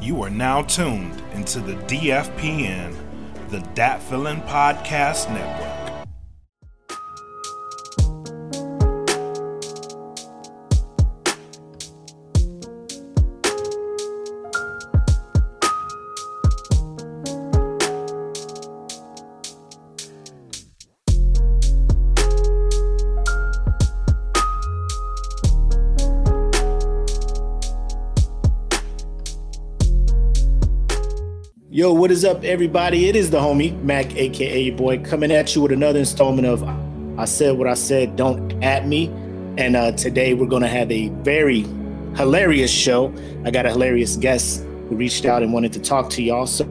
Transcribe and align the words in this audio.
You 0.00 0.22
are 0.22 0.30
now 0.30 0.62
tuned 0.62 1.22
into 1.34 1.60
the 1.60 1.74
DFPN, 1.74 2.96
the 3.50 3.60
Dat 3.74 4.00
Feeling 4.02 4.40
Podcast 4.42 5.30
Network. 5.30 5.69
Is 32.20 32.24
up, 32.26 32.44
everybody? 32.44 33.08
It 33.08 33.16
is 33.16 33.30
the 33.30 33.38
homie 33.38 33.82
Mac, 33.82 34.14
aka 34.14 34.60
your 34.60 34.76
boy, 34.76 34.98
coming 34.98 35.32
at 35.32 35.54
you 35.54 35.62
with 35.62 35.72
another 35.72 36.00
installment 36.00 36.46
of 36.46 36.62
I 37.18 37.24
Said 37.24 37.56
What 37.56 37.66
I 37.66 37.72
Said, 37.72 38.14
Don't 38.16 38.62
At 38.62 38.86
Me. 38.86 39.06
And 39.56 39.74
uh, 39.74 39.92
today 39.92 40.34
we're 40.34 40.44
going 40.46 40.60
to 40.60 40.68
have 40.68 40.90
a 40.92 41.08
very 41.08 41.60
hilarious 42.16 42.70
show. 42.70 43.10
I 43.46 43.50
got 43.50 43.64
a 43.64 43.70
hilarious 43.70 44.18
guest 44.18 44.60
who 44.60 44.96
reached 44.96 45.24
out 45.24 45.42
and 45.42 45.50
wanted 45.50 45.72
to 45.72 45.80
talk 45.80 46.10
to 46.10 46.22
y'all. 46.22 46.46
So, 46.46 46.64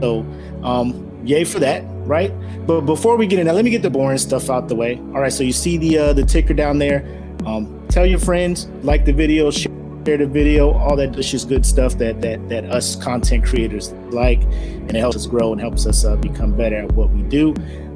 so 0.00 0.26
um, 0.64 1.20
yay 1.24 1.44
for 1.44 1.60
that, 1.60 1.84
right? 2.04 2.32
But 2.66 2.80
before 2.80 3.16
we 3.16 3.28
get 3.28 3.38
in, 3.38 3.46
let 3.46 3.64
me 3.64 3.70
get 3.70 3.82
the 3.82 3.90
boring 3.90 4.18
stuff 4.18 4.50
out 4.50 4.66
the 4.66 4.74
way. 4.74 4.96
All 4.96 5.20
right, 5.20 5.32
so 5.32 5.44
you 5.44 5.52
see 5.52 5.76
the 5.78 5.98
uh, 5.98 6.12
the 6.14 6.24
ticker 6.24 6.52
down 6.52 6.78
there. 6.78 7.06
Um, 7.46 7.86
tell 7.90 8.06
your 8.06 8.18
friends, 8.18 8.66
like 8.82 9.04
the 9.04 9.12
video, 9.12 9.52
share 9.52 9.75
share 10.06 10.16
the 10.16 10.26
video, 10.26 10.72
all 10.72 10.94
that 10.96 11.10
delicious 11.10 11.44
good 11.44 11.66
stuff 11.66 11.98
that 11.98 12.20
that 12.20 12.48
that 12.48 12.64
us 12.66 12.94
content 12.96 13.44
creators 13.44 13.92
like, 14.10 14.40
and 14.42 14.90
it 14.90 14.96
helps 14.96 15.16
us 15.16 15.26
grow 15.26 15.50
and 15.52 15.60
helps 15.60 15.84
us 15.86 16.04
uh, 16.04 16.14
become 16.16 16.56
better 16.56 16.76
at 16.76 16.92
what 16.92 17.10
we 17.10 17.22
do. 17.22 17.52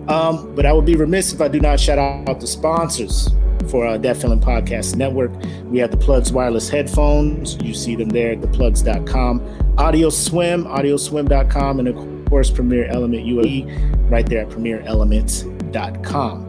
Um, 0.09 0.53
but 0.57 0.67
I 0.67 0.73
would 0.73 0.87
be 0.87 0.97
remiss 0.97 1.33
if 1.33 1.41
I 1.41 1.47
do 1.47 1.61
not 1.61 1.79
shout 1.79 1.99
out 1.99 2.41
the 2.41 2.47
sponsors 2.49 3.29
for 3.71 3.87
uh, 3.87 3.97
Dat 3.97 4.17
Feeling 4.17 4.41
Podcast 4.41 4.97
Network. 4.97 5.31
We 5.67 5.79
have 5.79 5.93
the 5.93 5.97
Plugs 5.97 6.33
wireless 6.33 6.69
headphones. 6.69 7.57
You 7.63 7.75
see 7.75 7.95
them 7.95 8.09
there 8.09 8.33
at 8.33 8.41
theplugs.com. 8.41 9.77
Audio 9.79 10.11
Swim, 10.11 10.65
audioswim.com, 10.65 11.79
and 11.79 11.87
of 11.89 12.29
course, 12.29 12.51
Premier 12.51 12.87
Element 12.87 13.25
UAE 13.25 14.11
right 14.11 14.29
there 14.29 14.41
at 14.41 14.49
premierelements.com. 14.49 16.47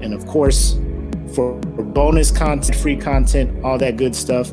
And 0.00 0.14
of 0.14 0.26
course, 0.26 0.78
for 1.34 1.54
bonus 1.60 2.30
content, 2.30 2.78
free 2.78 2.96
content, 2.96 3.62
all 3.62 3.76
that 3.78 3.98
good 3.98 4.16
stuff, 4.16 4.52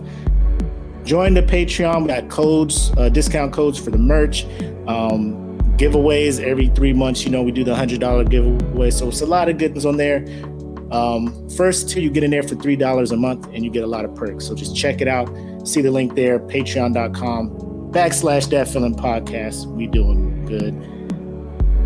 join 1.05 1.33
the 1.33 1.41
Patreon. 1.41 2.01
We 2.01 2.07
got 2.07 2.29
codes, 2.29 2.91
uh, 2.97 3.09
discount 3.09 3.53
codes 3.53 3.79
for 3.79 3.91
the 3.91 3.97
merch, 3.97 4.45
um, 4.87 5.57
giveaways 5.77 6.39
every 6.39 6.67
three 6.69 6.93
months. 6.93 7.23
You 7.23 7.31
know, 7.31 7.43
we 7.43 7.51
do 7.51 7.63
the 7.63 7.75
hundred 7.75 7.99
dollar 7.99 8.23
giveaway, 8.23 8.91
so 8.91 9.07
it's 9.09 9.21
a 9.21 9.25
lot 9.25 9.49
of 9.49 9.57
good 9.57 9.71
things 9.73 9.85
on 9.85 9.97
there. 9.97 10.25
Um, 10.91 11.49
first 11.49 11.95
you 11.95 12.11
get 12.11 12.23
in 12.23 12.31
there 12.31 12.43
for 12.43 12.55
three 12.55 12.75
dollars 12.75 13.11
a 13.11 13.17
month, 13.17 13.47
and 13.53 13.63
you 13.63 13.71
get 13.71 13.83
a 13.83 13.87
lot 13.87 14.05
of 14.05 14.15
perks. 14.15 14.45
So 14.45 14.55
just 14.55 14.75
check 14.75 15.01
it 15.01 15.07
out. 15.07 15.27
See 15.67 15.81
the 15.81 15.91
link 15.91 16.15
there, 16.15 16.39
Patreon.com 16.39 17.73
backslash 17.93 18.49
Dat 18.49 18.67
Feeling 18.67 18.95
Podcast. 18.95 19.67
We 19.67 19.87
doing 19.87 20.45
good. 20.45 20.73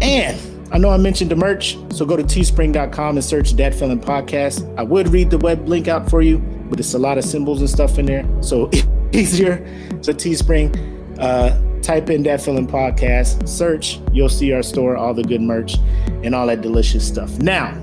And 0.02 0.40
I 0.74 0.78
know 0.78 0.90
I 0.90 0.98
mentioned 0.98 1.32
the 1.32 1.36
merch, 1.36 1.78
so 1.92 2.06
go 2.06 2.16
to 2.16 2.24
teespring.com 2.24 3.18
and 3.18 3.24
search 3.24 3.56
Dat 3.56 3.76
Feeling 3.76 4.00
Podcast. 4.00 4.74
I 4.78 4.84
would 4.84 5.10
read 5.10 5.30
the 5.30 5.38
web 5.38 5.68
link 5.68 5.88
out 5.88 6.10
for 6.10 6.22
you, 6.22 6.40
but 6.70 6.80
it's 6.80 6.94
a 6.94 7.00
lot 7.00 7.18
of 7.18 7.26
symbols 7.26 7.60
and 7.60 7.70
stuff 7.70 8.00
in 8.00 8.06
there. 8.06 8.26
So 8.42 8.70
easier. 9.12 9.66
So 10.02 10.14
Teespring, 10.14 10.76
uh, 11.20 11.62
type 11.82 12.10
in 12.10 12.24
Dat 12.24 12.42
Feeling 12.42 12.68
Podcast, 12.68 13.48
search, 13.48 14.00
you'll 14.12 14.30
see 14.30 14.52
our 14.54 14.64
store, 14.64 14.98
all 14.98 15.14
the 15.14 15.24
good 15.24 15.42
merch, 15.42 15.78
and 16.24 16.36
all 16.36 16.48
that 16.48 16.62
delicious 16.62 17.08
stuff. 17.08 17.38
Now 17.40 17.74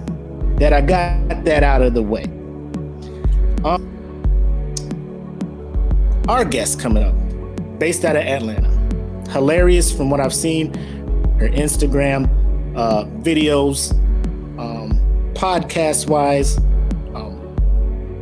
that 0.58 0.72
I 0.72 0.80
got 0.80 1.44
that 1.44 1.62
out 1.62 1.82
of 1.82 1.94
the 1.94 2.02
way, 2.02 2.24
um, 3.64 3.90
our 6.28 6.44
guest 6.44 6.80
coming 6.80 7.02
up, 7.02 7.14
based 7.78 8.04
out 8.04 8.16
of 8.16 8.22
Atlanta, 8.22 8.70
hilarious 9.30 9.90
from 9.90 10.10
what 10.10 10.20
I've 10.20 10.34
seen, 10.34 10.72
her 11.38 11.48
Instagram 11.48 12.28
uh, 12.76 13.04
videos, 13.22 13.92
um, 14.58 15.00
podcast 15.34 16.08
wise, 16.08 16.58
um, 17.14 17.40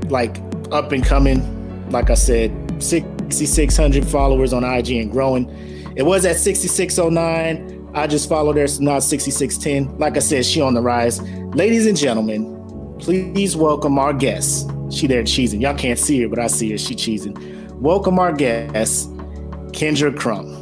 like 0.09 0.37
up 0.71 0.93
and 0.93 1.05
coming. 1.05 1.49
Like 1.91 2.09
I 2.09 2.15
said, 2.15 2.62
6,600 2.82 4.06
followers 4.06 4.53
on 4.53 4.65
IG 4.65 4.91
and 4.93 5.10
growing. 5.10 5.48
It 5.97 6.03
was 6.03 6.25
at 6.25 6.37
6,609. 6.37 7.91
I 7.94 8.06
just 8.06 8.28
followed 8.28 8.56
her, 8.56 8.66
so 8.66 8.82
now 8.82 8.98
6,610. 8.98 9.98
Like 9.98 10.16
I 10.16 10.20
said, 10.20 10.44
she 10.44 10.60
on 10.60 10.75
the 10.75 10.81
rise. 10.81 11.20
Ladies 11.54 11.87
and 11.87 11.97
gentlemen, 11.97 12.97
please 12.98 13.56
welcome 13.56 13.98
our 13.98 14.12
guest. 14.12 14.70
She 14.91 15.06
there 15.06 15.22
cheesing. 15.22 15.60
Y'all 15.60 15.75
can't 15.76 15.98
see 15.98 16.20
her, 16.22 16.28
but 16.28 16.38
I 16.38 16.47
see 16.47 16.70
her. 16.70 16.78
She 16.78 16.94
cheesing. 16.94 17.70
Welcome 17.72 18.19
our 18.19 18.32
guest, 18.32 19.10
Kyndra 19.72 20.16
Crump. 20.19 20.62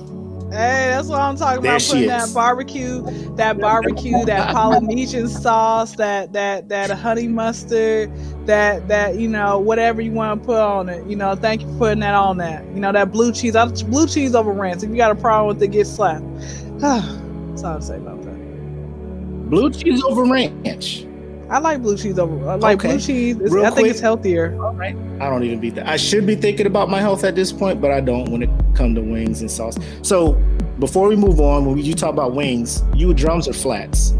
Hey, 0.51 0.91
that's 0.91 1.07
what 1.07 1.21
I'm 1.21 1.37
talking 1.37 1.63
There 1.63 1.77
about. 1.77 1.87
Putting 1.87 2.03
is. 2.03 2.09
that 2.09 2.35
barbecue, 2.35 3.03
that 3.37 3.61
barbecue, 3.61 4.25
that 4.25 4.53
Polynesian 4.53 5.29
sauce, 5.29 5.95
that 5.95 6.33
that 6.33 6.69
that 6.69 6.91
honey 6.91 7.29
mustard, 7.29 8.11
that 8.47 8.89
that 8.89 9.15
you 9.15 9.29
know 9.29 9.61
whatever 9.61 10.01
you 10.01 10.11
want 10.11 10.43
to 10.43 10.47
put 10.47 10.59
on 10.59 10.89
it. 10.89 11.07
You 11.07 11.15
know, 11.15 11.37
thank 11.37 11.63
you 11.63 11.69
for 11.69 11.79
putting 11.79 12.01
that 12.01 12.15
on 12.15 12.39
that. 12.39 12.65
You 12.75 12.81
know 12.81 12.91
that 12.91 13.13
blue 13.13 13.33
cheese. 13.33 13.55
I, 13.55 13.67
blue 13.67 14.09
cheese 14.09 14.35
over 14.35 14.51
ranch. 14.51 14.83
If 14.83 14.91
you 14.91 14.97
got 14.97 15.13
a 15.13 15.15
problem 15.15 15.55
with 15.55 15.63
it, 15.63 15.69
get 15.69 15.87
slapped. 15.87 16.25
That's 16.81 17.63
all 17.63 17.77
I 17.77 17.81
say 17.81 17.97
about 17.99 18.21
that. 18.25 19.51
Blue 19.51 19.71
cheese 19.71 20.03
over 20.03 20.25
ranch. 20.25 21.07
I 21.51 21.59
like 21.59 21.83
blue 21.83 21.97
cheese 21.97 22.19
over. 22.19 22.49
I 22.49 22.55
like 22.55 22.79
Okay. 22.79 22.89
blue 22.91 23.01
cheese. 23.01 23.37
I 23.37 23.49
think 23.49 23.75
quick. 23.75 23.91
it's 23.91 24.01
healthier. 24.01 24.57
All 24.63 24.73
right. 24.75 24.95
I 25.21 25.29
don't 25.29 25.43
even 25.43 25.59
beat 25.61 25.75
that. 25.75 25.89
I 25.89 25.97
should 25.97 26.25
be 26.27 26.37
thinking 26.37 26.67
about 26.67 26.89
my 26.89 27.01
health 27.01 27.25
at 27.25 27.35
this 27.35 27.51
point, 27.53 27.81
but 27.81 27.91
I 27.91 28.01
don't 28.01 28.31
when 28.31 28.43
it 28.43 28.51
comes 28.75 28.95
to 28.97 29.03
wings 29.03 29.41
and 29.41 29.51
sauce. 29.51 29.77
So 30.03 30.35
before 30.79 31.09
we 31.09 31.17
move 31.17 31.41
on, 31.41 31.65
when 31.67 31.77
you 31.79 31.93
talk 31.95 32.11
about 32.11 32.35
wings, 32.35 32.83
you 32.95 33.13
drums 33.13 33.49
or 33.49 33.53
flats? 33.53 34.15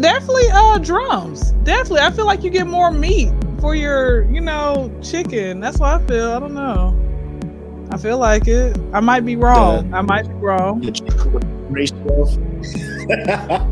Definitely 0.00 0.48
uh 0.52 0.78
drums. 0.78 1.52
Definitely. 1.64 2.00
I 2.00 2.10
feel 2.10 2.24
like 2.24 2.42
you 2.42 2.48
get 2.50 2.66
more 2.66 2.90
meat 2.90 3.30
for 3.60 3.74
your, 3.74 4.22
you 4.32 4.40
know, 4.40 4.90
chicken. 5.02 5.60
That's 5.60 5.78
what 5.78 6.00
I 6.00 6.06
feel. 6.06 6.32
I 6.32 6.38
don't 6.40 6.54
know. 6.54 6.98
I 7.90 7.98
feel 7.98 8.16
like 8.16 8.48
it. 8.48 8.76
I 8.94 9.00
might 9.00 9.20
be 9.26 9.36
wrong. 9.36 9.92
I 9.92 10.00
might 10.00 10.26
be 10.26 10.32
wrong. 10.34 10.80
The 10.80 10.92
chicken 10.92 11.68
ratio. 11.68 12.24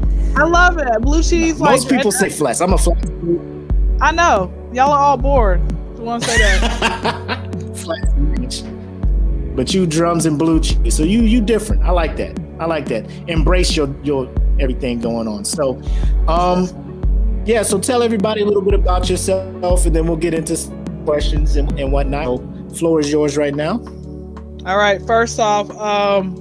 I 0.37 0.45
love 0.45 0.79
it. 0.79 1.01
Blue 1.03 1.23
cheese 1.23 1.61
like 1.61 1.73
Most 1.73 1.89
people 1.89 2.13
say 2.13 2.31
flats. 2.31 2.61
I'm 2.61 2.73
a 2.73 2.79
flat. 2.79 2.99
I 4.01 4.13
know. 4.13 4.53
Y'all 4.73 4.93
are 4.93 4.99
all 4.99 5.17
bored. 5.17 5.61
Just 5.91 6.03
want 6.03 6.23
to 6.23 6.31
say 6.31 6.39
that. 6.39 7.77
flat. 7.77 9.57
But 9.57 9.75
you 9.75 9.87
drums 9.87 10.27
and 10.27 10.39
blue 10.39 10.61
cheese. 10.61 10.97
So 10.97 11.03
you 11.03 11.23
you 11.23 11.41
different. 11.41 11.83
I 11.83 11.91
like 11.91 12.17
that. 12.17 12.39
I 12.59 12.67
like 12.67 12.87
that. 12.87 13.11
Embrace 13.29 13.77
your 13.77 13.95
your 14.03 14.33
everything 14.59 15.01
going 15.01 15.27
on. 15.29 15.45
So 15.45 15.81
um 16.29 16.69
yeah, 17.47 17.63
so 17.63 17.79
tell 17.81 18.03
everybody 18.03 18.43
a 18.43 18.45
little 18.45 18.63
bit 18.63 18.75
about 18.75 19.09
yourself 19.11 19.87
and 19.87 19.97
then 19.97 20.07
we'll 20.07 20.17
get 20.17 20.35
into 20.35 20.57
questions 21.05 21.57
and, 21.57 21.79
and 21.81 21.91
whatnot. 21.91 22.25
So, 22.25 22.77
floor 22.77 23.01
is 23.01 23.11
yours 23.11 23.37
right 23.37 23.55
now. 23.55 23.81
all 24.67 24.77
right. 24.77 25.01
First 25.07 25.41
off, 25.41 25.71
um, 25.73 26.37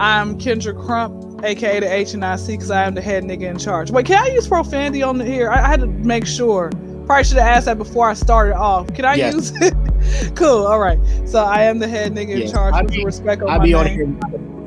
I'm 0.00 0.38
Kyndra 0.38 0.74
Crump, 0.84 1.21
aka 1.44 1.80
the 1.80 1.92
H 1.92 2.14
and 2.14 2.24
I 2.24 2.36
C, 2.36 2.52
because 2.52 2.70
I 2.70 2.84
am 2.84 2.94
the 2.94 3.00
head 3.02 3.24
nigga 3.24 3.42
in 3.42 3.58
charge. 3.58 3.90
Wait, 3.90 4.06
can 4.06 4.22
I 4.22 4.28
use 4.28 4.46
profanity 4.48 5.02
on 5.02 5.18
the 5.18 5.24
here? 5.24 5.50
I, 5.50 5.64
I 5.64 5.68
had 5.68 5.80
to 5.80 5.86
make 5.86 6.26
sure. 6.26 6.70
Probably 7.06 7.24
should 7.24 7.38
have 7.38 7.46
asked 7.48 7.66
that 7.66 7.78
before 7.78 8.08
I 8.08 8.14
started 8.14 8.54
off. 8.54 8.92
Can 8.94 9.04
I 9.04 9.14
Yes. 9.16 9.34
use 9.34 9.52
it? 9.60 9.74
cool. 10.36 10.66
All 10.66 10.78
right. 10.78 10.98
So 11.26 11.42
I 11.44 11.62
am 11.62 11.78
the 11.80 11.88
head 11.88 12.12
nigga 12.14 12.30
in 12.30 12.38
Yes. 12.42 12.52
charge. 12.52 12.74
I 12.74 12.82
be- 12.82 13.04
respect 13.04 13.42
of 13.42 13.48
I'll 13.48 13.58
my 13.58 13.64
be 13.64 13.74
on 13.74 13.86
here. 13.86 14.06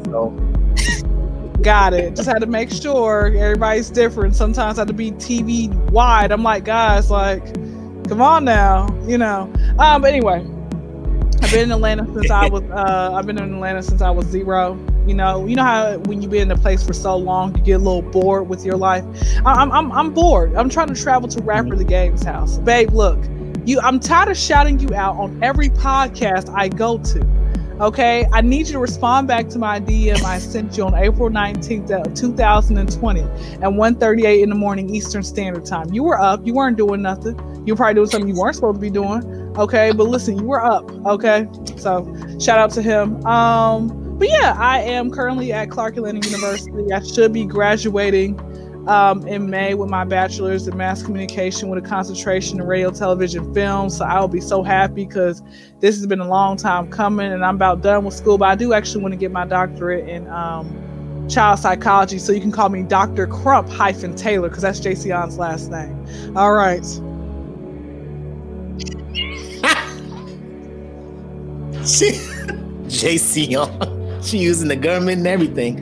So 0.05 0.29
Got 1.61 1.93
it. 1.93 2.15
Just 2.15 2.27
had 2.29 2.39
to 2.39 2.45
make 2.45 2.69
sure 2.71 3.27
everybody's 3.35 3.89
different. 3.89 4.35
Sometimes 4.35 4.77
I 4.77 4.81
have 4.81 4.87
to 4.89 4.93
be 4.93 5.11
TV 5.13 5.73
wide. 5.91 6.31
I'm 6.31 6.43
like, 6.43 6.63
guys, 6.65 7.09
like, 7.09 7.43
come 8.07 8.21
on 8.21 8.43
now, 8.45 8.87
you 9.07 9.17
know. 9.17 9.51
Um, 9.79 10.01
but 10.01 10.13
anyway, 10.13 10.45
I've 11.41 11.51
been 11.51 11.61
in 11.61 11.71
Atlanta 11.71 12.05
since 12.13 12.29
I 12.29 12.47
was. 12.49 12.61
Uh, 12.63 13.11
I've 13.15 13.25
been 13.25 13.37
in 13.39 13.53
Atlanta 13.53 13.81
since 13.81 14.01
I 14.01 14.11
was 14.11 14.27
zero. 14.27 14.77
You 15.05 15.13
know, 15.13 15.45
you 15.45 15.55
know 15.55 15.63
how 15.63 15.97
when 15.99 16.21
you've 16.21 16.31
been 16.31 16.49
in 16.49 16.51
a 16.51 16.57
place 16.57 16.85
for 16.85 16.93
so 16.93 17.15
long, 17.15 17.55
you 17.57 17.63
get 17.63 17.73
a 17.73 17.77
little 17.77 18.01
bored 18.01 18.49
with 18.49 18.65
your 18.65 18.75
life. 18.75 19.05
I'm, 19.45 19.71
I'm, 19.71 19.91
I'm 19.91 20.13
bored. 20.13 20.55
I'm 20.55 20.69
trying 20.69 20.87
to 20.87 20.95
travel 20.95 21.29
to 21.29 21.43
Rapper 21.43 21.75
the 21.75 21.83
Game's 21.83 22.23
house, 22.23 22.57
babe. 22.57 22.91
Look, 22.91 23.19
you. 23.65 23.79
I'm 23.81 23.99
tired 23.99 24.29
of 24.29 24.37
shouting 24.37 24.79
you 24.79 24.93
out 24.95 25.15
on 25.17 25.43
every 25.43 25.69
podcast 25.69 26.51
I 26.55 26.69
go 26.69 26.97
to. 26.97 27.45
Okay, 27.81 28.25
I 28.31 28.39
need 28.39 28.67
you 28.67 28.73
to 28.73 28.79
respond 28.79 29.27
back 29.27 29.49
to 29.49 29.59
my 29.59 29.81
DM 29.81 30.23
I 30.23 30.39
sent 30.39 30.77
you 30.77 30.85
on 30.85 30.95
April 30.95 31.29
19th 31.29 31.91
of 31.91 32.13
2020 32.13 33.21
at 33.21 33.27
1:38 33.61 34.41
in 34.41 34.49
the 34.49 34.55
morning 34.55 34.89
Eastern 34.95 35.23
Standard 35.23 35.65
Time. 35.65 35.93
You 35.93 36.03
were 36.03 36.19
up, 36.19 36.39
you 36.47 36.53
weren't 36.53 36.77
doing 36.77 37.01
nothing. 37.01 37.37
You 37.67 37.75
probably 37.75 37.95
doing 37.95 38.07
something 38.07 38.29
you 38.33 38.39
weren't 38.39 38.55
supposed 38.55 38.77
to 38.77 38.81
be 38.81 38.89
doing. 38.89 39.23
Okay, 39.57 39.91
but 39.91 40.07
listen, 40.07 40.37
you 40.37 40.45
were 40.45 40.63
up. 40.63 40.89
Okay, 41.05 41.47
so 41.75 42.15
shout 42.39 42.59
out 42.59 42.71
to 42.71 42.81
him. 42.81 43.23
Um, 43.25 44.04
but 44.17 44.29
yeah, 44.29 44.55
I 44.57 44.79
am 44.79 45.11
currently 45.11 45.51
at 45.51 45.69
Clark 45.69 45.97
Atlanta 45.97 46.27
University. 46.27 46.91
I 46.91 47.03
should 47.03 47.33
be 47.33 47.45
graduating 47.45 48.39
um, 48.87 49.25
in 49.27 49.49
May 49.49 49.73
with 49.73 49.89
my 49.89 50.03
bachelor's 50.03 50.67
in 50.67 50.77
mass 50.77 51.01
communication 51.01 51.69
with 51.69 51.83
a 51.83 51.87
concentration 51.87 52.59
in 52.59 52.67
radio, 52.67 52.91
television, 52.91 53.53
film. 53.53 53.89
So 53.89 54.05
I'll 54.05 54.27
be 54.27 54.41
so 54.41 54.63
happy 54.63 55.05
because 55.05 55.41
this 55.79 55.95
has 55.95 56.05
been 56.05 56.19
a 56.19 56.27
long 56.27 56.57
time 56.57 56.89
coming 56.89 57.31
and 57.31 57.43
I'm 57.43 57.55
about 57.55 57.81
done 57.81 58.05
with 58.05 58.13
school. 58.13 58.37
But 58.37 58.49
I 58.49 58.55
do 58.55 58.73
actually 58.73 59.01
want 59.01 59.13
to 59.13 59.17
get 59.17 59.31
my 59.31 59.45
doctorate 59.45 60.07
in 60.07 60.27
um, 60.27 61.27
child 61.27 61.59
psychology. 61.59 62.19
So 62.19 62.31
you 62.31 62.41
can 62.41 62.51
call 62.51 62.69
me 62.69 62.83
Dr. 62.83 63.27
Crump 63.27 63.69
hyphen 63.69 64.15
Taylor 64.15 64.49
because 64.49 64.61
that's 64.61 64.79
Jayceon's 64.79 65.37
last 65.37 65.71
name. 65.71 66.37
All 66.37 66.53
right. 66.53 66.85
she, 71.87 72.11
Jayceon, 72.87 73.94
she 74.29 74.39
using 74.39 74.67
the 74.67 74.75
government 74.75 75.19
and 75.19 75.27
everything. 75.27 75.79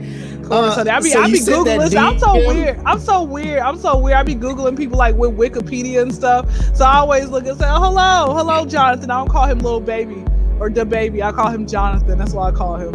Uh, 0.50 0.70
so 0.74 0.90
I 0.90 1.00
be, 1.00 1.08
so 1.08 1.22
I 1.22 1.30
be 1.30 1.38
googling. 1.38 1.96
I'm 1.96 2.18
so 2.18 2.34
weird. 2.34 2.78
I'm 2.84 3.00
so 3.00 3.22
weird. 3.22 3.60
I'm 3.60 3.78
so 3.78 3.98
weird. 3.98 4.18
I 4.18 4.22
be 4.22 4.34
googling 4.34 4.76
people 4.76 4.98
like 4.98 5.14
with 5.14 5.30
Wikipedia 5.30 6.02
and 6.02 6.14
stuff. 6.14 6.50
So 6.76 6.84
I 6.84 6.96
always 6.96 7.28
look 7.28 7.46
and 7.46 7.58
say, 7.58 7.66
oh, 7.66 7.80
"Hello, 7.80 8.34
hello, 8.36 8.66
Jonathan." 8.66 9.10
I 9.10 9.18
don't 9.18 9.30
call 9.30 9.46
him 9.46 9.60
little 9.60 9.80
baby 9.80 10.22
or 10.60 10.68
the 10.68 10.84
baby. 10.84 11.22
I 11.22 11.32
call 11.32 11.48
him 11.48 11.66
Jonathan. 11.66 12.18
That's 12.18 12.34
why 12.34 12.48
I 12.48 12.52
call 12.52 12.76
him. 12.76 12.92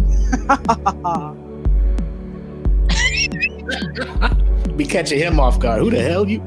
be 4.77 4.85
catching 4.85 5.19
him 5.19 5.39
off 5.39 5.59
guard. 5.59 5.81
Who 5.81 5.89
the 5.89 6.01
hell 6.01 6.29
you? 6.29 6.45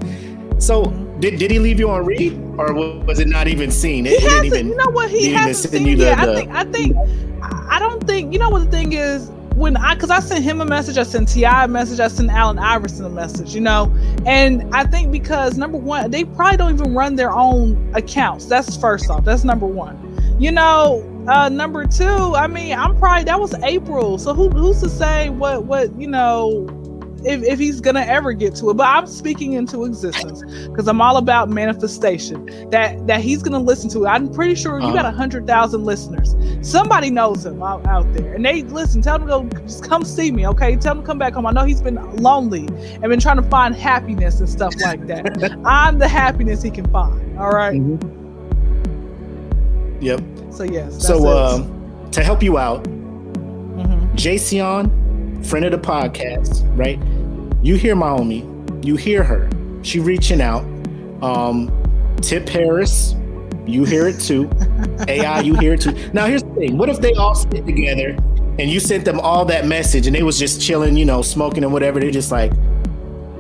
So 0.59 0.85
did, 1.19 1.39
did 1.39 1.51
he 1.51 1.59
leave 1.59 1.79
you 1.79 1.91
on 1.91 2.07
read, 2.07 2.33
or 2.59 2.73
was 2.75 3.19
it 3.19 3.29
not 3.29 3.49
even 3.49 3.71
seen? 3.71 4.07
It, 4.07 4.21
he 4.21 4.27
hasn't. 4.27 4.47
Even, 4.47 4.69
you 4.69 4.77
know 4.77 4.91
what? 4.91 5.11
He 5.11 5.31
hasn't 5.31 5.73
seen 5.73 5.99
yet. 5.99 6.19
I 6.19 6.35
think. 6.35 6.51
I 6.51 6.65
think. 6.65 6.97
I 7.43 7.79
don't 7.79 8.07
think. 8.07 8.33
You 8.33 8.39
know 8.39 8.51
what 8.51 8.65
the 8.65 8.71
thing 8.71 8.93
is 8.93 9.31
when 9.55 9.77
I, 9.77 9.95
cause 9.97 10.11
I 10.11 10.21
sent 10.21 10.45
him 10.45 10.61
a 10.61 10.65
message, 10.65 10.97
I 10.97 11.03
sent 11.03 11.29
T.I. 11.29 11.65
a 11.65 11.69
message, 11.69 12.01
I 12.01 12.09
sent 12.09 12.31
Allen 12.31 12.59
Iverson 12.59 13.05
a 13.05 13.11
message, 13.11 13.55
you 13.55 13.61
know, 13.61 13.95
and 14.27 14.69
I 14.75 14.85
think 14.85 15.13
because 15.13 15.57
number 15.59 15.79
one, 15.79 16.11
they 16.11 16.25
probably 16.25 16.57
don't 16.57 16.75
even 16.75 16.95
run 16.95 17.17
their 17.17 17.33
own 17.33 17.93
accounts. 17.95 18.47
That's 18.47 18.77
first 18.77 19.11
off. 19.11 19.25
That's 19.25 19.45
number 19.45 19.67
one. 19.67 19.99
You 20.41 20.53
know, 20.53 21.09
uh, 21.29 21.49
number 21.49 21.87
two, 21.87 22.35
I 22.35 22.47
mean, 22.47 22.77
I'm 22.77 22.99
probably 22.99 23.25
that 23.25 23.39
was 23.39 23.55
April, 23.63 24.19
so 24.19 24.35
who, 24.35 24.49
who's 24.49 24.81
to 24.81 24.89
say 24.89 25.29
what 25.29 25.65
what 25.65 25.95
you 26.01 26.09
know 26.09 26.67
if, 27.25 27.43
if 27.43 27.59
he's 27.59 27.81
gonna 27.81 28.01
ever 28.01 28.33
get 28.33 28.55
to 28.57 28.71
it. 28.71 28.75
But 28.75 28.89
I'm 28.89 29.07
speaking 29.07 29.55
into 29.55 29.85
existence 29.85 30.43
because 30.69 30.89
I'm 30.89 31.01
all 31.01 31.17
about 31.17 31.49
manifestation. 31.49 32.47
That 32.71 33.07
that 33.07 33.21
he's 33.21 33.43
gonna 33.43 33.59
listen 33.59 33.89
to 33.91 34.05
it. 34.05 34.09
I'm 34.09 34.33
pretty 34.33 34.55
sure 34.55 34.81
you 34.81 34.93
got 34.93 35.05
a 35.05 35.09
uh-huh. 35.09 35.17
hundred 35.17 35.47
thousand 35.47 35.85
listeners. 35.85 36.35
Somebody 36.69 37.11
knows 37.11 37.45
him 37.45 37.63
out, 37.63 37.85
out 37.87 38.13
there, 38.15 38.35
and 38.35 38.45
they 38.45 38.63
listen. 38.63 39.03
Tell 39.03 39.17
him 39.17 39.23
to 39.23 39.27
go, 39.27 39.63
just 39.63 39.89
come 39.89 40.05
see 40.05 40.31
me, 40.31 40.47
okay? 40.49 40.77
Tell 40.77 40.93
him 40.93 41.03
to 41.03 41.07
come 41.07 41.19
back 41.19 41.35
home. 41.35 41.47
I 41.47 41.53
know 41.53 41.65
he's 41.65 41.83
been 41.83 41.97
lonely 42.17 42.67
and 42.67 43.03
been 43.03 43.21
trying 43.21 43.37
to 43.37 43.49
find 43.49 43.75
happiness 43.75 44.41
and 44.41 44.49
stuff 44.49 44.75
like 44.81 45.07
that. 45.07 45.59
I'm 45.65 45.99
the 45.99 46.09
happiness 46.09 46.63
he 46.63 46.71
can 46.71 46.91
find. 46.91 47.39
All 47.39 47.51
right? 47.51 47.81
mm-hmm. 47.81 48.23
Yep. 50.03 50.21
So 50.51 50.65
yes. 50.65 51.07
So 51.07 51.29
um, 51.29 52.11
to 52.11 52.23
help 52.23 52.43
you 52.43 52.59
out, 52.59 52.83
mm-hmm. 52.85 54.15
Jayceon, 54.17 55.02
friend 55.45 55.65
of 55.65 55.73
the 55.73 55.79
podcast, 55.79 56.67
right? 56.77 56.99
You 57.65 57.77
hear 57.77 57.95
my 57.95 58.09
homie, 58.09 58.85
you 58.85 58.97
hear 58.97 59.23
her. 59.23 59.49
She 59.83 60.01
reaching 60.01 60.41
out. 60.41 60.65
Um, 61.23 61.71
Tip 62.21 62.49
Harris, 62.49 63.15
you 63.67 63.85
hear 63.85 64.07
it 64.07 64.21
too. 64.21 64.51
AI, 65.09 65.41
you 65.41 65.55
hear 65.57 65.75
it 65.75 65.81
too. 65.81 65.93
Now 66.13 66.27
here's 66.27 66.43
the 66.43 66.55
thing: 66.55 66.79
what 66.79 66.89
if 66.89 67.01
they 67.01 67.13
all 67.15 67.35
sit 67.35 67.65
together 67.67 68.17
and 68.59 68.71
you 68.71 68.81
sent 68.81 69.05
them 69.05 69.21
all 69.21 69.45
that 69.47 69.67
message 69.67 70.07
and 70.07 70.15
they 70.15 70.23
was 70.23 70.39
just 70.39 70.61
chilling, 70.61 70.97
you 70.97 71.05
know, 71.05 71.23
smoking 71.23 71.65
and 71.65 71.73
whatever? 71.73 72.01
They're 72.01 72.11
just 72.11 72.33
like, 72.33 72.53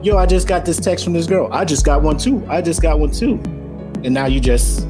"Yo, 0.02 0.16
I 0.16 0.26
just 0.26 0.46
got 0.48 0.64
this 0.64 0.78
text 0.78 1.04
from 1.04 1.12
this 1.12 1.26
girl. 1.26 1.48
I 1.52 1.64
just 1.64 1.84
got 1.84 2.02
one 2.02 2.18
too. 2.18 2.44
I 2.48 2.62
just 2.62 2.82
got 2.82 2.98
one 2.98 3.10
too." 3.10 3.34
And 4.04 4.12
now 4.12 4.26
you 4.26 4.40
just, 4.40 4.86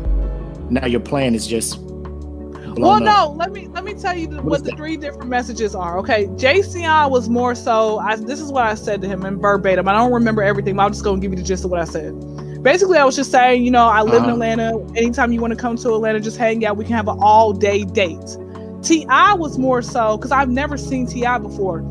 now 0.71 0.87
your 0.87 1.01
plan 1.01 1.35
is 1.35 1.47
just 1.47 1.79
well, 2.77 3.01
no, 3.01 3.35
let 3.37 3.53
me 3.53 3.69
let 3.69 3.85
me 3.85 3.95
tell 3.95 4.17
you 4.17 4.27
the, 4.27 4.43
what 4.43 4.65
the 4.65 4.73
three 4.73 4.97
different 4.97 5.29
messages 5.29 5.75
are. 5.75 5.99
Okay, 5.99 6.27
Jayceon 6.29 7.11
was 7.11 7.29
more 7.29 7.55
so. 7.55 7.99
I, 7.99 8.17
this 8.17 8.41
is 8.41 8.53
what 8.53 8.65
I 8.65 8.75
said 8.75 9.01
to 9.03 9.09
him 9.09 9.25
in 9.25 9.41
verbatim. 9.41 9.89
I 9.89 9.93
don't 9.93 10.13
remember 10.13 10.43
everything, 10.43 10.77
but 10.77 10.85
I'm 10.85 10.93
just 10.93 11.05
gonna 11.05 11.21
give 11.21 11.33
you 11.33 11.37
the 11.37 11.43
gist 11.45 11.65
of 11.65 11.71
what 11.71 11.81
I 11.81 11.85
said. 11.85 12.13
Basically, 12.63 12.99
I 12.99 13.05
was 13.05 13.17
just 13.17 13.31
saying, 13.31 13.65
you 13.65 13.71
know, 13.71 13.89
I 13.89 14.03
live 14.03 14.23
uh-huh. 14.23 14.25
in 14.25 14.31
Atlanta. 14.31 14.79
Anytime 14.97 15.33
you 15.33 15.41
want 15.41 15.53
to 15.53 15.59
come 15.59 15.77
to 15.77 15.95
Atlanta, 15.95 16.21
just 16.21 16.37
hang 16.37 16.65
out. 16.65 16.77
We 16.77 16.85
can 16.85 16.95
have 16.95 17.09
an 17.09 17.19
all 17.21 17.53
day 17.53 17.85
date. 17.85 18.37
T.I. 18.83 19.35
was 19.35 19.59
more 19.59 19.83
so 19.83 20.17
because 20.17 20.33
I've 20.33 20.49
never 20.49 20.77
seen 20.77 21.07
T.I. 21.07 21.39
before 21.39 21.83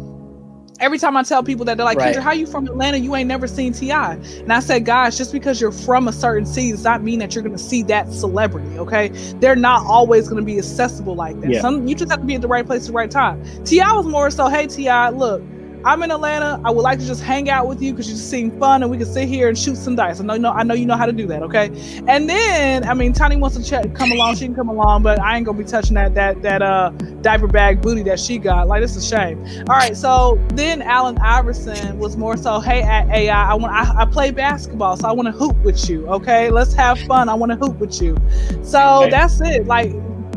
every 0.82 0.98
time 0.98 1.16
I 1.16 1.24
tell 1.24 1.44
people 1.44 1.64
that 1.66 1.78
they're 1.78 1.86
like, 1.86 1.98
right. 1.98 2.16
Kyndra, 2.16 2.22
how 2.22 2.32
you 2.32 2.46
from 2.46 2.68
Atlanta? 2.68 2.98
You 2.98 3.16
ain't 3.16 3.28
never 3.28 3.48
seen 3.48 3.72
T.I. 3.72 4.14
And 4.14 4.52
I 4.52 4.60
said, 4.60 4.86
guys, 4.86 5.18
just 5.18 5.32
because 5.32 5.62
you're 5.62 5.72
from 5.72 6.08
a 6.08 6.14
certain 6.14 6.46
city 6.46 6.72
does 6.72 6.84
not 6.84 7.04
mean 7.04 7.20
that 7.20 7.34
you're 7.34 7.44
gonna 7.44 7.58
see 7.58 7.84
that 7.84 8.12
celebrity. 8.12 8.78
Okay. 8.78 9.10
They're 9.40 9.56
not 9.56 9.86
always 9.86 10.28
gonna 10.28 10.42
be 10.42 10.58
accessible 10.58 11.16
like 11.16 11.40
that. 11.42 11.52
Yeah. 11.52 11.62
Some 11.62 11.88
you 11.88 11.96
just 11.96 12.12
have 12.12 12.20
to 12.20 12.26
be 12.26 12.36
at 12.36 12.42
the 12.42 12.48
right 12.48 12.66
place 12.66 12.82
at 12.82 12.88
the 12.88 12.94
right 12.94 13.12
time. 13.12 13.44
T.I. 13.64 13.94
was 13.94 14.06
more 14.06 14.30
so, 14.32 14.48
hey 14.48 14.68
T.I., 14.68 15.10
look, 15.10 15.42
I'm 15.84 16.04
in 16.04 16.12
Atlanta. 16.12 16.62
I 16.64 16.70
would 16.70 16.82
like 16.82 17.00
to 17.00 17.06
just 17.06 17.24
hang 17.24 17.50
out 17.50 17.68
with 17.68 17.82
you 17.82 17.92
because 17.92 18.08
you 18.08 18.16
just 18.16 18.30
seem 18.30 18.58
fun 18.60 18.84
and 18.84 18.92
we 18.92 18.98
can 18.98 19.06
sit 19.06 19.28
here 19.28 19.48
and 19.48 19.58
shoot 19.58 19.78
some 19.78 19.96
dice. 19.96 20.20
I 20.20 20.24
know, 20.24 20.34
you 20.34 20.40
know, 20.40 20.52
I 20.52 20.64
know 20.64 20.74
you 20.74 20.86
know 20.86 20.96
how 20.96 21.06
to 21.06 21.12
do 21.12 21.26
that. 21.28 21.42
Okay. 21.44 21.68
And 22.08 22.30
then, 22.30 22.88
I 22.88 22.94
mean, 22.94 23.14
Tiny 23.14 23.36
wants 23.36 23.58
to 23.58 23.64
check, 23.64 23.94
come 23.96 24.12
along. 24.12 24.36
She 24.36 24.46
can 24.46 24.56
come 24.56 24.70
along, 24.70 25.04
but 25.04 25.20
I 25.20 25.38
ain't 25.38 25.46
gonna 25.46 25.58
be 25.58 25.64
touching 25.64 25.96
that 25.96 26.14
that 26.16 26.42
that 26.44 26.62
uh 26.62 26.92
diaper 27.22 27.48
bag 27.48 27.82
booty 27.82 28.04
that 28.04 28.20
she 28.20 28.38
got. 28.38 28.68
Like, 28.68 28.84
it's 28.84 28.96
a 28.96 29.02
shame. 29.02 29.44
All 29.70 29.76
right. 29.76 29.96
So 29.96 30.40
then 30.54 30.82
Allen 30.82 31.18
Iverson 31.20 31.98
was 31.98 32.18
more 32.18 32.38
so, 32.38 32.60
hey, 32.60 32.84
at 32.84 33.10
AI, 33.10 33.52
I 33.52 33.54
want, 33.56 33.74
I, 33.74 34.02
I 34.02 34.06
play 34.06 34.32
basketball, 34.32 34.98
so 34.98 35.08
I 35.08 35.12
want 35.12 35.28
to 35.28 35.32
hoop 35.32 35.58
with 35.64 35.90
you. 35.90 36.08
Okay. 36.08 36.52
Let's 36.52 36.74
have 36.74 37.00
fun. 37.02 37.30
I 37.30 37.34
want 37.34 37.52
to 37.52 37.56
hoop 37.56 37.78
with 37.78 38.02
you. 38.02 38.18
So 38.64 39.02
okay. 39.02 39.10
that's 39.10 39.42
it. 39.42 39.66
Like, 39.66 39.92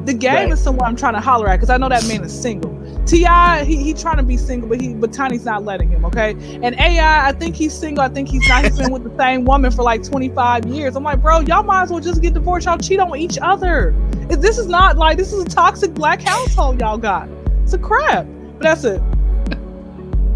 the 0.07 0.15
game 0.15 0.35
right. 0.35 0.51
is 0.51 0.63
someone 0.63 0.87
I'm 0.87 0.97
trying 0.97 1.15
to 1.15 1.21
holler 1.21 1.49
at 1.49 1.57
because 1.57 1.71
I 1.71 1.79
know 1.79 1.89
that 1.89 2.07
man 2.07 2.23
is 2.25 2.39
single. 2.39 2.74
T.I. 3.07 3.65
he, 3.65 3.77
he 3.83 3.93
trying 3.93 4.17
to 4.17 4.23
be 4.23 4.37
single, 4.37 4.69
but 4.69 4.81
he 4.81 4.95
but 4.95 5.13
Tiny's 5.13 5.45
not 5.45 5.65
letting 5.65 5.91
him. 5.91 6.05
Okay, 6.07 6.31
and 6.63 6.75
AI 6.79 7.29
I 7.29 7.33
think 7.33 7.55
he's 7.55 7.75
single. 7.75 8.03
I 8.03 8.09
think 8.09 8.29
he's 8.29 8.49
not. 8.49 8.65
He's 8.65 8.79
been 8.79 8.93
with 8.93 9.05
the 9.05 9.17
same 9.19 9.45
woman 9.45 9.71
for 9.71 9.83
like 9.83 10.03
25 10.03 10.67
years. 10.67 10.97
I'm 10.97 11.05
like, 11.05 11.21
bro, 11.21 11.41
y'all 11.41 11.63
might 11.63 11.83
as 11.83 11.91
well 11.91 12.01
just 12.01 12.23
get 12.23 12.35
divorced. 12.35 12.67
Y'all 12.67 12.79
cheat 12.79 13.01
on 13.01 13.17
each 13.17 13.39
other. 13.41 13.95
This 14.29 14.59
is 14.59 14.67
not 14.67 14.97
like 14.97 15.19
this 15.19 15.33
is 15.33 15.43
a 15.43 15.47
toxic 15.47 15.93
black 15.93 16.23
household 16.23 16.81
y'all 16.81 16.97
got. 16.97 17.29
It's 17.63 17.75
a 17.75 17.79
crap. 17.79 18.27
But 18.55 18.63
that's 18.63 18.85
it. 18.85 19.03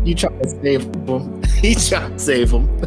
You 0.04 0.14
try 0.14 0.30
to 0.30 0.48
save 0.48 0.82
him. 0.82 1.42
he 1.60 1.74
trying 1.74 2.12
to 2.12 2.18
save 2.18 2.50
him. 2.50 2.78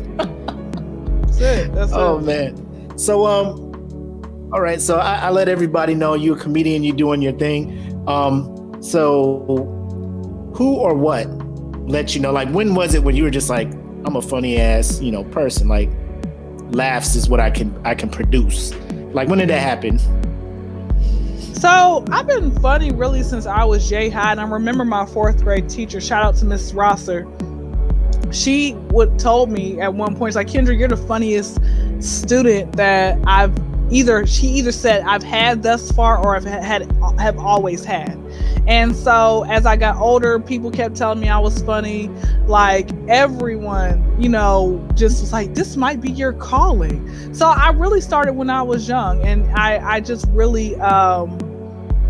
that's 1.22 1.40
it. 1.40 1.74
That's 1.74 1.92
oh 1.94 2.20
it. 2.20 2.24
man. 2.24 2.98
So 3.00 3.26
um, 3.26 4.50
all 4.54 4.62
right. 4.62 4.80
So 4.80 4.98
I, 4.98 5.16
I 5.16 5.30
let 5.32 5.50
everybody 5.50 5.96
know 5.96 6.14
you're 6.14 6.38
a 6.38 6.40
comedian. 6.40 6.84
You're 6.84 6.96
doing 6.96 7.22
your 7.22 7.34
thing. 7.34 8.04
Um, 8.08 8.61
so, 8.82 9.44
who 10.56 10.76
or 10.76 10.96
what 10.96 11.28
let 11.88 12.16
you 12.16 12.22
know? 12.22 12.32
Like, 12.32 12.50
when 12.50 12.76
was 12.76 12.94
it 12.94 13.04
when 13.04 13.16
you 13.16 13.24
were 13.24 13.30
just 13.30 13.50
like, 13.50 13.72
I'm 14.06 14.16
a 14.16 14.22
funny 14.22 14.58
ass, 14.60 15.00
you 15.02 15.12
know, 15.12 15.24
person? 15.26 15.68
Like, 15.68 15.90
laughs 16.72 17.16
is 17.16 17.30
what 17.30 17.40
I 17.40 17.52
can 17.52 17.80
I 17.86 17.96
can 17.96 18.10
produce. 18.10 18.74
Like, 19.14 19.28
when 19.28 19.40
did 19.40 19.50
that 19.50 19.62
happen? 19.62 20.00
So 21.54 22.04
I've 22.10 22.26
been 22.26 22.52
funny 22.60 22.92
really 22.92 23.22
since 23.22 23.46
I 23.46 23.64
was 23.64 23.88
J 23.88 24.10
high, 24.10 24.32
and 24.32 24.42
I 24.42 24.48
remember 24.48 24.84
my 24.84 25.06
fourth 25.06 25.44
grade 25.44 25.70
teacher. 25.70 26.02
Shout 26.02 26.26
out 26.26 26.36
to 26.38 26.46
Miss 26.46 26.74
Rosser. 26.74 27.28
She 28.32 28.74
would 28.90 29.20
told 29.20 29.52
me 29.52 29.80
at 29.80 29.94
one 29.94 30.16
point, 30.16 30.34
like 30.34 30.48
Kyndra, 30.48 30.78
you're 30.78 30.88
the 30.88 30.98
funniest 30.98 31.60
student 32.00 32.76
that 32.78 33.20
I've 33.28 33.54
either. 33.92 34.26
She 34.26 34.48
either 34.48 34.72
said 34.72 35.04
I've 35.04 35.24
had 35.24 35.64
thus 35.64 35.92
far, 35.92 36.18
or 36.18 36.36
I've 36.36 36.46
had 36.46 36.92
have 37.20 37.38
always 37.38 37.84
had. 37.84 38.18
And 38.68 38.96
so 38.96 39.44
as 39.50 39.66
I 39.66 39.76
got 39.76 39.98
older, 39.98 40.40
people 40.40 40.72
kept 40.72 40.96
telling 40.96 41.20
me 41.20 41.30
I 41.30 41.40
was 41.40 41.62
funny. 41.64 42.10
Like 42.48 42.90
everyone, 43.08 44.16
you 44.22 44.30
know, 44.30 44.86
just 44.96 45.22
was 45.22 45.34
like, 45.34 45.54
this 45.54 45.76
might 45.76 46.02
be 46.02 46.12
your 46.12 46.34
calling. 46.34 47.34
So 47.34 47.48
I 47.48 47.72
really 47.72 48.02
started 48.02 48.34
when 48.34 48.50
I 48.50 48.62
was 48.62 48.88
young 48.88 49.22
and 49.24 49.46
I, 49.58 49.96
I 49.96 50.00
just 50.00 50.26
really 50.30 50.76
um 50.80 51.51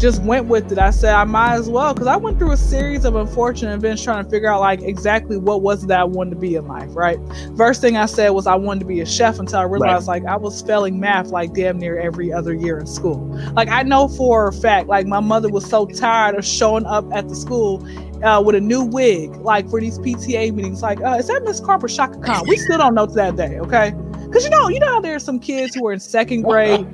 just 0.02 0.24
went 0.24 0.48
with 0.48 0.72
it. 0.72 0.80
I 0.80 0.90
said 0.90 1.14
I 1.14 1.24
might 1.26 1.54
as 1.54 1.70
well 1.70 1.94
because 1.94 2.08
I 2.08 2.18
went 2.18 2.40
through 2.40 2.52
a 2.52 2.58
series 2.58 3.06
of 3.06 3.16
unfortunate 3.16 3.76
events 3.76 4.04
trying 4.04 4.24
to 4.24 4.30
figure 4.30 4.52
out 4.52 4.60
like 4.60 4.82
exactly 4.82 5.38
what 5.38 5.62
was 5.62 5.86
that 5.86 6.00
I 6.00 6.04
wanted 6.04 6.32
to 6.32 6.36
be 6.38 6.56
in 6.56 6.68
life. 6.68 6.90
Right. 6.94 7.20
First 7.56 7.82
thing 7.82 7.98
I 7.98 8.08
said 8.08 8.30
was 8.30 8.48
I 8.48 8.56
wanted 8.56 8.80
to 8.80 8.86
be 8.88 9.00
a 9.02 9.06
chef 9.06 9.38
until 9.38 9.60
I 9.60 9.64
realized 9.64 10.08
right. 10.08 10.24
like 10.24 10.32
I 10.32 10.38
was 10.38 10.60
failing 10.64 11.00
math 11.00 11.28
like 11.28 11.54
damn 11.54 11.78
near 11.78 12.00
every 12.00 12.34
other 12.34 12.52
year 12.52 12.80
in 12.80 12.88
school. 12.88 13.28
Like 13.54 13.70
I 13.70 13.84
know 13.84 14.08
for 14.08 14.48
a 14.48 14.54
fact 14.54 14.88
like 14.88 15.06
my 15.06 15.20
mother 15.20 15.50
was 15.50 15.70
so 15.70 15.86
tired 15.86 16.36
of 16.36 16.44
showing 16.44 16.88
up 16.88 17.06
at 17.14 17.30
the 17.30 17.36
school 17.36 17.88
uh, 18.24 18.42
with 18.44 18.56
a 18.56 18.62
new 18.62 18.82
wig, 18.82 19.36
like 19.38 19.70
for 19.70 19.80
these 19.80 20.00
PTA 20.00 20.54
meetings, 20.54 20.82
like, 20.82 21.02
uh, 21.02 21.18
is 21.18 21.28
that 21.28 21.44
Miss 21.44 21.60
Carper 21.60 21.88
Chaka 21.88 22.20
Khan? 22.20 22.44
We 22.48 22.56
still 22.58 22.78
don't 22.78 22.94
know 22.94 23.08
to 23.08 23.14
that 23.14 23.36
day, 23.36 23.58
okay? 23.60 23.96
Because 24.26 24.44
you 24.44 24.52
know, 24.52 24.70
you 24.70 24.80
know 24.80 24.88
how 24.88 25.02
there's 25.02 25.24
some 25.24 25.40
kids 25.40 25.74
who 25.74 25.88
are 25.88 25.94
in 25.94 26.00
second 26.00 26.44
grade 26.44 26.88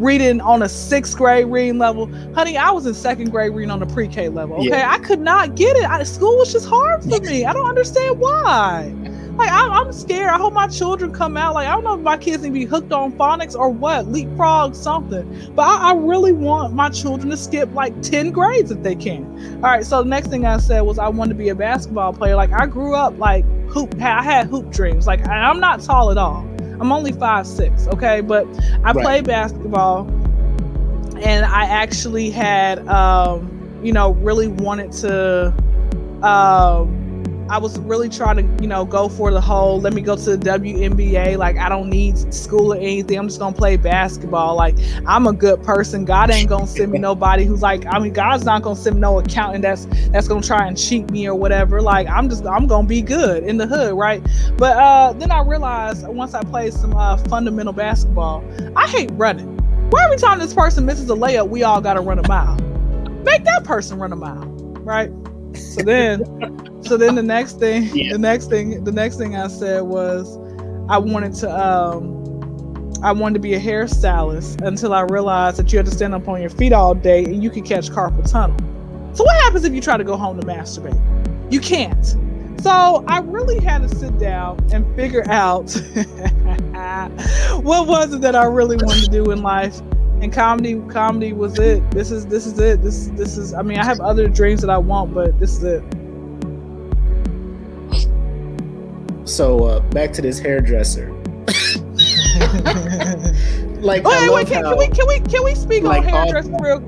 reading 0.00 0.40
on 0.40 0.62
a 0.62 0.68
sixth 0.68 1.16
grade 1.16 1.46
reading 1.46 1.78
level. 1.78 2.06
Honey, 2.34 2.56
I 2.56 2.70
was 2.70 2.86
in 2.86 2.94
second 2.94 3.30
grade 3.30 3.52
reading 3.52 3.70
on 3.70 3.82
a 3.82 3.86
pre-K 3.86 4.30
level. 4.30 4.56
Okay, 4.56 4.68
yeah. 4.68 4.90
I 4.90 4.98
could 4.98 5.20
not 5.20 5.54
get 5.54 5.76
it. 5.76 5.84
I, 5.84 6.02
school 6.04 6.38
was 6.38 6.52
just 6.52 6.66
hard 6.66 7.02
for 7.02 7.08
me. 7.08 7.44
I 7.44 7.52
don't 7.52 7.68
understand 7.68 8.18
why. 8.18 8.94
Like 9.36 9.50
I, 9.50 9.80
am 9.80 9.92
scared. 9.92 10.28
I 10.28 10.36
hope 10.36 10.52
my 10.52 10.66
children 10.66 11.12
come 11.12 11.36
out. 11.36 11.54
Like 11.54 11.68
I 11.68 11.72
don't 11.72 11.84
know 11.84 11.94
if 11.94 12.00
my 12.00 12.16
kids 12.16 12.42
need 12.42 12.50
to 12.50 12.54
be 12.54 12.64
hooked 12.64 12.92
on 12.92 13.12
phonics 13.12 13.54
or 13.54 13.70
what, 13.70 14.06
leapfrog 14.08 14.74
something. 14.74 15.52
But 15.54 15.62
I, 15.62 15.90
I 15.90 15.94
really 15.94 16.32
want 16.32 16.74
my 16.74 16.90
children 16.90 17.30
to 17.30 17.36
skip 17.36 17.72
like 17.72 18.00
ten 18.02 18.32
grades 18.32 18.70
if 18.70 18.82
they 18.82 18.94
can. 18.94 19.24
All 19.56 19.70
right. 19.70 19.84
So 19.84 20.02
the 20.02 20.08
next 20.08 20.28
thing 20.28 20.44
I 20.44 20.58
said 20.58 20.80
was 20.80 20.98
I 20.98 21.08
wanted 21.08 21.34
to 21.34 21.38
be 21.38 21.48
a 21.50 21.54
basketball 21.54 22.12
player. 22.12 22.36
Like 22.36 22.52
I 22.52 22.66
grew 22.66 22.94
up 22.94 23.16
like 23.18 23.44
hoop. 23.70 23.94
I 24.00 24.22
had 24.22 24.46
hoop 24.48 24.70
dreams. 24.70 25.06
Like 25.06 25.26
I'm 25.28 25.60
not 25.60 25.80
tall 25.80 26.10
at 26.10 26.18
all. 26.18 26.46
I'm 26.80 26.92
only 26.92 27.12
five 27.12 27.46
six. 27.46 27.86
Okay, 27.88 28.20
but 28.22 28.46
I 28.82 28.92
right. 28.92 29.04
played 29.04 29.24
basketball, 29.26 30.08
and 31.22 31.44
I 31.44 31.64
actually 31.64 32.30
had, 32.30 32.86
um, 32.88 33.80
you 33.82 33.92
know, 33.92 34.12
really 34.14 34.48
wanted 34.48 34.92
to. 34.92 35.54
Um, 36.22 36.99
I 37.50 37.58
was 37.58 37.80
really 37.80 38.08
trying 38.08 38.36
to, 38.36 38.62
you 38.62 38.68
know, 38.68 38.84
go 38.84 39.08
for 39.08 39.32
the 39.32 39.40
whole 39.40 39.80
let 39.80 39.92
me 39.92 40.02
go 40.02 40.14
to 40.14 40.36
the 40.36 40.50
WNBA. 40.50 41.36
Like, 41.36 41.56
I 41.56 41.68
don't 41.68 41.90
need 41.90 42.32
school 42.32 42.72
or 42.72 42.76
anything. 42.76 43.18
I'm 43.18 43.26
just 43.26 43.40
gonna 43.40 43.56
play 43.56 43.76
basketball. 43.76 44.54
Like, 44.54 44.76
I'm 45.04 45.26
a 45.26 45.32
good 45.32 45.60
person. 45.64 46.04
God 46.04 46.30
ain't 46.30 46.48
gonna 46.48 46.68
send 46.68 46.92
me 46.92 46.98
nobody 47.10 47.44
who's 47.44 47.60
like, 47.60 47.84
I 47.86 47.98
mean, 47.98 48.12
God's 48.12 48.44
not 48.44 48.62
gonna 48.62 48.76
send 48.76 48.96
me 48.96 49.00
no 49.00 49.18
accountant 49.18 49.62
that's 49.62 49.86
that's 50.10 50.28
gonna 50.28 50.42
try 50.42 50.68
and 50.68 50.78
cheat 50.78 51.10
me 51.10 51.26
or 51.26 51.34
whatever. 51.34 51.82
Like, 51.82 52.06
I'm 52.06 52.28
just 52.28 52.46
I'm 52.46 52.68
gonna 52.68 52.86
be 52.86 53.02
good 53.02 53.42
in 53.42 53.56
the 53.56 53.66
hood, 53.66 53.94
right? 53.94 54.22
But 54.56 54.76
uh 54.76 55.12
then 55.14 55.32
I 55.32 55.42
realized 55.42 56.06
once 56.06 56.34
I 56.34 56.42
played 56.42 56.72
some 56.72 56.96
uh, 56.96 57.16
fundamental 57.16 57.72
basketball, 57.72 58.44
I 58.76 58.86
hate 58.86 59.10
running. 59.14 59.56
Why 59.90 60.04
every 60.04 60.18
time 60.18 60.38
this 60.38 60.54
person 60.54 60.86
misses 60.86 61.10
a 61.10 61.14
layup, 61.14 61.48
we 61.48 61.64
all 61.64 61.80
gotta 61.80 62.00
run 62.00 62.20
a 62.20 62.28
mile. 62.28 62.54
Make 63.24 63.42
that 63.42 63.64
person 63.64 63.98
run 63.98 64.12
a 64.12 64.16
mile, 64.16 64.46
right? 64.84 65.10
So 65.54 65.82
then 65.82 66.24
so 66.82 66.96
then 66.96 67.14
the 67.14 67.22
next 67.22 67.58
thing 67.58 67.84
yeah. 67.94 68.12
the 68.12 68.18
next 68.18 68.46
thing 68.46 68.82
the 68.84 68.92
next 68.92 69.16
thing 69.16 69.36
I 69.36 69.48
said 69.48 69.82
was 69.82 70.36
I 70.88 70.98
wanted 70.98 71.34
to 71.36 71.50
um 71.50 72.20
I 73.02 73.12
wanted 73.12 73.34
to 73.34 73.40
be 73.40 73.54
a 73.54 73.60
hairstylist 73.60 74.60
until 74.66 74.92
I 74.92 75.02
realized 75.02 75.56
that 75.58 75.72
you 75.72 75.78
had 75.78 75.86
to 75.86 75.92
stand 75.92 76.14
up 76.14 76.28
on 76.28 76.40
your 76.40 76.50
feet 76.50 76.72
all 76.72 76.94
day 76.94 77.24
and 77.24 77.42
you 77.42 77.48
could 77.48 77.64
catch 77.64 77.88
carpal 77.88 78.30
tunnel. 78.30 78.58
So 79.14 79.24
what 79.24 79.42
happens 79.42 79.64
if 79.64 79.72
you 79.72 79.80
try 79.80 79.96
to 79.96 80.04
go 80.04 80.16
home 80.16 80.38
to 80.38 80.46
masturbate? 80.46 81.00
You 81.50 81.60
can't. 81.60 82.04
So 82.62 83.04
I 83.08 83.20
really 83.20 83.58
had 83.64 83.80
to 83.82 83.88
sit 83.88 84.18
down 84.18 84.58
and 84.70 84.84
figure 84.94 85.24
out 85.30 85.70
what 87.62 87.88
was 87.88 88.12
it 88.12 88.20
that 88.20 88.36
I 88.36 88.44
really 88.44 88.76
wanted 88.76 89.04
to 89.04 89.10
do 89.10 89.30
in 89.30 89.42
life. 89.42 89.80
And 90.20 90.32
comedy, 90.32 90.80
comedy 90.88 91.32
was 91.32 91.58
it. 91.58 91.88
This 91.90 92.10
is 92.10 92.26
this 92.26 92.46
is 92.46 92.58
it. 92.58 92.82
This 92.82 93.06
this 93.14 93.38
is 93.38 93.54
I 93.54 93.62
mean 93.62 93.78
I 93.78 93.84
have 93.84 94.00
other 94.00 94.28
dreams 94.28 94.60
that 94.60 94.70
I 94.70 94.76
want, 94.76 95.14
but 95.14 95.38
this 95.40 95.52
is 95.56 95.64
it. 95.64 95.82
So 99.24 99.64
uh, 99.64 99.80
back 99.90 100.12
to 100.14 100.22
this 100.22 100.38
hairdresser. 100.38 101.10
like, 103.80 104.04
wait, 104.04 104.30
wait, 104.30 104.46
can, 104.48 104.64
how, 104.64 104.70
can, 104.70 104.78
we 104.78 104.88
can 104.88 105.06
we 105.06 105.20
can 105.20 105.44
we 105.44 105.54
speak 105.54 105.84
like, 105.84 106.04
on 106.04 106.08
hairdressers 106.08 106.50
real 106.60 106.80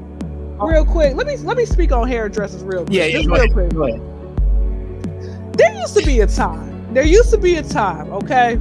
real 0.61 0.85
quick? 0.85 1.15
Let 1.15 1.27
me 1.27 1.37
let 1.39 1.57
me 1.57 1.65
speak 1.65 1.93
on 1.93 2.09
hairdressers 2.09 2.63
real 2.65 2.85
quick. 2.85 2.95
Yeah, 2.95 3.05
yeah, 3.07 3.19
real 3.19 3.35
ahead, 3.35 3.53
quick. 3.53 3.71
There 5.57 5.75
used 5.81 5.97
to 5.97 6.05
be 6.05 6.21
a 6.21 6.27
time. 6.27 6.93
There 6.93 7.05
used 7.05 7.31
to 7.31 7.39
be 7.39 7.57
a 7.57 7.63
time. 7.63 8.13
Okay, 8.13 8.59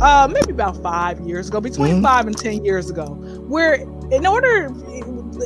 uh, 0.00 0.28
maybe 0.30 0.50
about 0.50 0.80
five 0.82 1.20
years 1.20 1.48
ago, 1.48 1.60
between 1.60 1.94
mm-hmm. 1.94 2.04
five 2.04 2.26
and 2.26 2.36
ten 2.36 2.64
years 2.64 2.90
ago, 2.90 3.06
where 3.48 3.74
in 4.10 4.26
order 4.26 4.70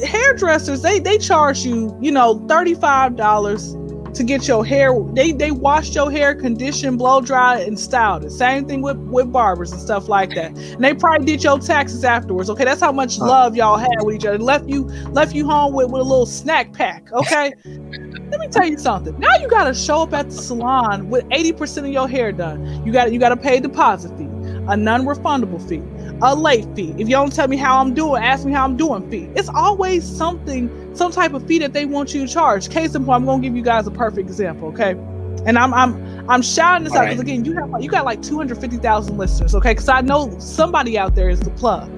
hairdressers 0.05 0.83
they 0.83 0.99
they 0.99 1.19
charge 1.19 1.61
you 1.65 1.97
you 2.01 2.13
know 2.13 2.45
thirty 2.49 2.75
five 2.75 3.17
dollars 3.17 3.77
to 4.15 4.25
get 4.25 4.49
your 4.49 4.65
hair 4.65 4.93
they 5.13 5.33
they 5.33 5.51
wash 5.51 5.95
your 5.95 6.11
hair 6.11 6.35
condition 6.35 6.97
blow 6.97 7.21
dry 7.21 7.61
and 7.61 7.79
styled 7.79 8.25
it. 8.25 8.31
Same 8.31 8.67
thing 8.67 8.83
with 8.83 8.97
with 8.97 9.31
barbers 9.33 9.71
and 9.73 9.81
stuff 9.81 10.09
like 10.09 10.31
that. 10.35 10.57
And 10.57 10.83
they 10.83 10.95
probably 10.95 11.27
did 11.27 11.45
your 11.45 11.59
taxes 11.59 12.05
afterwards. 12.05 12.51
Okay 12.51 12.65
that's 12.65 12.81
how 12.81 12.93
much 12.93 13.19
love 13.19 13.57
y'all 13.57 13.77
had 13.77 14.03
with 14.03 14.17
each 14.17 14.25
other. 14.25 14.39
Left 14.39 14.69
you 14.69 14.85
left 15.13 15.35
you 15.35 15.47
home 15.47 15.75
with, 15.75 15.91
with 15.91 16.01
a 16.01 16.05
little 16.05 16.27
snack 16.27 16.73
pack 16.73 17.13
okay? 17.13 17.53
Let 17.65 18.41
me 18.41 18.49
tell 18.49 18.67
you 18.67 18.79
something. 18.79 19.19
Now 19.19 19.37
you 19.37 19.49
gotta 19.49 19.75
show 19.75 20.03
up 20.03 20.13
at 20.13 20.31
the 20.31 20.37
salon 20.37 21.09
with 21.09 21.25
80% 21.29 21.79
of 21.79 21.89
your 21.89 22.09
hair 22.09 22.33
done. 22.33 22.85
You 22.85 22.93
got 22.93 23.13
you 23.13 23.21
gotta 23.21 23.37
pay 23.37 23.59
a 23.59 23.61
deposit 23.61 24.17
fee 24.19 24.30
a 24.71 24.77
non-refundable 24.77 25.61
fee 25.69 25.83
a 26.23 26.35
late 26.35 26.67
fee. 26.75 26.95
If 26.99 27.09
y'all 27.09 27.23
don't 27.23 27.33
tell 27.33 27.49
me 27.49 27.57
how 27.57 27.81
I'm 27.81 27.95
doing, 27.95 28.23
ask 28.23 28.45
me 28.45 28.53
how 28.53 28.65
I'm 28.65 28.77
doing 28.77 29.09
fee. 29.11 29.29
It's 29.35 29.49
always 29.49 30.05
something, 30.05 30.95
some 30.95 31.13
type 31.13 31.33
of 31.33 31.47
fee 31.47 31.59
that 31.61 31.73
they 31.73 31.87
want 31.87 32.15
you 32.15 32.27
to 32.27 32.33
charge. 32.33 32.69
Case 32.69 32.95
in 32.95 33.05
point, 33.05 33.23
I'm 33.23 33.27
gonna 33.27 33.43
give 33.43 33.57
you 33.57 33.63
guys 33.63 33.87
a 33.87 33.91
perfect 33.91 34.29
example, 34.29 34.69
okay? 34.69 34.91
And 35.47 35.59
I'm 35.59 35.73
I'm 35.73 36.29
I'm 36.29 36.43
shouting 36.43 36.85
this 36.85 36.93
All 36.93 36.99
out 36.99 37.05
because 37.05 37.19
right. 37.19 37.29
again, 37.29 37.45
you 37.45 37.55
have 37.55 37.83
you 37.83 37.89
got 37.89 38.05
like 38.05 38.23
250,000 38.23 39.17
listeners, 39.17 39.55
okay? 39.55 39.71
Because 39.71 39.89
I 39.89 40.01
know 40.03 40.39
somebody 40.39 40.99
out 40.99 41.15
there 41.15 41.31
is 41.31 41.41
the 41.41 41.51
plug. 41.51 41.91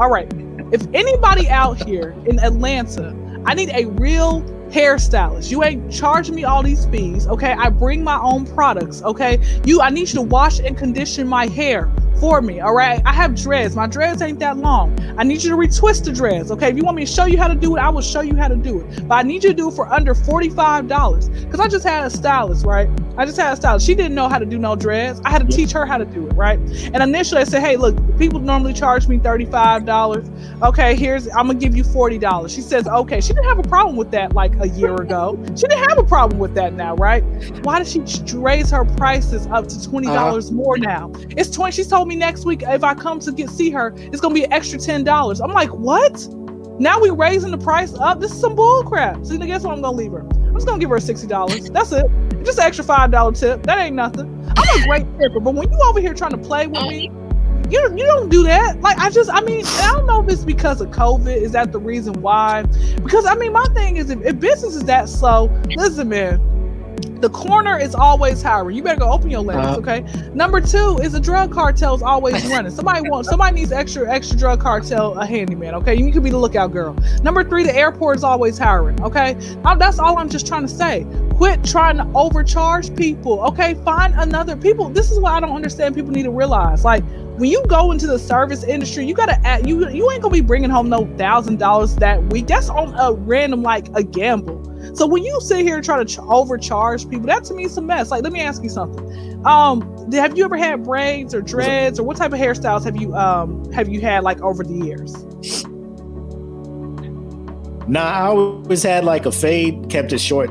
All 0.00 0.10
right. 0.10 0.30
If 0.72 0.86
anybody 0.94 1.48
out 1.48 1.82
here 1.86 2.16
in 2.26 2.40
Atlanta, 2.40 3.14
I 3.44 3.54
need 3.54 3.70
a 3.70 3.86
real 3.86 4.42
hairstylist. 4.70 5.50
You 5.50 5.62
ain't 5.62 5.92
charging 5.92 6.34
me 6.34 6.44
all 6.44 6.62
these 6.62 6.86
fees, 6.86 7.26
okay? 7.28 7.52
I 7.52 7.68
bring 7.68 8.02
my 8.02 8.18
own 8.20 8.46
products, 8.46 9.02
okay? 9.02 9.38
You 9.64 9.80
I 9.82 9.90
need 9.90 10.08
you 10.08 10.14
to 10.14 10.22
wash 10.22 10.58
and 10.58 10.76
condition 10.76 11.28
my 11.28 11.46
hair 11.46 11.90
for 12.18 12.40
me. 12.40 12.60
All 12.60 12.74
right. 12.74 13.00
I 13.04 13.12
have 13.12 13.34
dreads. 13.34 13.76
My 13.76 13.86
dreads 13.86 14.22
ain't 14.22 14.38
that 14.40 14.56
long. 14.56 14.98
I 15.18 15.24
need 15.24 15.42
you 15.42 15.50
to 15.50 15.56
retwist 15.56 16.04
the 16.04 16.12
dreads. 16.12 16.50
Okay. 16.50 16.68
If 16.70 16.76
you 16.76 16.82
want 16.82 16.96
me 16.96 17.04
to 17.04 17.12
show 17.12 17.26
you 17.26 17.38
how 17.38 17.48
to 17.48 17.54
do 17.54 17.76
it, 17.76 17.80
I 17.80 17.88
will 17.88 18.02
show 18.02 18.20
you 18.20 18.36
how 18.36 18.48
to 18.48 18.56
do 18.56 18.80
it. 18.80 19.08
But 19.08 19.14
I 19.16 19.22
need 19.22 19.44
you 19.44 19.50
to 19.50 19.56
do 19.56 19.68
it 19.68 19.74
for 19.74 19.92
under 19.92 20.14
$45. 20.14 21.44
Because 21.44 21.60
I 21.60 21.68
just 21.68 21.84
had 21.84 22.06
a 22.06 22.10
stylist, 22.10 22.64
right? 22.64 22.88
I 23.18 23.24
just 23.24 23.38
had 23.38 23.52
a 23.52 23.56
stylist. 23.56 23.86
She 23.86 23.94
didn't 23.94 24.14
know 24.14 24.28
how 24.28 24.38
to 24.38 24.46
do 24.46 24.58
no 24.58 24.76
dreads. 24.76 25.20
I 25.24 25.30
had 25.30 25.48
to 25.48 25.56
teach 25.56 25.72
her 25.72 25.86
how 25.86 25.98
to 25.98 26.04
do 26.04 26.26
it, 26.26 26.32
right? 26.32 26.58
And 26.58 27.02
initially 27.02 27.40
I 27.40 27.44
said, 27.44 27.60
hey, 27.60 27.76
look, 27.76 27.96
people 28.18 28.40
normally 28.40 28.72
charge 28.72 29.08
me 29.08 29.18
$35. 29.18 30.62
Okay, 30.62 30.94
here's 30.94 31.26
I'm 31.28 31.46
gonna 31.46 31.54
give 31.54 31.76
you 31.76 31.84
$40. 31.84 32.54
She 32.54 32.60
says, 32.60 32.86
okay. 32.86 33.20
She 33.20 33.32
didn't 33.32 33.48
have 33.48 33.58
a 33.58 33.68
problem 33.68 33.96
with 33.96 34.10
that 34.10 34.34
like 34.34 34.52
a 34.60 34.68
year 34.68 34.94
ago. 34.94 35.38
She 35.54 35.66
didn't 35.66 35.88
have 35.88 35.98
a 35.98 36.04
problem 36.04 36.38
with 36.38 36.54
that 36.54 36.74
now, 36.74 36.94
right? 36.96 37.22
Why 37.62 37.82
did 37.82 37.88
she 37.88 38.00
raise 38.36 38.70
her 38.70 38.84
prices 38.84 39.46
up 39.46 39.68
to 39.68 39.76
$20 39.76 40.06
uh-huh. 40.06 40.54
more 40.54 40.78
now? 40.78 41.10
It's 41.30 41.50
20. 41.50 41.72
She 41.72 41.84
told 41.84 42.05
me 42.06 42.16
next 42.16 42.44
week 42.44 42.62
if 42.62 42.84
I 42.84 42.94
come 42.94 43.18
to 43.20 43.32
get 43.32 43.50
see 43.50 43.70
her, 43.70 43.94
it's 43.96 44.20
gonna 44.20 44.34
be 44.34 44.44
an 44.44 44.52
extra 44.52 44.78
$10. 44.78 45.40
I'm 45.42 45.52
like, 45.52 45.70
what? 45.70 46.28
Now 46.78 47.00
we 47.00 47.10
raising 47.10 47.50
the 47.50 47.58
price 47.58 47.94
up. 47.94 48.20
This 48.20 48.32
is 48.32 48.40
some 48.40 48.54
bull 48.54 48.82
crap. 48.84 49.24
So 49.24 49.36
guess 49.38 49.62
what 49.62 49.74
I'm 49.74 49.82
gonna 49.82 49.96
leave 49.96 50.12
her? 50.12 50.20
I'm 50.20 50.54
just 50.54 50.66
gonna 50.66 50.78
give 50.78 50.90
her 50.90 50.96
$60. 50.96 51.72
That's 51.72 51.92
it. 51.92 52.06
Just 52.44 52.58
an 52.58 52.64
extra 52.64 52.84
five 52.84 53.10
dollar 53.10 53.32
tip. 53.32 53.62
That 53.62 53.78
ain't 53.78 53.96
nothing. 53.96 54.32
I'm 54.56 54.82
a 54.82 54.86
great 54.86 55.06
tipper, 55.18 55.40
but 55.40 55.54
when 55.54 55.70
you 55.70 55.78
over 55.84 56.00
here 56.00 56.14
trying 56.14 56.32
to 56.32 56.38
play 56.38 56.66
with 56.66 56.82
me, 56.82 57.10
you 57.70 57.80
you 57.96 58.06
don't 58.06 58.28
do 58.28 58.42
that. 58.44 58.80
Like 58.80 58.98
I 58.98 59.10
just, 59.10 59.30
I 59.30 59.40
mean, 59.40 59.64
I 59.66 59.92
don't 59.92 60.06
know 60.06 60.22
if 60.22 60.30
it's 60.30 60.44
because 60.44 60.80
of 60.80 60.90
COVID. 60.90 61.34
Is 61.34 61.52
that 61.52 61.72
the 61.72 61.80
reason 61.80 62.20
why? 62.22 62.62
Because 63.02 63.26
I 63.26 63.34
mean, 63.34 63.52
my 63.52 63.64
thing 63.74 63.96
is, 63.96 64.10
if, 64.10 64.20
if 64.24 64.38
business 64.38 64.76
is 64.76 64.84
that 64.84 65.08
slow, 65.08 65.46
listen, 65.76 66.08
man 66.08 66.55
the 67.20 67.30
corner 67.30 67.78
is 67.78 67.94
always 67.94 68.42
hiring. 68.42 68.76
You 68.76 68.82
better 68.82 69.00
go 69.00 69.10
open 69.10 69.30
your 69.30 69.40
legs, 69.40 69.66
uh-huh. 69.66 69.78
okay? 69.78 70.00
Number 70.34 70.60
two 70.60 70.98
is 71.02 71.14
a 71.14 71.20
drug 71.20 71.52
cartel 71.52 71.94
is 71.94 72.02
always 72.02 72.44
running. 72.46 72.70
Somebody 72.70 73.08
wants 73.08 73.28
somebody 73.28 73.54
needs 73.56 73.72
extra 73.72 74.10
extra 74.10 74.36
drug 74.36 74.60
cartel 74.60 75.18
a 75.18 75.26
handyman, 75.26 75.74
okay? 75.76 75.94
You 75.94 76.12
could 76.12 76.22
be 76.22 76.30
the 76.30 76.38
lookout 76.38 76.72
girl. 76.72 76.94
Number 77.22 77.42
three, 77.42 77.64
the 77.64 77.74
airport 77.74 78.16
is 78.16 78.24
always 78.24 78.58
hiring, 78.58 79.00
okay? 79.02 79.34
Now, 79.64 79.74
that's 79.74 79.98
all 79.98 80.18
I'm 80.18 80.28
just 80.28 80.46
trying 80.46 80.62
to 80.62 80.68
say. 80.68 81.06
Quit 81.34 81.64
trying 81.64 81.96
to 81.98 82.10
overcharge 82.14 82.94
people, 82.96 83.40
okay? 83.46 83.74
Find 83.74 84.14
another 84.14 84.56
people. 84.56 84.88
This 84.88 85.10
is 85.10 85.18
what 85.18 85.32
I 85.32 85.40
don't 85.40 85.54
understand. 85.54 85.94
People 85.94 86.12
need 86.12 86.24
to 86.24 86.30
realize, 86.30 86.84
like 86.84 87.04
when 87.38 87.50
you 87.50 87.62
go 87.66 87.92
into 87.92 88.06
the 88.06 88.18
service 88.18 88.64
industry, 88.64 89.04
you 89.04 89.14
gotta 89.14 89.38
add, 89.46 89.68
you 89.68 89.88
you 89.90 90.10
ain't 90.10 90.22
gonna 90.22 90.32
be 90.32 90.40
bringing 90.40 90.70
home 90.70 90.88
no 90.88 91.06
thousand 91.16 91.58
dollars 91.58 91.96
that 91.96 92.22
week. 92.32 92.46
That's 92.46 92.70
on 92.70 92.94
a 92.94 93.12
random 93.12 93.62
like 93.62 93.88
a 93.94 94.02
gamble. 94.02 94.62
So 94.96 95.06
when 95.06 95.24
you 95.24 95.38
sit 95.42 95.58
here 95.58 95.76
and 95.76 95.84
try 95.84 95.98
to 96.02 96.06
ch- 96.06 96.18
overcharge 96.20 97.06
people, 97.10 97.26
that 97.26 97.44
to 97.44 97.54
me 97.54 97.64
is 97.64 97.76
a 97.76 97.82
mess. 97.82 98.10
Like, 98.10 98.22
let 98.22 98.32
me 98.32 98.40
ask 98.40 98.62
you 98.62 98.70
something. 98.70 99.46
Um, 99.46 100.10
have 100.12 100.38
you 100.38 100.44
ever 100.46 100.56
had 100.56 100.84
braids 100.84 101.34
or 101.34 101.42
dreads, 101.42 102.00
or 102.00 102.02
what 102.02 102.16
type 102.16 102.32
of 102.32 102.38
hairstyles 102.38 102.82
have 102.84 102.96
you 102.96 103.14
um 103.14 103.70
have 103.72 103.90
you 103.90 104.00
had 104.00 104.24
like 104.24 104.40
over 104.40 104.64
the 104.64 104.72
years? 104.72 105.24
Nah, 107.86 108.00
I 108.00 108.22
always 108.28 108.82
had 108.82 109.04
like 109.04 109.26
a 109.26 109.32
fade, 109.32 109.90
kept 109.90 110.14
it 110.14 110.18
short 110.18 110.48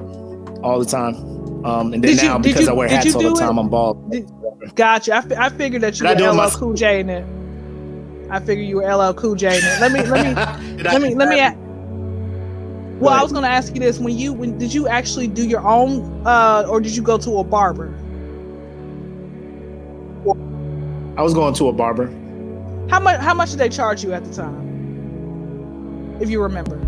all 0.62 0.80
the 0.80 0.86
time. 0.86 1.16
Um, 1.66 1.92
and 1.94 2.04
then 2.04 2.16
did 2.16 2.24
now 2.24 2.38
because 2.38 2.62
you, 2.62 2.70
I 2.70 2.74
wear 2.74 2.88
hats 2.88 3.16
all 3.16 3.22
the 3.24 3.34
time, 3.34 3.58
I'm 3.58 3.68
bald. 3.68 4.12
Did, 4.12 4.30
gotcha. 4.76 5.16
I, 5.16 5.18
f- 5.18 5.32
I 5.32 5.50
figured 5.50 5.82
that 5.82 6.00
you 6.00 6.06
were 6.06 6.34
LL 6.34 6.52
Cool 6.52 6.74
J 6.76 7.00
in 7.00 7.10
it. 7.10 7.26
I 8.30 8.40
figured 8.40 8.68
you 8.68 8.76
were 8.78 8.96
LL 8.96 9.14
Cool 9.16 9.34
J 9.34 9.58
in 9.58 9.64
it. 9.64 9.82
Let 9.82 9.92
me 9.92 10.04
let 10.04 10.24
me 10.24 10.84
let 10.84 11.02
me 11.02 11.16
let 11.16 11.30
me. 11.30 11.65
Well, 13.00 13.14
I 13.14 13.22
was 13.22 13.32
going 13.32 13.44
to 13.44 13.50
ask 13.50 13.74
you 13.74 13.80
this: 13.80 14.00
when 14.00 14.18
you 14.18 14.34
when 14.34 14.58
did 14.58 14.74
you 14.74 14.88
actually 14.88 15.28
do 15.28 15.48
your 15.48 15.66
own, 15.68 16.26
uh, 16.26 16.66
or 16.70 16.80
did 16.80 16.96
you 16.96 17.02
go 17.02 17.18
to 17.18 17.40
a 17.40 17.44
barber? 17.44 17.94
I 21.18 21.22
was 21.22 21.34
going 21.34 21.54
to 21.56 21.70
a 21.70 21.74
barber. 21.74 22.08
How 22.90 23.00
much? 23.00 23.20
How 23.20 23.34
much 23.34 23.52
did 23.52 23.60
they 23.60 23.70
charge 23.70 24.04
you 24.04 24.14
at 24.14 24.24
the 24.24 24.34
time? 24.34 24.66
if 26.20 26.30
you 26.30 26.42
remember. 26.42 26.80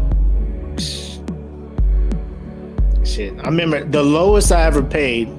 Shit, 3.05 3.33
I 3.39 3.49
remember 3.49 3.83
the 3.83 4.03
lowest 4.03 4.51
I 4.51 4.63
ever 4.63 4.83
paid 4.83 5.29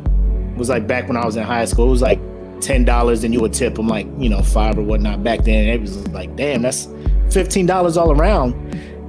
was 0.56 0.68
like 0.68 0.86
back 0.86 1.06
when 1.08 1.16
I 1.16 1.24
was 1.24 1.36
in 1.36 1.44
high 1.44 1.64
school. 1.64 1.86
It 1.86 1.90
was 1.90 2.02
like 2.02 2.20
ten 2.60 2.84
dollars, 2.84 3.24
and 3.24 3.32
you 3.32 3.40
would 3.40 3.52
tip 3.52 3.74
them 3.74 3.88
like 3.88 4.06
you 4.18 4.28
know 4.28 4.42
five 4.42 4.78
or 4.78 4.82
whatnot. 4.82 5.22
Back 5.22 5.44
then, 5.44 5.68
it 5.68 5.80
was 5.80 6.08
like, 6.08 6.34
damn, 6.36 6.62
that's 6.62 6.88
fifteen 7.30 7.66
dollars 7.66 7.96
all 7.96 8.10
around. 8.10 8.54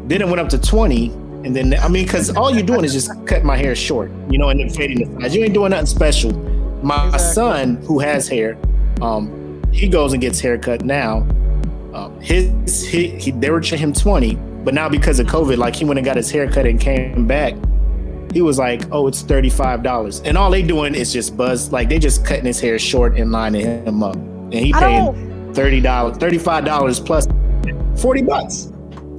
Then 0.10 0.22
it 0.22 0.28
went 0.28 0.40
up 0.40 0.50
to 0.50 0.58
twenty, 0.58 1.10
and 1.44 1.56
then 1.56 1.74
I 1.80 1.88
mean, 1.88 2.06
because 2.06 2.36
all 2.36 2.52
you're 2.54 2.66
doing 2.66 2.84
is 2.84 2.94
just 2.94 3.12
cut 3.26 3.44
my 3.44 3.56
hair 3.56 3.76
short, 3.76 4.12
you 4.30 4.38
know, 4.38 4.50
and 4.50 4.60
then 4.60 4.70
fading 4.70 5.00
the 5.14 5.22
sides. 5.22 5.36
You 5.36 5.44
ain't 5.44 5.54
doing 5.54 5.72
nothing 5.72 5.86
special. 5.86 6.32
My 6.84 7.06
Exactly. 7.06 7.34
son, 7.34 7.76
who 7.84 8.00
has 8.00 8.28
hair, 8.28 8.58
um, 9.02 9.62
he 9.72 9.88
goes 9.88 10.14
and 10.14 10.22
gets 10.22 10.40
haircut 10.40 10.84
now. 10.84 11.28
Um, 11.94 12.20
his 12.22 12.86
he, 12.86 13.08
he 13.10 13.32
they 13.32 13.50
were 13.50 13.62
him 13.62 13.94
twenty, 13.94 14.36
but 14.36 14.74
now 14.74 14.90
because 14.90 15.20
of 15.20 15.28
COVID, 15.28 15.58
like 15.58 15.76
he 15.76 15.86
went 15.86 15.98
and 15.98 16.06
got 16.06 16.18
his 16.18 16.30
haircut 16.30 16.66
and 16.66 16.80
came 16.80 17.26
back. 17.26 17.56
He 18.34 18.42
was 18.42 18.60
like, 18.60 18.84
"Oh, 18.92 19.08
it's 19.08 19.22
thirty 19.22 19.50
five 19.50 19.82
dollars," 19.82 20.22
and 20.22 20.38
all 20.38 20.52
they 20.52 20.62
doing 20.62 20.94
is 20.94 21.12
just 21.12 21.36
buzz. 21.36 21.72
Like 21.72 21.90
they 21.90 22.00
just 22.00 22.26
cutting 22.26 22.46
his 22.46 22.60
hair 22.60 22.78
short 22.78 23.18
and 23.18 23.32
lining 23.32 23.66
him 23.86 24.04
up, 24.04 24.16
and 24.16 24.54
he 24.54 24.72
paying 24.74 25.54
thirty 25.54 25.82
dollars, 25.82 26.18
thirty 26.18 26.38
five 26.38 26.64
dollars 26.64 27.00
plus 27.00 27.28
forty 27.96 28.22
bucks, 28.22 28.72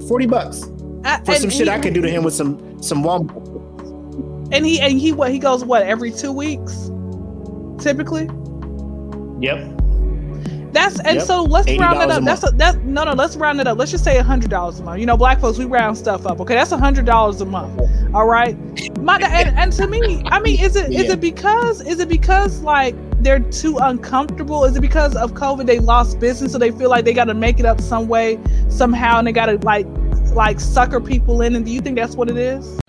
forty 0.07 0.27
bucks 0.27 0.63
I, 1.03 1.21
for 1.23 1.35
some 1.35 1.49
shit 1.49 1.67
he, 1.67 1.69
I 1.69 1.79
could 1.79 1.93
do 1.93 2.01
to 2.01 2.09
him 2.09 2.23
with 2.23 2.33
some 2.33 2.81
some 2.81 3.03
Walmart. 3.03 4.49
And 4.53 4.65
he 4.65 4.79
and 4.81 4.99
he 4.99 5.11
what 5.11 5.31
he 5.31 5.39
goes 5.39 5.63
what 5.63 5.83
every 5.83 6.11
two 6.11 6.31
weeks, 6.31 6.89
typically. 7.79 8.29
Yep. 9.39 9.77
That's 10.73 10.99
and 11.01 11.17
Yep. 11.17 11.25
so 11.25 11.43
let's 11.43 11.67
round 11.77 12.01
it 12.01 12.07
$80 12.07 12.09
a 12.09 12.17
up. 12.17 12.23
That's 12.23 12.43
a, 12.43 12.51
that's 12.55 12.77
no 12.77 13.03
no. 13.03 13.13
Let's 13.13 13.35
round 13.35 13.59
it 13.59 13.67
up. 13.67 13.77
Let's 13.77 13.91
just 13.91 14.03
say 14.05 14.17
a 14.17 14.23
hundred 14.23 14.49
dollars 14.49 14.79
a 14.79 14.83
month. 14.83 14.99
You 14.99 15.05
know, 15.05 15.17
black 15.17 15.39
folks 15.41 15.57
we 15.57 15.65
round 15.65 15.97
stuff 15.97 16.25
up. 16.25 16.39
Okay, 16.39 16.53
that's 16.55 16.71
a 16.71 16.77
hundred 16.77 17.05
dollars 17.05 17.41
a 17.41 17.45
month. 17.45 17.81
All 18.13 18.25
right. 18.25 18.55
My 18.99 19.17
and, 19.17 19.57
and 19.57 19.71
to 19.73 19.87
me, 19.87 20.23
I 20.27 20.39
mean, 20.39 20.59
is 20.61 20.75
it 20.75 20.91
is 20.91 21.05
Yeah. 21.07 21.13
it 21.13 21.19
because 21.21 21.81
is 21.81 21.99
it 21.99 22.07
because 22.07 22.61
like 22.61 22.95
they're 23.21 23.39
too 23.39 23.77
uncomfortable? 23.79 24.63
Is 24.63 24.75
it 24.77 24.81
because 24.81 25.15
of 25.15 25.33
COVID 25.33 25.65
they 25.65 25.79
lost 25.79 26.19
business, 26.19 26.53
so 26.53 26.57
they 26.57 26.71
feel 26.71 26.89
like 26.89 27.03
they 27.03 27.13
got 27.13 27.25
to 27.25 27.33
make 27.33 27.59
it 27.59 27.65
up 27.65 27.81
some 27.81 28.07
way 28.07 28.39
somehow, 28.69 29.17
and 29.19 29.27
they 29.27 29.31
got 29.33 29.47
to 29.47 29.57
like 29.63 29.85
like 30.33 30.59
sucker 30.59 30.99
people 30.99 31.41
in? 31.41 31.55
And 31.55 31.65
do 31.65 31.71
you 31.71 31.81
think 31.81 31.97
that's 31.97 32.15
what 32.15 32.29
it 32.29 32.37
is? 32.37 32.79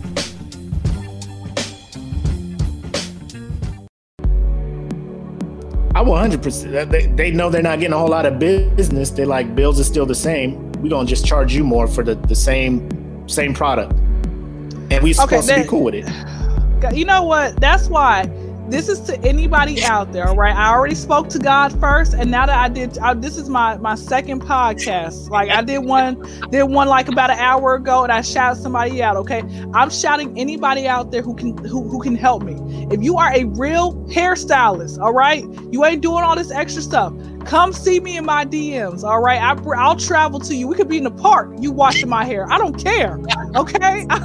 I 5.93 6.03
100%. 6.03 6.89
They, 6.89 7.05
they 7.05 7.29
know 7.29 7.51
they're 7.51 7.61
not 7.61 7.77
getting 7.77 7.93
a 7.93 7.99
whole 7.99 8.07
lot 8.07 8.25
of 8.25 8.39
business. 8.39 9.11
They're 9.11 9.27
like, 9.27 9.53
bills 9.53 9.79
are 9.79 9.83
still 9.83 10.07
the 10.07 10.15
same. 10.15 10.72
We're 10.83 10.89
going 10.89 11.07
to 11.07 11.09
just 11.09 11.25
charge 11.25 11.55
you 11.55 11.63
more 11.63 11.87
for 11.87 12.03
the, 12.03 12.15
the 12.15 12.35
same 12.35 13.27
same 13.29 13.53
product. 13.53 13.93
And 14.91 15.01
we 15.01 15.13
supposed 15.13 15.47
to 15.47 15.55
that- 15.55 15.63
be 15.63 15.69
cool 15.69 15.83
with 15.83 15.95
it. 15.95 16.09
You 16.93 17.05
know 17.05 17.23
what? 17.23 17.61
That's 17.61 17.87
why 17.87 18.25
this 18.67 18.89
is 18.89 18.99
to 19.01 19.17
anybody 19.21 19.81
out 19.83 20.11
there, 20.11 20.25
right? 20.33 20.53
I 20.53 20.69
already 20.73 20.95
spoke 20.95 21.29
to 21.29 21.39
God 21.39 21.77
first, 21.79 22.13
and 22.13 22.29
now 22.29 22.45
that 22.45 22.57
I 22.57 22.67
did, 22.67 22.97
I, 22.97 23.13
this 23.13 23.37
is 23.37 23.47
my 23.47 23.77
my 23.77 23.95
second 23.95 24.41
podcast. 24.41 25.29
Like 25.29 25.49
I 25.49 25.61
did 25.61 25.79
one, 25.79 26.21
did 26.49 26.63
one 26.63 26.89
like 26.89 27.07
about 27.07 27.29
an 27.29 27.39
hour 27.39 27.75
ago, 27.75 28.03
and 28.03 28.11
I 28.11 28.19
shouted 28.19 28.61
somebody 28.61 29.01
out. 29.01 29.15
Okay, 29.15 29.43
I'm 29.73 29.89
shouting 29.89 30.37
anybody 30.37 30.85
out 30.85 31.11
there 31.11 31.21
who 31.21 31.35
can 31.35 31.57
who, 31.59 31.87
who 31.87 32.01
can 32.01 32.15
help 32.15 32.43
me. 32.43 32.55
If 32.91 33.01
you 33.01 33.17
are 33.17 33.33
a 33.33 33.45
real 33.45 33.93
hairstylist, 34.09 34.99
all 34.99 35.13
right, 35.13 35.45
you 35.71 35.85
ain't 35.85 36.01
doing 36.01 36.23
all 36.23 36.35
this 36.35 36.51
extra 36.51 36.81
stuff. 36.81 37.13
Come 37.45 37.73
see 37.73 37.99
me 37.99 38.17
in 38.17 38.25
my 38.25 38.45
DMs, 38.45 39.03
all 39.03 39.21
right? 39.21 39.41
I, 39.41 39.53
I'll 39.77 39.95
travel 39.95 40.39
to 40.41 40.55
you. 40.55 40.67
We 40.67 40.75
could 40.75 40.87
be 40.87 40.97
in 40.97 41.03
the 41.03 41.11
park. 41.11 41.51
You 41.59 41.71
washing 41.71 42.09
my 42.09 42.25
hair. 42.25 42.51
I 42.51 42.57
don't 42.57 42.81
care. 42.81 43.19
Okay. 43.55 44.05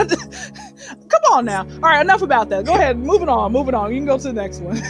Come 1.09 1.23
on 1.33 1.45
now. 1.45 1.61
All 1.61 1.81
right, 1.81 2.01
enough 2.01 2.23
about 2.23 2.49
that. 2.51 2.65
Go 2.65 2.75
ahead. 2.75 2.99
Moving 2.99 3.29
on. 3.29 3.53
Moving 3.53 3.75
on. 3.75 3.93
You 3.93 3.99
can 3.99 4.07
go 4.07 4.17
to 4.19 4.23
the 4.23 4.33
next 4.33 4.61
one. 4.61 4.81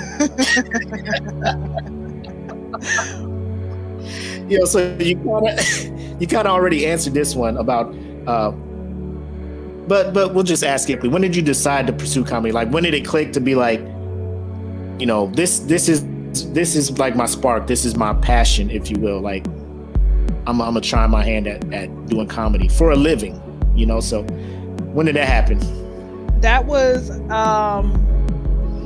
You 4.49 4.61
know, 4.61 4.65
so 4.65 4.97
you 4.99 5.17
kind 5.17 5.47
of 5.47 6.21
you 6.21 6.27
kind 6.27 6.49
of 6.49 6.55
already 6.55 6.87
answered 6.87 7.13
this 7.13 7.37
one 7.37 7.57
about 7.59 7.95
uh 8.27 8.51
but 9.87 10.13
but 10.13 10.35
we'll 10.35 10.45
just 10.45 10.65
ask 10.65 10.91
it. 10.91 11.03
When 11.03 11.23
did 11.23 11.37
you 11.37 11.43
decide 11.43 11.87
to 11.87 11.93
pursue 11.93 12.25
comedy? 12.25 12.53
Like 12.53 12.71
when 12.71 12.83
did 12.83 12.95
it 12.95 13.07
click 13.07 13.33
to 13.35 13.41
be 13.41 13.55
like, 13.55 13.81
you 14.99 15.07
know, 15.07 15.29
this 15.35 15.61
this 15.61 15.89
is 15.89 16.05
this 16.33 16.77
is 16.77 16.99
like 16.99 17.17
my 17.17 17.27
spark. 17.27 17.67
This 17.67 17.85
is 17.85 17.97
my 17.97 18.15
passion, 18.15 18.71
if 18.71 18.91
you 18.91 18.99
will. 18.99 19.21
Like 19.21 19.47
I'm 20.47 20.61
I'm 20.61 20.75
gonna 20.75 20.81
try 20.81 21.07
my 21.07 21.25
hand 21.25 21.47
at 21.47 21.73
at 21.73 22.07
doing 22.07 22.29
comedy 22.29 22.69
for 22.69 22.91
a 22.91 22.97
living, 22.97 23.41
you 23.75 23.87
know. 23.87 24.01
So 24.01 24.23
when 24.93 25.07
did 25.07 25.17
that 25.17 25.29
happen? 25.29 25.59
that 26.41 26.67
was 26.67 27.11
um 27.31 28.05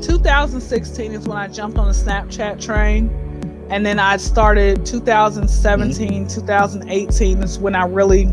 2016 0.03 1.13
is 1.13 1.29
when 1.29 1.37
I 1.37 1.49
jumped 1.49 1.79
on 1.79 1.87
the 1.87 1.93
Snapchat 1.93 2.61
train. 2.61 3.19
And 3.71 3.87
then 3.87 3.99
I 3.99 4.17
started 4.17 4.85
2017, 4.85 6.27
2018 6.29 7.43
is 7.43 7.59
when 7.59 7.75
I 7.75 7.85
really 7.87 8.27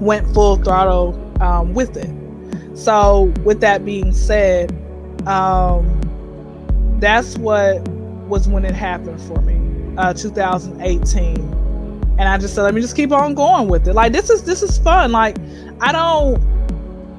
went 0.00 0.32
full 0.32 0.56
throttle 0.56 1.18
um, 1.42 1.74
with 1.74 1.96
it. 1.96 2.10
So, 2.78 3.32
with 3.44 3.60
that 3.60 3.84
being 3.84 4.12
said, 4.14 4.70
um, 5.26 6.00
that's 7.02 7.36
what 7.36 7.86
was 8.28 8.48
when 8.48 8.64
it 8.64 8.74
happened 8.74 9.20
for 9.22 9.42
me, 9.42 9.58
uh, 9.98 10.14
2018. 10.14 11.36
And 12.18 12.28
I 12.28 12.38
just 12.38 12.54
said, 12.54 12.62
let 12.62 12.74
me 12.74 12.80
just 12.80 12.94
keep 12.94 13.10
on 13.10 13.34
going 13.34 13.68
with 13.68 13.88
it. 13.88 13.94
Like 13.94 14.12
this 14.12 14.30
is 14.30 14.44
this 14.44 14.62
is 14.62 14.78
fun. 14.78 15.10
Like 15.10 15.36
I 15.80 15.90
don't 15.90 16.40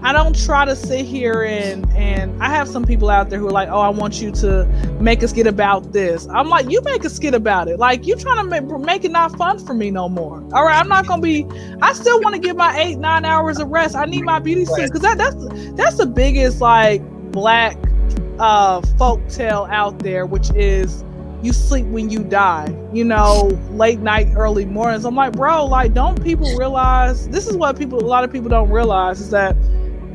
I 0.02 0.13
don't 0.13 0.38
try 0.41 0.63
to 0.63 0.76
sit 0.76 1.06
here 1.06 1.43
and 1.43 1.89
and 1.96 2.41
I 2.41 2.48
have 2.48 2.69
some 2.69 2.86
people 2.86 3.10
out 3.10 3.30
there 3.30 3.39
who 3.39 3.48
are 3.48 3.52
like, 3.52 3.67
oh, 3.67 3.80
I 3.80 3.89
want 3.89 4.22
you 4.22 4.32
to 4.32 4.65
make 5.02 5.22
a 5.22 5.28
skit 5.28 5.48
about 5.48 5.91
this. 5.91 6.28
I'm 6.28 6.48
like, 6.48 6.69
you 6.69 6.80
make 6.84 7.04
a 7.04 7.10
skit 7.10 7.34
about 7.34 7.67
it. 7.67 7.78
Like 7.78 8.08
you 8.08 8.15
trying 8.15 8.38
to 8.38 8.50
make, 8.50 8.63
make 8.80 9.04
it 9.04 9.12
not 9.12 9.36
fun 9.38 9.60
for 9.60 9.74
me 9.74 9.91
no 9.91 10.08
more. 10.08 10.38
All 10.54 10.63
right, 10.63 10.80
I'm 10.80 10.88
not 10.88 11.08
gonna 11.08 11.22
be. 11.22 11.46
I 11.82 11.91
still 11.91 12.22
want 12.22 12.36
to 12.36 12.39
get 12.39 12.56
my 12.56 12.78
eight 12.80 12.96
nine 12.96 13.26
hours 13.26 13.60
of 13.60 13.67
rest. 13.67 13.98
I 13.98 14.06
need 14.06 14.24
my 14.24 14.39
beauty 14.39 14.63
sleep 14.63 14.88
because 14.88 15.02
that 15.02 15.17
that's 15.17 15.36
that's 15.74 15.98
the 15.98 16.06
biggest 16.06 16.62
like 16.62 17.02
black 17.34 17.78
uh 18.43 18.82
folk 18.97 19.25
tale 19.29 19.67
out 19.71 19.99
there, 19.99 20.25
which 20.25 20.51
is 20.51 21.06
you 21.41 21.53
sleep 21.53 21.86
when 21.88 22.10
you 22.10 22.19
die. 22.19 22.75
You 22.91 23.06
know, 23.06 23.58
late 23.71 23.99
night, 23.99 24.27
early 24.36 24.65
mornings. 24.65 25.06
I'm 25.06 25.15
like, 25.15 25.32
bro, 25.34 25.65
like, 25.65 25.93
don't 25.93 26.21
people 26.21 26.53
realize 26.58 27.29
this 27.29 27.47
is 27.47 27.56
what 27.56 27.77
people 27.77 28.03
a 28.03 28.06
lot 28.06 28.25
of 28.25 28.32
people 28.34 28.49
don't 28.49 28.69
realize 28.69 29.21
is 29.21 29.29
that 29.29 29.56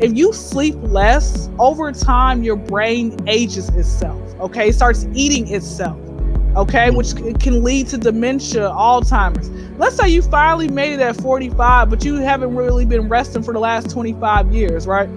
if 0.01 0.15
you 0.15 0.33
sleep 0.35 0.77
less 0.83 1.49
over 1.59 1.91
time 1.91 2.45
your 2.45 2.55
brain 2.55 3.17
ages 3.27 3.69
itself 3.71 4.23
okay 4.39 4.69
it 4.69 4.73
starts 4.73 5.09
eating 5.13 5.53
itself 5.53 5.99
okay 6.55 6.91
which 6.91 7.17
can 7.41 7.65
lead 7.65 7.89
to 7.89 7.99
dementia 7.99 8.71
alzheimer's 8.71 9.51
let's 9.77 9.97
say 9.97 10.09
you 10.09 10.23
finally 10.23 10.69
made 10.69 10.93
it 10.93 11.01
at 11.01 11.17
45 11.17 11.91
but 11.91 12.05
you 12.05 12.15
haven't 12.15 12.55
really 12.55 12.85
been 12.85 13.09
resting 13.09 13.43
for 13.43 13.53
the 13.53 13.59
last 13.59 13.91
25 13.91 14.55
years 14.55 14.87
right 14.87 15.09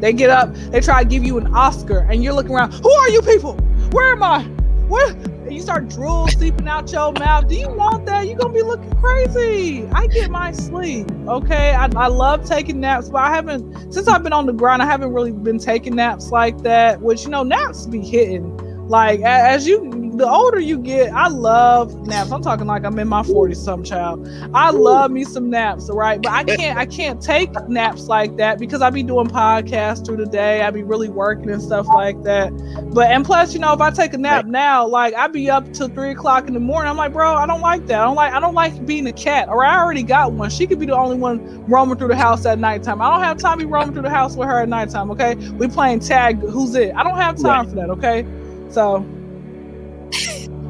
they 0.00 0.12
get 0.12 0.30
up 0.30 0.54
they 0.70 0.80
try 0.80 1.02
to 1.02 1.08
give 1.08 1.24
you 1.24 1.38
an 1.38 1.54
oscar 1.54 2.06
and 2.10 2.22
you're 2.22 2.32
looking 2.32 2.52
around 2.52 2.72
who 2.72 2.90
are 2.90 3.08
you 3.10 3.22
people? 3.22 3.54
Where 3.92 4.12
am 4.12 4.22
i? 4.22 4.42
Where 4.88 5.08
and 5.08 5.52
you 5.52 5.62
start 5.62 5.88
drool 5.88 6.28
seeping 6.28 6.68
out 6.68 6.92
your 6.92 7.12
mouth. 7.12 7.48
Do 7.48 7.54
you 7.54 7.70
want 7.70 8.04
that? 8.06 8.26
You're 8.26 8.38
gonna 8.38 8.52
be 8.52 8.62
looking 8.62 8.94
crazy. 8.96 9.86
I 9.92 10.06
get 10.06 10.30
my 10.30 10.52
sleep 10.52 11.10
okay? 11.26 11.74
I, 11.74 11.88
I 11.96 12.08
love 12.08 12.46
taking 12.46 12.80
naps 12.80 13.08
but 13.08 13.22
i 13.22 13.34
haven't 13.34 13.92
since 13.92 14.08
i've 14.08 14.22
been 14.22 14.32
on 14.32 14.46
the 14.46 14.52
grind 14.52 14.82
i 14.82 14.86
haven't 14.86 15.12
really 15.12 15.32
been 15.32 15.58
taking 15.58 15.96
naps 15.96 16.30
like 16.30 16.58
that 16.62 17.00
which 17.00 17.24
you 17.24 17.30
know 17.30 17.42
naps 17.42 17.86
be 17.86 18.00
hitting. 18.00 18.56
Like 18.88 19.20
as 19.20 19.66
you 19.66 19.84
the 20.18 20.28
older 20.28 20.58
you 20.58 20.78
get, 20.78 21.12
I 21.12 21.28
love 21.28 22.06
naps. 22.06 22.32
I'm 22.32 22.42
talking 22.42 22.66
like 22.66 22.84
I'm 22.84 22.98
in 22.98 23.08
my 23.08 23.22
40 23.22 23.54
some 23.54 23.84
child. 23.84 24.28
I 24.52 24.70
love 24.70 25.10
me 25.10 25.24
some 25.24 25.48
naps, 25.48 25.88
right? 25.90 26.20
But 26.20 26.32
I 26.32 26.44
can't 26.56 26.78
I 26.78 26.86
can't 26.86 27.22
take 27.22 27.52
naps 27.68 28.06
like 28.08 28.36
that 28.36 28.58
because 28.58 28.82
I 28.82 28.90
be 28.90 29.02
doing 29.02 29.28
podcasts 29.28 30.04
through 30.04 30.16
the 30.16 30.26
day. 30.26 30.62
I 30.62 30.70
be 30.70 30.82
really 30.82 31.08
working 31.08 31.50
and 31.50 31.62
stuff 31.62 31.86
like 31.86 32.22
that. 32.24 32.50
But 32.92 33.10
and 33.10 33.24
plus, 33.24 33.54
you 33.54 33.60
know, 33.60 33.72
if 33.72 33.80
I 33.80 33.90
take 33.90 34.12
a 34.12 34.18
nap 34.18 34.46
now, 34.46 34.86
like 34.86 35.14
I 35.14 35.28
be 35.28 35.48
up 35.48 35.72
till 35.72 35.88
three 35.88 36.10
o'clock 36.10 36.48
in 36.48 36.54
the 36.54 36.60
morning. 36.60 36.90
I'm 36.90 36.96
like, 36.96 37.12
bro, 37.12 37.34
I 37.34 37.46
don't 37.46 37.60
like 37.60 37.86
that. 37.86 38.00
I 38.00 38.04
don't 38.04 38.16
like 38.16 38.32
I 38.32 38.40
don't 38.40 38.54
like 38.54 38.84
being 38.84 39.06
a 39.06 39.12
cat. 39.12 39.48
Or 39.48 39.64
I 39.64 39.78
already 39.78 40.02
got 40.02 40.32
one. 40.32 40.50
She 40.50 40.66
could 40.66 40.80
be 40.80 40.86
the 40.86 40.96
only 40.96 41.16
one 41.16 41.64
roaming 41.66 41.96
through 41.96 42.08
the 42.08 42.16
house 42.16 42.44
at 42.44 42.58
nighttime. 42.58 43.00
I 43.00 43.10
don't 43.10 43.22
have 43.22 43.38
time 43.38 43.58
to 43.58 43.64
be 43.64 43.70
roaming 43.70 43.92
through 43.92 44.02
the 44.02 44.10
house 44.10 44.36
with 44.36 44.48
her 44.48 44.60
at 44.60 44.68
nighttime. 44.68 45.10
Okay, 45.12 45.34
we 45.34 45.68
playing 45.68 46.00
tag. 46.00 46.40
Who's 46.40 46.74
it? 46.74 46.92
I 46.96 47.04
don't 47.04 47.18
have 47.18 47.36
time 47.36 47.66
right. 47.66 47.68
for 47.68 47.74
that. 47.76 47.90
Okay, 47.90 48.26
so. 48.70 49.06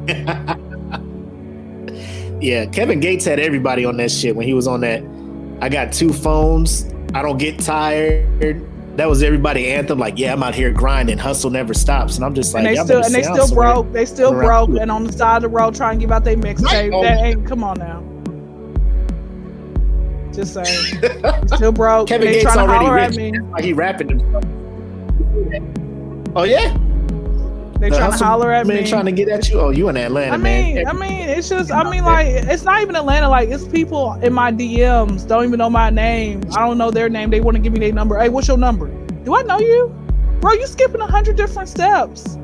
yeah, 2.41 2.65
Kevin 2.67 2.99
Gates 2.99 3.25
had 3.25 3.39
everybody 3.39 3.85
on 3.85 3.97
that 3.97 4.11
shit 4.11 4.35
when 4.35 4.47
he 4.47 4.53
was 4.53 4.67
on 4.67 4.81
that. 4.81 5.03
I 5.61 5.69
got 5.69 5.93
two 5.93 6.13
phones. 6.13 6.85
I 7.13 7.21
don't 7.21 7.37
get 7.37 7.59
tired. 7.59 8.65
That 8.97 9.07
was 9.07 9.23
everybody 9.23 9.71
anthem. 9.71 9.99
Like, 9.99 10.17
yeah, 10.17 10.33
I'm 10.33 10.43
out 10.43 10.55
here 10.55 10.71
grinding. 10.71 11.17
Hustle 11.17 11.49
never 11.49 11.73
stops. 11.73 12.15
And 12.15 12.25
I'm 12.25 12.35
just 12.35 12.53
like, 12.53 12.65
and 12.65 12.75
they 12.75 12.83
still 12.83 13.03
and 13.03 13.13
they 13.13 13.23
still 13.23 13.53
broke. 13.53 13.91
They 13.91 14.05
still 14.05 14.31
broke. 14.31 14.69
And 14.71 14.91
on 14.91 15.05
the 15.05 15.13
side 15.13 15.37
of 15.37 15.41
the 15.43 15.49
road, 15.49 15.75
trying 15.75 15.99
to 15.99 16.03
give 16.03 16.11
out 16.11 16.23
their 16.23 16.35
mixtape. 16.35 16.63
Right. 16.63 16.91
That 16.91 17.19
oh. 17.19 17.23
ain't. 17.23 17.47
Come 17.47 17.63
on 17.63 17.79
now. 17.79 18.03
Just 20.33 20.53
saying. 20.53 21.47
still 21.47 21.71
broke. 21.71 22.07
Kevin 22.07 22.27
they 22.27 22.41
Gates 22.41 22.55
already 22.55 22.89
rich. 22.89 23.33
Like 23.51 23.63
he 23.63 23.73
rapping 23.73 24.09
himself. 24.09 24.43
Oh 26.35 26.43
yeah. 26.43 26.77
They 27.79 27.89
trying 27.89 28.11
to 28.11 28.25
holler 28.25 28.51
at 28.51 28.67
me. 28.67 28.85
Trying 28.85 29.05
to 29.05 29.11
get 29.11 29.29
at 29.29 29.49
you. 29.49 29.59
Oh, 29.59 29.69
you 29.69 29.87
in 29.87 29.95
Atlanta, 29.95 30.33
I 30.33 30.37
mean, 30.37 30.75
man. 30.75 30.87
I 30.87 30.93
mean, 30.93 31.29
it's 31.29 31.47
just. 31.47 31.71
I 31.71 31.89
mean, 31.89 32.03
like, 32.03 32.27
it's 32.27 32.63
not 32.63 32.81
even 32.81 32.95
Atlanta. 32.97 33.29
Like, 33.29 33.47
it's 33.49 33.65
people 33.67 34.13
in 34.21 34.33
my 34.33 34.51
DMs 34.51 35.25
don't 35.25 35.45
even 35.45 35.57
know 35.57 35.69
my 35.69 35.89
name. 35.89 36.43
I 36.57 36.65
don't 36.65 36.77
know 36.77 36.91
their 36.91 37.07
name. 37.07 37.29
They 37.29 37.39
want 37.39 37.55
to 37.55 37.63
give 37.63 37.71
me 37.71 37.79
their 37.79 37.93
number. 37.93 38.19
Hey, 38.19 38.27
what's 38.27 38.49
your 38.49 38.57
number? 38.57 38.87
Do 39.23 39.33
I 39.33 39.43
know 39.43 39.59
you, 39.59 39.95
bro? 40.41 40.51
You 40.53 40.67
skipping 40.67 40.99
a 40.99 41.07
hundred 41.07 41.37
different 41.37 41.69
steps. 41.69 42.35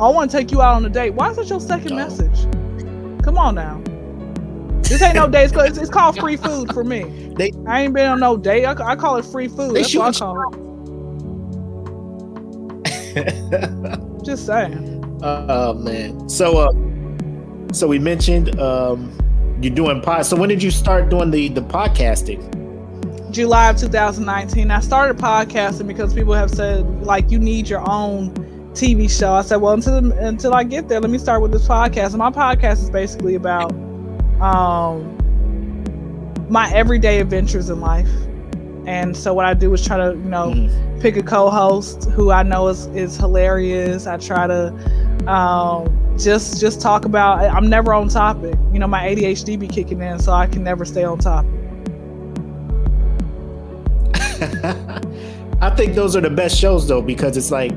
I 0.00 0.08
want 0.08 0.30
to 0.30 0.36
take 0.36 0.50
you 0.50 0.62
out 0.62 0.76
on 0.76 0.86
a 0.86 0.90
date. 0.90 1.10
Why 1.10 1.30
is 1.30 1.36
that 1.36 1.48
your 1.48 1.60
second 1.60 1.90
no. 1.90 1.96
message? 1.96 2.44
Come 3.22 3.36
on 3.36 3.54
now. 3.56 3.82
This 4.82 5.02
ain't 5.02 5.16
no 5.16 5.28
date. 5.30 5.52
It's, 5.52 5.78
it's, 5.78 5.90
called 5.90 6.18
free 6.18 6.36
food 6.36 6.72
for 6.72 6.84
me. 6.84 7.32
They, 7.36 7.52
I 7.66 7.82
ain't 7.82 7.92
been 7.92 8.08
on 8.08 8.20
no 8.20 8.38
date. 8.38 8.64
I, 8.64 8.72
I 8.92 8.96
call 8.96 9.16
it 9.16 9.26
free 9.26 9.48
food. 9.48 9.76
That's 9.76 9.94
what 9.94 10.16
I 10.16 10.18
call 10.18 10.40
it. 13.16 14.00
Just 14.26 14.44
saying. 14.44 15.20
Oh 15.22 15.72
man. 15.74 16.28
So 16.28 16.58
uh 16.58 17.72
so 17.72 17.86
we 17.86 18.00
mentioned 18.00 18.58
um 18.58 19.16
you're 19.62 19.72
doing 19.72 20.00
pod. 20.00 20.26
So 20.26 20.36
when 20.36 20.48
did 20.48 20.60
you 20.60 20.72
start 20.72 21.10
doing 21.10 21.30
the 21.30 21.48
the 21.48 21.60
podcasting? 21.60 22.42
July 23.30 23.70
of 23.70 23.76
2019. 23.76 24.72
I 24.72 24.80
started 24.80 25.16
podcasting 25.16 25.86
because 25.86 26.12
people 26.12 26.34
have 26.34 26.50
said 26.50 27.04
like 27.04 27.30
you 27.30 27.38
need 27.38 27.68
your 27.68 27.88
own 27.88 28.34
TV 28.72 29.08
show. 29.08 29.32
I 29.32 29.42
said, 29.42 29.56
well, 29.56 29.74
until 29.74 30.12
until 30.12 30.54
I 30.54 30.64
get 30.64 30.88
there, 30.88 31.00
let 31.00 31.10
me 31.10 31.18
start 31.18 31.40
with 31.40 31.52
this 31.52 31.68
podcast. 31.68 32.08
And 32.08 32.18
my 32.18 32.30
podcast 32.30 32.82
is 32.82 32.90
basically 32.90 33.36
about 33.36 33.70
um 34.40 35.12
my 36.50 36.68
everyday 36.72 37.20
adventures 37.20 37.70
in 37.70 37.78
life. 37.80 38.10
And 38.86 39.16
so 39.16 39.34
what 39.34 39.44
I 39.44 39.54
do 39.54 39.72
is 39.74 39.84
try 39.84 39.96
to, 39.96 40.10
you 40.10 40.30
know, 40.30 40.50
mm-hmm. 40.50 41.00
pick 41.00 41.16
a 41.16 41.22
co-host 41.22 42.04
who 42.10 42.30
I 42.30 42.44
know 42.44 42.68
is 42.68 42.86
is 42.88 43.16
hilarious. 43.16 44.06
I 44.06 44.16
try 44.16 44.46
to 44.46 44.68
um, 45.26 46.16
just 46.16 46.60
just 46.60 46.80
talk 46.80 47.04
about. 47.04 47.40
I'm 47.40 47.68
never 47.68 47.92
on 47.92 48.08
topic. 48.08 48.54
You 48.72 48.78
know, 48.78 48.86
my 48.86 49.02
ADHD 49.08 49.58
be 49.58 49.66
kicking 49.66 50.00
in, 50.00 50.20
so 50.20 50.32
I 50.32 50.46
can 50.46 50.62
never 50.62 50.84
stay 50.84 51.02
on 51.02 51.18
topic. 51.18 51.50
I 55.60 55.70
think 55.70 55.94
those 55.94 56.14
are 56.14 56.20
the 56.20 56.30
best 56.30 56.56
shows 56.56 56.86
though 56.86 57.02
because 57.02 57.36
it's 57.36 57.50
like 57.50 57.72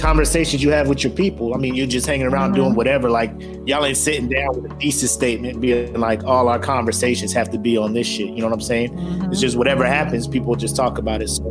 conversations 0.00 0.62
you 0.62 0.70
have 0.70 0.88
with 0.88 1.04
your 1.04 1.12
people. 1.12 1.54
I 1.54 1.58
mean, 1.58 1.74
you're 1.74 1.86
just 1.86 2.06
hanging 2.06 2.26
around 2.26 2.50
mm-hmm. 2.50 2.62
doing 2.62 2.74
whatever. 2.74 3.10
Like 3.10 3.32
y'all 3.66 3.84
ain't 3.84 3.96
sitting 3.96 4.28
down 4.28 4.60
with 4.60 4.72
a 4.72 4.74
thesis 4.76 5.12
statement, 5.12 5.60
being 5.60 5.92
like, 5.94 6.24
all 6.24 6.48
our 6.48 6.58
conversations 6.58 7.32
have 7.32 7.50
to 7.50 7.58
be 7.58 7.76
on 7.76 7.92
this 7.92 8.06
shit. 8.06 8.28
You 8.28 8.40
know 8.40 8.46
what 8.46 8.54
I'm 8.54 8.60
saying? 8.60 8.96
Mm-hmm. 8.96 9.32
It's 9.32 9.40
just 9.40 9.56
whatever 9.56 9.84
happens, 9.86 10.26
people 10.26 10.54
just 10.56 10.74
talk 10.74 10.98
about 10.98 11.22
it. 11.22 11.28
So, 11.28 11.44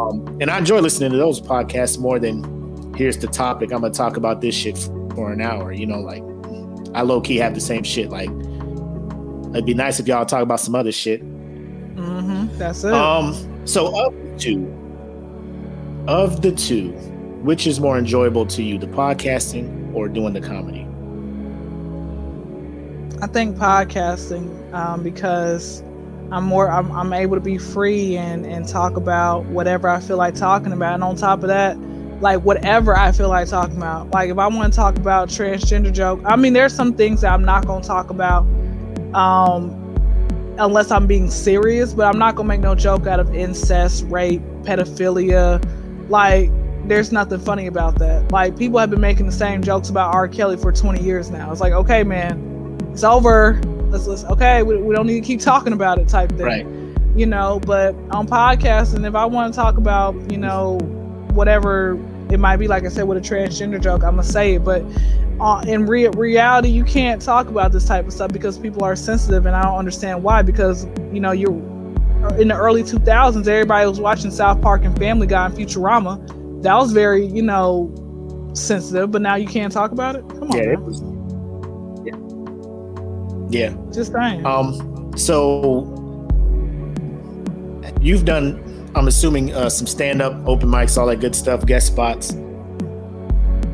um, 0.00 0.38
and 0.40 0.50
I 0.50 0.58
enjoy 0.58 0.78
listening 0.80 1.10
to 1.10 1.18
those 1.18 1.40
podcasts 1.40 1.98
more 1.98 2.18
than 2.18 2.94
here's 2.96 3.18
the 3.18 3.26
topic. 3.26 3.72
I'm 3.72 3.80
gonna 3.80 3.92
talk 3.92 4.16
about 4.16 4.40
this 4.40 4.54
shit 4.54 4.78
for 5.14 5.32
an 5.32 5.40
hour. 5.40 5.72
You 5.72 5.86
know, 5.86 6.00
like 6.00 6.22
I 6.94 7.02
low 7.02 7.20
key 7.20 7.36
have 7.36 7.54
the 7.54 7.60
same 7.60 7.82
shit. 7.82 8.10
Like 8.10 8.30
it'd 9.50 9.66
be 9.66 9.74
nice 9.74 10.00
if 10.00 10.06
y'all 10.06 10.24
talk 10.24 10.42
about 10.42 10.60
some 10.60 10.74
other 10.74 10.92
shit. 10.92 11.22
Mm-hmm. 11.22 12.58
That's 12.58 12.84
it. 12.84 12.92
Um. 12.92 13.34
So 13.66 13.86
of 14.06 14.14
the 14.14 14.38
two, 14.38 16.04
of 16.08 16.40
the 16.40 16.52
two, 16.52 16.94
which 17.42 17.66
is 17.66 17.80
more 17.80 17.98
enjoyable 17.98 18.46
to 18.46 18.62
you, 18.62 18.78
the 18.78 18.86
podcasting 18.86 19.94
or 19.94 20.08
doing 20.08 20.32
the 20.32 20.40
comedy? 20.40 20.86
I 23.22 23.26
think 23.26 23.56
podcasting 23.56 24.72
um, 24.72 25.02
because 25.02 25.82
I'm 26.32 26.44
more 26.44 26.70
I'm, 26.70 26.90
I'm 26.92 27.12
able 27.12 27.36
to 27.36 27.40
be 27.40 27.58
free 27.58 28.16
and 28.16 28.46
and 28.46 28.66
talk 28.66 28.96
about 28.96 29.44
whatever 29.46 29.88
I 29.88 30.00
feel 30.00 30.16
like 30.16 30.34
talking 30.34 30.72
about. 30.72 30.94
And 30.94 31.04
on 31.04 31.16
top 31.16 31.42
of 31.42 31.48
that, 31.48 31.78
like 32.20 32.42
whatever 32.42 32.96
I 32.96 33.12
feel 33.12 33.28
like 33.28 33.48
talking 33.48 33.76
about. 33.76 34.10
Like 34.10 34.30
if 34.30 34.38
I 34.38 34.46
want 34.46 34.72
to 34.72 34.76
talk 34.76 34.96
about 34.96 35.28
transgender 35.28 35.92
joke, 35.92 36.20
I 36.24 36.36
mean 36.36 36.52
there's 36.52 36.74
some 36.74 36.94
things 36.94 37.22
that 37.22 37.32
I'm 37.32 37.44
not 37.44 37.66
gonna 37.66 37.84
talk 37.84 38.10
about 38.10 38.42
um 39.14 39.76
unless 40.58 40.90
I'm 40.90 41.06
being 41.06 41.30
serious, 41.30 41.94
but 41.94 42.06
I'm 42.06 42.18
not 42.18 42.36
gonna 42.36 42.48
make 42.48 42.60
no 42.60 42.74
joke 42.74 43.06
out 43.06 43.18
of 43.18 43.34
incest, 43.34 44.04
rape, 44.08 44.42
pedophilia. 44.62 45.62
Like 46.08 46.50
there's 46.86 47.12
nothing 47.12 47.38
funny 47.38 47.66
about 47.66 47.98
that. 47.98 48.30
Like 48.32 48.56
people 48.56 48.78
have 48.78 48.90
been 48.90 49.00
making 49.00 49.26
the 49.26 49.32
same 49.32 49.62
jokes 49.62 49.88
about 49.88 50.14
R. 50.14 50.28
Kelly 50.28 50.56
for 50.56 50.72
20 50.72 51.02
years 51.02 51.30
now. 51.30 51.50
It's 51.52 51.60
like, 51.60 51.72
okay, 51.72 52.02
man, 52.02 52.78
it's 52.92 53.04
over. 53.04 53.60
Let's 53.90 54.06
let's 54.06 54.24
okay, 54.24 54.62
we, 54.62 54.76
we 54.76 54.94
don't 54.94 55.06
need 55.06 55.20
to 55.20 55.26
keep 55.26 55.40
talking 55.40 55.72
about 55.72 55.98
it 55.98 56.08
type 56.08 56.30
thing. 56.30 56.40
Right. 56.40 56.66
You 57.16 57.26
know, 57.26 57.60
but 57.60 57.94
on 58.10 58.26
podcasting, 58.26 59.06
if 59.06 59.14
I 59.14 59.24
want 59.24 59.52
to 59.52 59.56
talk 59.56 59.76
about, 59.76 60.14
you 60.30 60.38
know, 60.38 60.78
whatever 61.32 61.98
it 62.30 62.38
might 62.38 62.56
be, 62.56 62.68
like 62.68 62.84
I 62.84 62.88
said, 62.88 63.08
with 63.08 63.18
a 63.18 63.20
transgender 63.20 63.80
joke, 63.80 64.04
I'm 64.04 64.12
gonna 64.12 64.22
say 64.22 64.54
it. 64.54 64.64
But 64.64 64.84
uh, 65.40 65.64
in 65.66 65.86
re- 65.86 66.08
reality, 66.08 66.68
you 66.68 66.84
can't 66.84 67.20
talk 67.20 67.48
about 67.48 67.72
this 67.72 67.84
type 67.84 68.06
of 68.06 68.12
stuff 68.12 68.32
because 68.32 68.58
people 68.58 68.84
are 68.84 68.94
sensitive, 68.94 69.46
and 69.46 69.56
I 69.56 69.62
don't 69.62 69.78
understand 69.78 70.22
why. 70.22 70.42
Because 70.42 70.86
you 71.12 71.20
know, 71.20 71.32
you're 71.32 71.52
in 72.38 72.48
the 72.48 72.56
early 72.56 72.82
2000s, 72.82 73.48
everybody 73.48 73.88
was 73.88 73.98
watching 73.98 74.30
South 74.30 74.60
Park 74.60 74.84
and 74.84 74.96
Family 74.98 75.26
Guy 75.26 75.46
and 75.46 75.54
Futurama 75.54 76.39
that 76.62 76.74
was 76.74 76.92
very, 76.92 77.26
you 77.26 77.42
know, 77.42 77.90
sensitive, 78.54 79.10
but 79.10 79.22
now 79.22 79.36
you 79.36 79.46
can't 79.46 79.72
talk 79.72 79.92
about 79.92 80.16
it. 80.16 80.28
Come 80.28 80.50
on. 80.50 80.56
Yeah, 80.56 80.72
it 80.72 80.80
was, 80.80 81.02
yeah. 82.04 83.68
Yeah. 83.70 83.92
Just 83.92 84.12
saying. 84.12 84.44
Um, 84.44 85.16
so 85.16 85.96
you've 88.00 88.24
done, 88.24 88.90
I'm 88.94 89.08
assuming, 89.08 89.54
uh, 89.54 89.68
some 89.68 89.86
stand 89.86 90.20
up, 90.20 90.34
open 90.46 90.68
mics, 90.68 90.98
all 90.98 91.06
that 91.06 91.20
good 91.20 91.34
stuff, 91.34 91.64
guest 91.64 91.86
spots. 91.86 92.30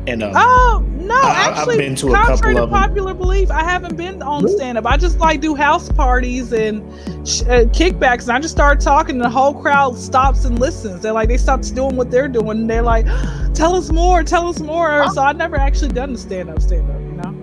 And 0.07 0.23
uh, 0.23 0.31
oh 0.35 0.86
no, 1.07 1.15
I, 1.15 1.49
actually, 1.49 1.73
I've 1.73 1.79
been 1.79 1.95
to 1.95 2.11
contrary 2.11 2.55
to 2.55 2.67
popular 2.67 3.13
belief, 3.13 3.49
I 3.49 3.63
haven't 3.63 3.95
been 3.95 4.21
on 4.21 4.43
really? 4.43 4.55
stand 4.55 4.77
up. 4.77 4.85
I 4.85 4.97
just 4.97 5.19
like 5.19 5.41
do 5.41 5.55
house 5.55 5.89
parties 5.91 6.51
and 6.51 6.81
sh- 7.27 7.43
uh, 7.43 7.65
kickbacks, 7.71 8.23
and 8.23 8.31
I 8.31 8.39
just 8.39 8.53
start 8.53 8.79
talking, 8.79 9.15
and 9.15 9.23
the 9.23 9.29
whole 9.29 9.53
crowd 9.53 9.97
stops 9.97 10.45
and 10.45 10.59
listens. 10.59 11.01
They're 11.01 11.13
like, 11.13 11.29
they 11.29 11.37
stop 11.37 11.61
doing 11.61 11.95
what 11.95 12.11
they're 12.11 12.27
doing, 12.27 12.59
and 12.61 12.69
they're 12.69 12.81
like, 12.81 13.05
"Tell 13.53 13.75
us 13.75 13.91
more, 13.91 14.23
tell 14.23 14.47
us 14.47 14.59
more." 14.59 15.03
Oh. 15.03 15.09
So 15.13 15.21
I've 15.21 15.37
never 15.37 15.55
actually 15.55 15.93
done 15.93 16.13
the 16.13 16.19
stand 16.19 16.49
up, 16.49 16.61
stand 16.61 16.89
up, 16.89 17.01
you 17.01 17.13
know. 17.13 17.33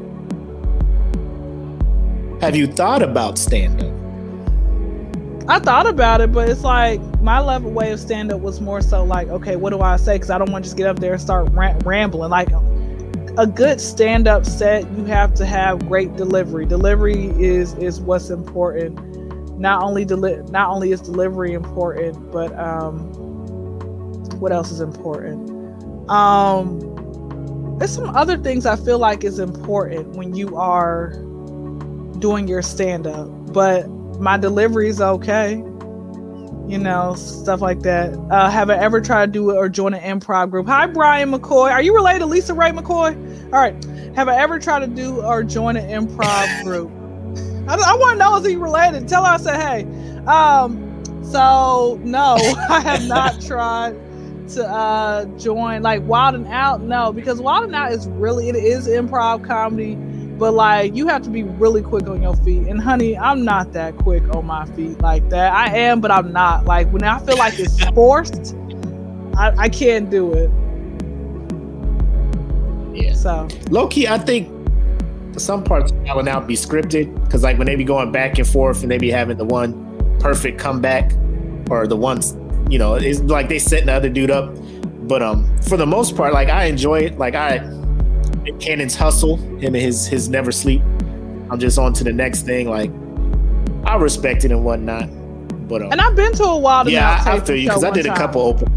Have 2.40 2.55
you 2.55 2.66
thought 2.66 3.03
about 3.03 3.38
stand 3.38 3.83
up? 3.83 3.94
I 5.46 5.59
thought 5.59 5.87
about 5.87 6.22
it, 6.22 6.33
but 6.33 6.48
it's 6.48 6.62
like 6.62 7.00
my 7.20 7.38
level 7.40 7.70
way 7.70 7.92
of 7.92 8.00
stand 8.00 8.33
up 8.33 8.40
was 8.40 8.62
more 8.62 8.81
so 8.81 9.05
like, 9.05 9.29
okay, 9.29 9.57
what 9.57 9.70
do 9.70 9.81
I 9.81 9.96
say? 9.96 10.14
Because 10.14 10.31
I 10.31 10.38
don't 10.38 10.50
want 10.50 10.64
to 10.64 10.68
just 10.68 10.77
get 10.77 10.87
up 10.87 10.98
there 11.00 11.12
and 11.12 11.20
start 11.20 11.48
rambling. 11.53 12.31
Like 12.31 12.48
a 13.37 13.47
good 13.47 13.81
stand 13.81 14.29
up 14.29 14.44
set, 14.44 14.88
you 14.92 15.05
have 15.05 15.35
to 15.35 15.47
have 15.47 15.87
great 15.88 16.16
delivery. 16.16 16.66
Delivery 16.66 17.29
is 17.40 17.75
is 17.75 18.01
what's 18.01 18.31
important. 18.31 18.99
Not 19.59 19.83
only 19.83 20.05
deli- 20.05 20.42
not 20.51 20.70
only 20.70 20.92
is 20.92 21.01
delivery 21.01 21.53
important, 21.53 22.31
but 22.31 22.57
um, 22.59 22.99
what 24.40 24.53
else 24.53 24.70
is 24.70 24.81
important? 24.81 25.51
Um, 26.11 26.81
there's 27.79 27.92
some 27.92 28.14
other 28.14 28.37
things 28.37 28.66
I 28.66 28.77
feel 28.77 28.99
like 28.99 29.25
is 29.25 29.38
important 29.38 30.14
when 30.16 30.35
you 30.35 30.57
are 30.57 31.12
doing 32.18 32.47
your 32.47 32.62
stand 32.62 33.07
up, 33.07 33.29
but 33.53 33.88
my 34.20 34.37
delivery 34.37 34.88
is 34.88 35.01
okay. 35.01 35.62
You 36.66 36.79
know, 36.79 37.14
stuff 37.14 37.61
like 37.61 37.81
that. 37.81 38.14
Uh, 38.31 38.48
have 38.48 38.70
I 38.70 38.77
ever 38.77 39.00
tried 39.00 39.27
to 39.27 39.33
do 39.33 39.50
it 39.50 39.57
or 39.57 39.68
join 39.68 39.92
an 39.92 40.18
improv 40.18 40.50
group? 40.50 40.66
Hi, 40.66 40.87
Brian 40.87 41.31
McCoy. 41.31 41.70
Are 41.70 41.83
you 41.83 41.94
related 41.94 42.20
to 42.20 42.27
LisaRaye 42.27 42.77
McCoy? 42.77 43.44
All 43.44 43.61
right. 43.61 43.74
Have 44.16 44.29
I 44.29 44.37
ever 44.37 44.59
tried 44.59 44.81
to 44.81 44.87
do 44.87 45.20
or 45.20 45.42
join 45.42 45.77
an 45.77 45.88
improv 45.88 46.62
group? 46.64 46.90
I, 47.68 47.74
I 47.74 47.94
want 47.96 48.12
to 48.12 48.18
know 48.18 48.37
is 48.37 48.46
he 48.46 48.57
related? 48.57 49.07
Tell 49.09 49.24
her 49.24 49.33
I 49.33 49.37
said 49.37 49.61
hey. 49.61 50.24
Um, 50.27 51.03
so 51.22 52.00
no, 52.03 52.37
I 52.70 52.81
have 52.81 53.07
not 53.07 53.40
tried 53.46 54.00
to 54.50 54.66
uh 54.66 55.24
join 55.38 55.83
like 55.83 56.03
Wild 56.05 56.35
and 56.35 56.46
Out. 56.46 56.81
No, 56.81 57.12
because 57.12 57.40
Wild 57.40 57.64
and 57.64 57.74
Out 57.74 57.92
is 57.92 58.09
really 58.09 58.48
it 58.48 58.57
is 58.57 58.88
improv 58.88 59.44
comedy 59.46 59.96
but 60.38 60.53
like 60.53 60.94
you 60.94 61.07
have 61.09 61.23
to 61.23 61.31
be 61.31 61.42
really 61.42 61.83
quick 61.83 62.07
on 62.09 62.23
your 62.23 62.37
feet. 62.37 62.66
And 62.66 62.81
honey, 62.81 63.16
I'm 63.16 63.44
not 63.44 63.73
that 63.73 63.97
quick 63.99 64.23
on 64.35 64.47
my 64.47 64.66
feet 64.66 65.01
like 65.01 65.29
that. 65.31 65.53
I 65.53 65.77
am, 65.77 66.01
but 66.01 66.11
I'm 66.11 66.33
not. 66.33 66.64
Like 66.64 66.88
when 66.90 67.05
I 67.05 67.18
feel 67.20 67.37
like 67.37 67.59
it's 67.59 67.83
forced, 67.94 68.55
I, 69.37 69.55
I 69.57 69.68
can't 69.68 70.11
do 70.11 70.33
it. 70.33 70.51
Yeah. 72.94 73.14
So 73.14 73.49
low 73.70 73.88
key, 73.88 74.07
I 74.07 74.18
think 74.18 74.51
some 75.38 75.64
parts 75.64 75.90
of 75.90 75.99
Wild 76.03 76.29
Out 76.29 76.47
be 76.47 76.55
scripted 76.55 77.12
because 77.25 77.42
like 77.42 77.59
when 77.59 77.66
they 77.66 77.77
be 77.77 77.85
going 77.85 78.12
back 78.12 78.38
and 78.38 78.47
forth 78.47 78.83
and 78.83 78.90
they 78.90 78.99
be 78.99 79.11
having 79.11 79.37
the 79.37 79.44
one 79.44 79.83
perfect 80.20 80.59
comeback 80.59 81.12
or 81.70 81.87
the 81.87 81.97
ones 81.97 82.37
you 82.70 82.79
know 82.79 82.94
it's 82.94 83.20
like 83.20 83.49
they 83.49 83.59
setting 83.59 83.87
the 83.87 83.92
other 83.92 84.09
dude 84.09 84.31
up. 84.31 84.57
But 85.07 85.23
um, 85.23 85.59
for 85.61 85.77
the 85.77 85.87
most 85.87 86.16
part, 86.16 86.33
like 86.33 86.49
I 86.49 86.64
enjoy 86.64 87.01
it. 87.01 87.18
Like 87.18 87.35
I 87.35 87.59
Cannon's 88.61 88.94
hustle, 88.94 89.37
him 89.37 89.74
and 89.74 89.76
his 89.76 90.07
his 90.07 90.28
never 90.28 90.52
sleep. 90.52 90.83
I'm 91.50 91.59
just 91.59 91.78
on 91.78 91.92
to 91.94 92.04
the 92.04 92.12
next 92.12 92.42
thing. 92.42 92.68
Like 92.68 92.90
I 93.85 93.96
respect 93.96 94.44
it 94.44 94.50
and 94.50 94.64
whatnot. 94.64 95.09
But 95.68 95.83
um, 95.83 95.92
and 95.92 96.00
I've 96.00 96.16
been 96.16 96.33
to 96.35 96.44
a 96.44 96.59
while. 96.59 96.88
Yeah, 96.88 97.22
I, 97.24 97.37
I 97.37 97.40
feel 97.40 97.57
you 97.57 97.68
because 97.68 97.85
I 97.85 97.90
did 97.90 98.07
a 98.07 98.14
couple 98.14 98.42
open. 98.42 98.70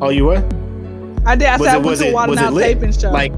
Oh, 0.00 0.10
you 0.10 0.26
were? 0.26 0.48
I 1.26 1.34
did. 1.34 1.48
I 1.48 1.56
was 1.56 1.68
said 1.68 1.76
it, 1.76 1.82
I 1.82 1.86
went 1.86 1.98
to 1.98 2.08
a 2.08 2.12
Wild 2.12 2.38
'N 2.38 2.38
Out 2.38 2.54
taping 2.58 2.92
show. 2.92 3.10
Like, 3.10 3.32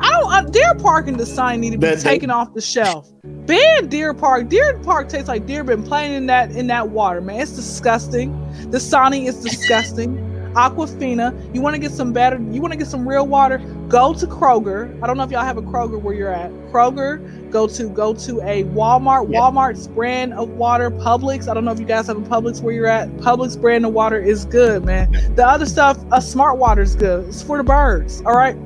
I 0.00 0.10
don't. 0.10 0.32
Uh, 0.32 0.42
Deer 0.42 0.74
Park 0.76 1.08
and 1.08 1.16
Dasani 1.16 1.58
need 1.58 1.72
to 1.72 1.78
be 1.78 1.96
taken 1.96 2.30
off 2.30 2.54
the 2.54 2.60
shelf. 2.60 3.10
Ban 3.24 3.88
Deer 3.88 4.14
Park. 4.14 4.48
Deer 4.48 4.78
Park 4.80 5.08
tastes 5.08 5.28
like 5.28 5.46
deer 5.46 5.64
been 5.64 5.82
playing 5.82 6.12
in 6.12 6.26
that 6.26 6.50
in 6.52 6.66
that 6.68 6.90
water, 6.90 7.20
man. 7.20 7.40
It's 7.40 7.52
disgusting. 7.52 8.32
Dasani 8.70 9.26
is 9.26 9.42
disgusting. 9.42 10.27
Aquafina. 10.54 11.54
You 11.54 11.60
want 11.60 11.74
to 11.74 11.80
get 11.80 11.92
some 11.92 12.12
better, 12.12 12.36
you 12.50 12.60
want 12.60 12.72
to 12.72 12.78
get 12.78 12.88
some 12.88 13.08
real 13.08 13.26
water, 13.26 13.58
go 13.88 14.14
to 14.14 14.26
Kroger. 14.26 15.00
I 15.02 15.06
don't 15.06 15.16
know 15.16 15.24
if 15.24 15.30
y'all 15.30 15.44
have 15.44 15.56
a 15.56 15.62
Kroger 15.62 16.00
where 16.00 16.14
you're 16.14 16.32
at. 16.32 16.50
Kroger, 16.72 17.50
go 17.50 17.66
to 17.66 17.88
go 17.88 18.14
to 18.14 18.40
a 18.42 18.64
Walmart. 18.64 19.30
Yep. 19.30 19.40
Walmart's 19.40 19.86
brand 19.86 20.34
of 20.34 20.50
water, 20.50 20.90
Publix. 20.90 21.48
I 21.48 21.54
don't 21.54 21.64
know 21.64 21.72
if 21.72 21.80
you 21.80 21.86
guys 21.86 22.06
have 22.06 22.16
a 22.16 22.28
Publix 22.28 22.60
where 22.62 22.74
you're 22.74 22.86
at. 22.86 23.08
Publix 23.18 23.60
brand 23.60 23.86
of 23.86 23.92
water 23.92 24.20
is 24.20 24.44
good, 24.44 24.84
man. 24.84 25.10
The 25.34 25.46
other 25.46 25.66
stuff, 25.66 25.98
a 26.12 26.20
smart 26.20 26.58
water 26.58 26.82
is 26.82 26.94
good. 26.94 27.28
It's 27.28 27.42
for 27.42 27.56
the 27.56 27.64
birds. 27.64 28.22
All 28.26 28.34
right. 28.34 28.56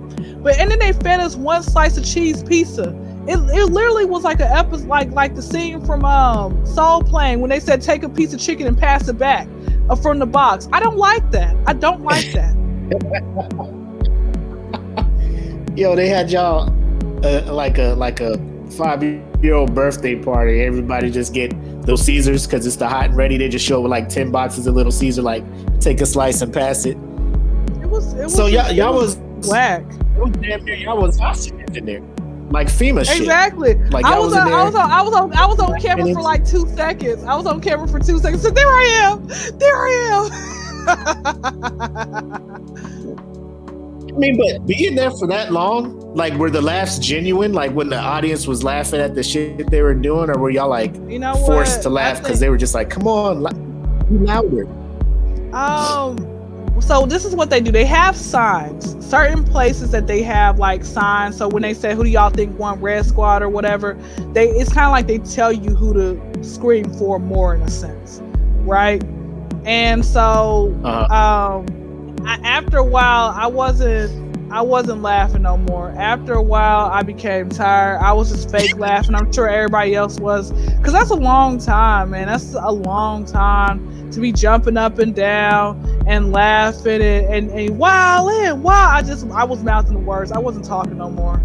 But 0.42 0.58
and 0.58 0.70
then 0.70 0.78
they 0.78 0.92
fed 0.92 1.20
us 1.20 1.36
one 1.36 1.62
slice 1.62 1.96
of 1.96 2.04
cheese 2.04 2.42
pizza. 2.42 2.90
It, 3.28 3.36
it 3.36 3.66
literally 3.66 4.04
was 4.04 4.24
like 4.24 4.40
an 4.40 4.50
episode 4.50 4.88
like 4.88 5.12
like 5.12 5.36
the 5.36 5.42
scene 5.42 5.84
from 5.84 6.04
um 6.04 6.66
Soul 6.66 7.02
Plane 7.02 7.40
when 7.40 7.50
they 7.50 7.60
said 7.60 7.80
take 7.80 8.02
a 8.02 8.08
piece 8.08 8.32
of 8.32 8.40
chicken 8.40 8.66
and 8.66 8.76
pass 8.76 9.06
it 9.06 9.16
back 9.16 9.46
from 10.00 10.18
the 10.18 10.26
box. 10.26 10.68
I 10.72 10.80
don't 10.80 10.96
like 10.96 11.30
that. 11.30 11.56
I 11.66 11.72
don't 11.72 12.02
like 12.02 12.32
that. 12.32 12.54
Yo, 15.76 15.96
they 15.96 16.08
had 16.08 16.30
y'all 16.30 16.68
uh, 17.24 17.52
like 17.52 17.78
a 17.78 17.94
like 17.94 18.20
a 18.20 18.38
five 18.70 19.02
year 19.02 19.54
old 19.54 19.74
birthday 19.74 20.16
party. 20.16 20.60
Everybody 20.60 21.10
just 21.10 21.32
get 21.34 21.52
those 21.82 22.02
Caesars 22.02 22.46
because 22.46 22.66
it's 22.66 22.76
the 22.76 22.88
hot 22.88 23.06
and 23.06 23.16
ready. 23.16 23.36
They 23.36 23.48
just 23.48 23.64
show 23.64 23.78
up 23.78 23.82
with 23.84 23.90
like 23.90 24.08
ten 24.08 24.30
boxes 24.30 24.66
of 24.66 24.74
little 24.74 24.92
Caesar. 24.92 25.22
Like 25.22 25.44
take 25.80 26.00
a 26.00 26.06
slice 26.06 26.42
and 26.42 26.52
pass 26.52 26.84
it. 26.84 26.96
It 27.80 27.88
was. 27.88 28.12
It 28.14 28.24
was 28.24 28.34
so 28.34 28.46
y'all 28.46 28.70
y'all 28.72 28.94
was 28.94 29.16
whack. 29.48 29.82
It 30.16 30.20
was 30.20 30.32
damn 30.32 30.64
near 30.64 30.74
y'all 30.74 31.00
was 31.00 31.20
oxygen 31.20 31.74
in 31.74 31.84
there 31.86 32.11
like 32.52 32.68
FEMA 32.68 33.04
shit. 33.04 33.20
Exactly. 33.22 33.74
Like 33.90 34.04
I 34.04 34.18
was, 34.18 34.34
on, 34.34 34.52
I 34.52 34.64
was 34.64 34.74
on, 34.74 34.90
I 34.90 35.02
was 35.02 35.14
on, 35.14 35.34
I 35.34 35.46
was 35.46 35.58
on 35.58 35.80
camera 35.80 36.12
for 36.12 36.22
like 36.22 36.44
two 36.44 36.68
seconds. 36.68 37.24
I 37.24 37.34
was 37.34 37.46
on 37.46 37.60
camera 37.60 37.88
for 37.88 37.98
two 37.98 38.18
seconds. 38.18 38.42
So 38.42 38.50
there 38.50 38.66
I 38.66 38.84
am. 39.04 39.26
There 39.58 39.76
I 39.76 39.90
am. 40.12 40.32
I 44.12 44.18
mean, 44.18 44.36
but 44.36 44.66
being 44.66 44.94
there 44.94 45.10
for 45.10 45.26
that 45.28 45.52
long, 45.52 46.14
like, 46.14 46.34
were 46.34 46.50
the 46.50 46.60
laughs 46.60 46.98
genuine? 46.98 47.54
Like 47.54 47.72
when 47.72 47.88
the 47.88 47.98
audience 47.98 48.46
was 48.46 48.62
laughing 48.62 49.00
at 49.00 49.14
the 49.14 49.22
shit 49.22 49.70
they 49.70 49.80
were 49.80 49.94
doing, 49.94 50.28
or 50.28 50.38
were 50.38 50.50
y'all 50.50 50.68
like 50.68 50.94
you 51.08 51.18
know 51.18 51.34
forced 51.34 51.78
what? 51.78 51.82
to 51.82 51.90
laugh 51.90 52.22
because 52.22 52.38
they 52.38 52.50
were 52.50 52.58
just 52.58 52.74
like, 52.74 52.90
"Come 52.90 53.06
on, 53.06 53.42
louder." 54.10 54.66
Um 55.54 56.31
so 56.80 57.06
this 57.06 57.24
is 57.24 57.34
what 57.34 57.50
they 57.50 57.60
do. 57.60 57.70
They 57.70 57.84
have 57.84 58.16
signs. 58.16 58.96
Certain 59.06 59.44
places 59.44 59.90
that 59.90 60.06
they 60.06 60.22
have 60.22 60.58
like 60.58 60.84
signs. 60.84 61.36
So 61.36 61.48
when 61.48 61.62
they 61.62 61.74
say 61.74 61.94
who 61.94 62.04
do 62.04 62.10
y'all 62.10 62.30
think 62.30 62.58
won 62.58 62.80
Red 62.80 63.06
Squad 63.06 63.42
or 63.42 63.48
whatever, 63.48 63.94
they 64.32 64.48
it's 64.50 64.72
kind 64.72 64.86
of 64.86 64.92
like 64.92 65.06
they 65.06 65.18
tell 65.18 65.52
you 65.52 65.74
who 65.74 65.92
to 65.94 66.44
scream 66.44 66.92
for 66.94 67.18
more 67.18 67.54
in 67.54 67.62
a 67.62 67.70
sense, 67.70 68.20
right? 68.60 69.02
And 69.64 70.04
so 70.04 70.76
uh-huh. 70.84 71.14
um, 71.14 72.16
I, 72.26 72.34
after 72.42 72.78
a 72.78 72.84
while, 72.84 73.32
I 73.36 73.46
wasn't 73.46 74.22
I 74.52 74.60
wasn't 74.60 75.00
laughing 75.00 75.42
no 75.42 75.56
more. 75.56 75.90
After 75.96 76.34
a 76.34 76.42
while, 76.42 76.90
I 76.90 77.02
became 77.02 77.48
tired. 77.48 78.00
I 78.02 78.12
was 78.12 78.30
just 78.30 78.50
fake 78.50 78.76
laughing. 78.76 79.14
I'm 79.14 79.32
sure 79.32 79.48
everybody 79.48 79.94
else 79.94 80.20
was, 80.20 80.52
because 80.52 80.92
that's 80.92 81.08
a 81.08 81.14
long 81.14 81.56
time, 81.56 82.10
man. 82.10 82.26
That's 82.26 82.52
a 82.52 82.70
long 82.70 83.24
time 83.24 84.10
to 84.10 84.20
be 84.20 84.30
jumping 84.30 84.76
up 84.76 84.98
and 84.98 85.14
down 85.14 85.82
and 86.06 86.32
laughing 86.32 87.02
and 87.02 87.26
and, 87.26 87.50
and 87.50 87.78
wow 87.78 88.28
and 88.28 88.62
wow. 88.62 88.90
I 88.92 89.02
just 89.02 89.26
I 89.30 89.44
was 89.44 89.62
mouthing 89.62 89.94
the 89.94 90.00
words. 90.00 90.32
I 90.32 90.38
wasn't 90.38 90.64
talking 90.64 90.96
no 90.98 91.10
more. 91.10 91.36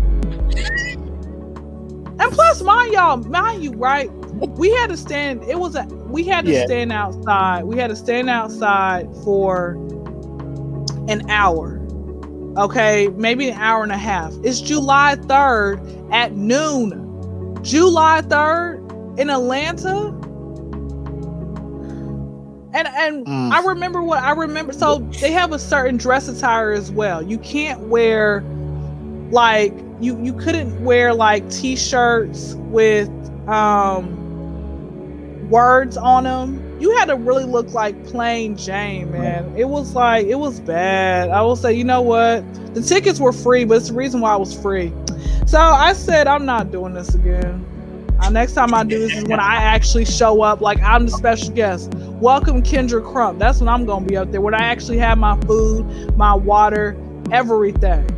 And 2.19 2.31
plus, 2.31 2.61
mind 2.63 2.93
y'all, 2.93 3.17
mind 3.17 3.63
you, 3.63 3.73
right? 3.73 4.11
We 4.57 4.71
had 4.71 4.89
to 4.89 4.97
stand. 4.97 5.43
It 5.43 5.59
was 5.59 5.75
a 5.75 5.85
we 5.85 6.23
had 6.23 6.45
to 6.45 6.51
yeah. 6.51 6.65
stand 6.65 6.91
outside. 6.91 7.65
We 7.65 7.77
had 7.77 7.89
to 7.89 7.95
stand 7.95 8.29
outside 8.29 9.07
for 9.23 9.73
an 11.07 11.29
hour. 11.29 11.83
Okay, 12.57 13.07
maybe 13.09 13.49
an 13.49 13.59
hour 13.59 13.83
and 13.83 13.91
a 13.91 13.97
half. 13.97 14.33
It's 14.43 14.61
July 14.61 15.15
3rd 15.15 16.11
at 16.11 16.33
noon. 16.33 17.63
July 17.63 18.21
3rd 18.21 19.19
in 19.19 19.29
Atlanta 19.29 20.16
and 22.77 22.87
and 22.87 23.25
mm. 23.25 23.51
I 23.51 23.63
remember 23.63 24.01
what 24.01 24.21
I 24.23 24.31
remember. 24.31 24.73
So 24.73 24.99
they 25.19 25.31
have 25.31 25.51
a 25.51 25.59
certain 25.59 25.97
dress 25.97 26.27
attire 26.27 26.71
as 26.71 26.91
well. 26.91 27.21
You 27.21 27.37
can't 27.39 27.81
wear 27.81 28.41
like 29.31 29.73
you 29.99 30.21
you 30.23 30.33
couldn't 30.33 30.83
wear 30.83 31.13
like 31.13 31.49
t-shirts 31.49 32.53
with 32.55 33.09
um 33.47 34.15
words 35.49 35.97
on 35.97 36.25
them 36.25 36.63
you 36.79 36.95
had 36.95 37.05
to 37.05 37.15
really 37.15 37.43
look 37.43 37.73
like 37.73 38.05
plain 38.05 38.55
Jane, 38.55 39.11
man. 39.11 39.51
It 39.57 39.67
was 39.67 39.95
like 39.95 40.27
it 40.27 40.35
was 40.35 40.59
bad. 40.59 41.29
I 41.29 41.41
will 41.41 41.55
say, 41.55 41.73
you 41.73 41.83
know 41.83 42.01
what? 42.01 42.43
The 42.75 42.81
tickets 42.81 43.19
were 43.19 43.33
free, 43.33 43.65
but 43.65 43.77
it's 43.77 43.89
the 43.89 43.95
reason 43.95 44.21
why 44.21 44.35
it 44.35 44.39
was 44.39 44.59
free. 44.59 44.93
So 45.47 45.59
I 45.59 45.93
said, 45.93 46.27
I'm 46.27 46.45
not 46.45 46.71
doing 46.71 46.93
this 46.93 47.15
again. 47.15 47.65
Uh, 48.19 48.29
next 48.29 48.53
time 48.53 48.73
I 48.73 48.83
do 48.83 48.99
this 48.99 49.15
is 49.15 49.23
when 49.25 49.39
I 49.39 49.55
actually 49.55 50.05
show 50.05 50.41
up, 50.41 50.61
like 50.61 50.81
I'm 50.81 51.05
the 51.05 51.11
special 51.11 51.51
guest. 51.51 51.93
Welcome 51.95 52.63
Kyndra 52.63 53.03
Crump. 53.03 53.39
That's 53.39 53.59
when 53.59 53.69
I'm 53.69 53.85
gonna 53.85 54.05
be 54.05 54.17
up 54.17 54.31
there. 54.31 54.41
When 54.41 54.53
I 54.53 54.63
actually 54.63 54.97
have 54.97 55.17
my 55.17 55.39
food, 55.41 56.15
my 56.17 56.33
water, 56.33 56.97
everything. 57.31 58.09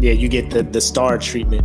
Yeah, 0.00 0.12
you 0.12 0.28
get 0.28 0.50
the 0.50 0.62
the 0.62 0.80
star 0.80 1.18
treatment 1.18 1.64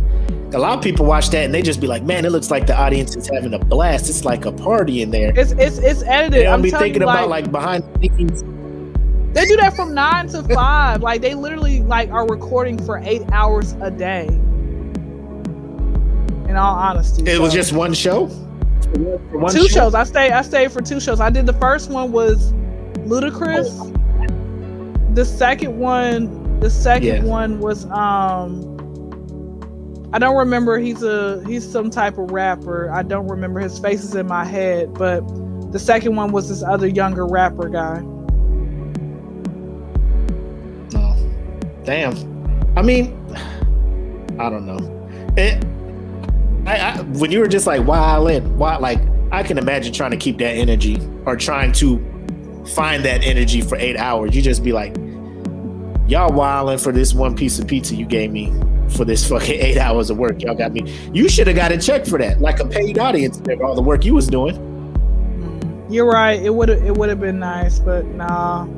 a 0.54 0.58
lot 0.58 0.76
of 0.76 0.82
people 0.82 1.06
watch 1.06 1.30
that 1.30 1.44
and 1.44 1.54
they 1.54 1.62
just 1.62 1.80
be 1.80 1.86
like, 1.86 2.02
"Man, 2.02 2.24
it 2.24 2.32
looks 2.32 2.50
like 2.50 2.66
the 2.66 2.76
audience 2.76 3.16
is 3.16 3.28
having 3.28 3.54
a 3.54 3.58
blast. 3.58 4.08
It's 4.08 4.24
like 4.24 4.44
a 4.44 4.52
party 4.52 5.02
in 5.02 5.10
there." 5.10 5.32
It's 5.36 5.52
it's 5.52 5.78
it's 5.78 6.02
edited. 6.02 6.44
Don't 6.44 6.62
be 6.62 6.70
thinking 6.70 7.02
you, 7.02 7.08
about 7.08 7.28
like, 7.28 7.44
like 7.44 7.52
behind 7.52 7.84
the 7.94 8.08
scenes. 8.16 8.42
They 9.32 9.46
do 9.46 9.56
that 9.56 9.76
from 9.76 9.94
nine 9.94 10.26
to 10.28 10.42
five. 10.42 11.02
like 11.02 11.20
they 11.20 11.34
literally 11.34 11.82
like 11.82 12.10
are 12.10 12.26
recording 12.26 12.84
for 12.84 12.98
eight 12.98 13.22
hours 13.32 13.74
a 13.80 13.90
day. 13.90 14.28
In 16.50 16.56
all 16.56 16.74
honesty, 16.74 17.22
it 17.22 17.36
so. 17.36 17.42
was 17.42 17.52
just 17.52 17.72
one 17.72 17.94
show. 17.94 18.26
One 18.26 19.52
two 19.52 19.68
show? 19.68 19.82
shows. 19.82 19.94
I 19.94 20.02
stayed. 20.02 20.32
I 20.32 20.42
stayed 20.42 20.72
for 20.72 20.82
two 20.82 20.98
shows. 20.98 21.20
I 21.20 21.30
did 21.30 21.46
the 21.46 21.52
first 21.52 21.90
one 21.90 22.10
was 22.10 22.52
Ludacris. 23.06 23.68
Oh. 23.70 25.14
The 25.14 25.24
second 25.24 25.78
one, 25.78 26.58
the 26.58 26.68
second 26.68 27.06
yeah. 27.06 27.22
one 27.22 27.60
was 27.60 27.84
um 27.92 28.66
I 30.12 30.18
don't 30.18 30.36
remember 30.36 30.80
he's 30.80 31.04
a 31.04 31.40
he's 31.46 31.70
some 31.70 31.88
type 31.88 32.18
of 32.18 32.32
rapper. 32.32 32.90
I 32.90 33.04
don't 33.04 33.28
remember 33.28 33.60
his 33.60 33.78
face 33.78 34.02
is 34.02 34.16
in 34.16 34.26
my 34.26 34.44
head, 34.44 34.92
but 34.94 35.20
the 35.70 35.78
second 35.78 36.16
one 36.16 36.32
was 36.32 36.48
this 36.48 36.64
other 36.64 36.88
younger 36.88 37.28
rapper 37.28 37.68
guy. 37.68 38.02
Oh, 40.96 41.16
damn. 41.84 42.16
I 42.76 42.82
mean, 42.82 43.16
I 44.40 44.50
don't 44.50 44.66
know. 44.66 44.96
It. 45.36 45.64
I, 46.70 46.76
I 46.76 47.02
when 47.02 47.32
you 47.32 47.40
were 47.40 47.48
just 47.48 47.66
like 47.66 47.82
wildin', 47.82 48.56
why 48.56 48.76
like 48.76 49.00
I 49.32 49.42
can 49.42 49.58
imagine 49.58 49.92
trying 49.92 50.12
to 50.12 50.16
keep 50.16 50.38
that 50.38 50.54
energy 50.56 50.98
or 51.26 51.36
trying 51.36 51.72
to 51.72 51.98
find 52.74 53.04
that 53.04 53.24
energy 53.24 53.60
for 53.60 53.76
eight 53.76 53.96
hours. 53.96 54.36
You 54.36 54.42
just 54.42 54.62
be 54.62 54.72
like, 54.72 54.96
y'all 56.06 56.32
wilding 56.32 56.78
for 56.78 56.92
this 56.92 57.12
one 57.12 57.34
piece 57.34 57.58
of 57.58 57.66
pizza 57.66 57.96
you 57.96 58.06
gave 58.06 58.30
me 58.30 58.52
for 58.90 59.04
this 59.04 59.28
fucking 59.28 59.60
eight 59.60 59.78
hours 59.78 60.10
of 60.10 60.18
work. 60.18 60.42
Y'all 60.42 60.54
got 60.54 60.72
me. 60.72 60.92
You 61.12 61.28
should 61.28 61.48
have 61.48 61.56
got 61.56 61.72
a 61.72 61.78
check 61.78 62.06
for 62.06 62.18
that, 62.18 62.40
like 62.40 62.60
a 62.60 62.66
paid 62.66 62.98
audience 62.98 63.40
for 63.40 63.64
all 63.64 63.74
the 63.74 63.82
work 63.82 64.04
you 64.04 64.14
was 64.14 64.28
doing. 64.28 64.66
You're 65.90 66.08
right. 66.08 66.40
It 66.40 66.54
would 66.54 66.70
it 66.70 66.96
would 66.96 67.08
have 67.08 67.20
been 67.20 67.40
nice, 67.40 67.80
but 67.80 68.06
nah, 68.06 68.68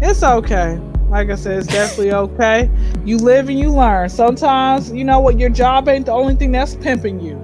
it's 0.00 0.22
okay. 0.22 0.80
Like 1.08 1.30
I 1.30 1.36
said, 1.36 1.58
it's 1.58 1.68
definitely 1.68 2.12
okay. 2.12 2.70
You 3.04 3.18
live 3.18 3.48
and 3.48 3.58
you 3.58 3.70
learn. 3.70 4.08
Sometimes 4.08 4.92
you 4.92 5.04
know 5.04 5.20
what 5.20 5.38
your 5.38 5.50
job 5.50 5.88
ain't 5.88 6.06
the 6.06 6.12
only 6.12 6.34
thing 6.34 6.52
that's 6.52 6.74
pimping 6.74 7.20
you. 7.20 7.34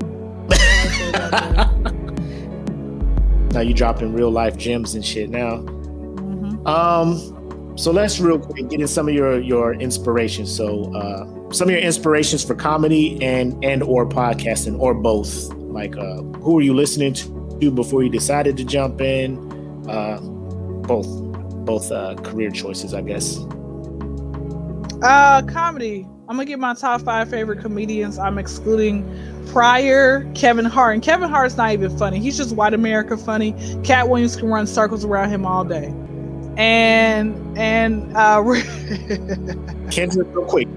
now 3.53 3.61
you 3.61 3.73
dropping 3.73 4.13
real 4.13 4.31
life 4.31 4.57
gems 4.57 4.95
and 4.95 5.05
shit 5.05 5.31
now. 5.31 5.59
Mm-hmm. 5.59 6.67
Um, 6.67 7.77
so 7.77 7.91
let's 7.91 8.21
real 8.21 8.39
quick 8.39 8.69
get 8.69 8.81
in 8.81 8.89
some 8.89 9.09
of 9.09 9.15
your 9.15 9.41
your 9.41 9.75
inspirations. 9.75 10.55
So 10.55 10.95
uh 10.95 11.53
some 11.53 11.69
of 11.69 11.73
your 11.73 11.81
inspirations 11.81 12.45
for 12.45 12.55
comedy 12.55 13.23
and 13.23 13.63
and 13.65 13.83
or 13.83 14.09
podcasting 14.09 14.79
or 14.79 14.95
both 14.95 15.53
like 15.55 15.97
uh 15.97 16.23
who 16.41 16.59
are 16.59 16.63
you 16.63 16.75
listening 16.75 17.15
to 17.15 17.71
before 17.71 18.03
you 18.03 18.11
decided 18.11 18.57
to 18.57 18.65
jump 18.65 19.01
in 19.01 19.39
uh 19.89 20.19
both 20.87 21.07
both 21.65 21.91
uh 21.91 22.15
career 22.17 22.51
choices 22.51 22.95
i 22.95 23.01
guess 23.01 23.39
uh 25.03 25.43
comedy 25.43 26.07
i'm 26.29 26.37
gonna 26.37 26.45
get 26.45 26.59
my 26.59 26.75
top 26.75 27.01
five 27.03 27.29
favorite 27.29 27.61
comedians 27.61 28.19
i'm 28.19 28.39
excluding 28.39 29.05
Pryor, 29.53 30.31
Kevin 30.35 30.65
Hart, 30.65 30.95
and 30.95 31.03
Kevin 31.03 31.29
Hart's 31.29 31.59
not 31.59 31.73
even 31.73 31.97
funny. 31.99 32.19
He's 32.19 32.39
just 32.39 32.57
white 32.57 32.73
America 32.73 33.19
funny. 33.19 33.53
Katt 33.85 34.09
Williams 34.09 34.35
can 34.35 34.49
run 34.49 34.67
circles 34.67 35.05
around 35.05 35.29
him 35.29 35.45
all 35.45 35.65
day. 35.65 35.93
And 36.57 37.59
and 37.59 38.17
uh 38.17 38.43
Kendrick, 39.91 40.29
real 40.35 40.47
quick, 40.47 40.69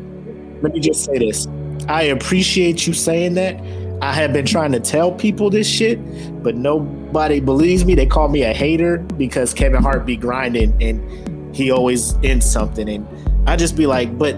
let 0.62 0.74
me 0.74 0.80
just 0.80 1.06
say 1.06 1.20
this. 1.20 1.48
I 1.88 2.04
appreciate 2.04 2.86
you 2.88 2.94
saying 2.94 3.36
that. 3.36 3.56
I 4.02 4.14
have 4.14 4.34
been 4.34 4.46
trying 4.46 4.72
to 4.74 4.80
tell 4.80 5.12
people 5.12 5.50
this 5.50 5.68
shit, 5.68 6.00
but 6.44 6.56
nobody 6.56 7.40
believes 7.40 7.86
me. 7.86 7.96
They 7.96 8.06
call 8.06 8.28
me 8.28 8.44
a 8.44 8.54
hater 8.54 9.00
because 9.00 9.54
Kevin 9.54 9.82
Hart 9.82 10.06
be 10.06 10.16
grinding 10.18 10.82
and 10.82 11.56
he 11.56 11.72
always 11.72 12.16
ends 12.24 12.50
something. 12.50 12.90
And 12.90 13.08
I 13.48 13.56
just 13.56 13.76
be 13.76 13.88
like, 13.88 14.18
but 14.18 14.36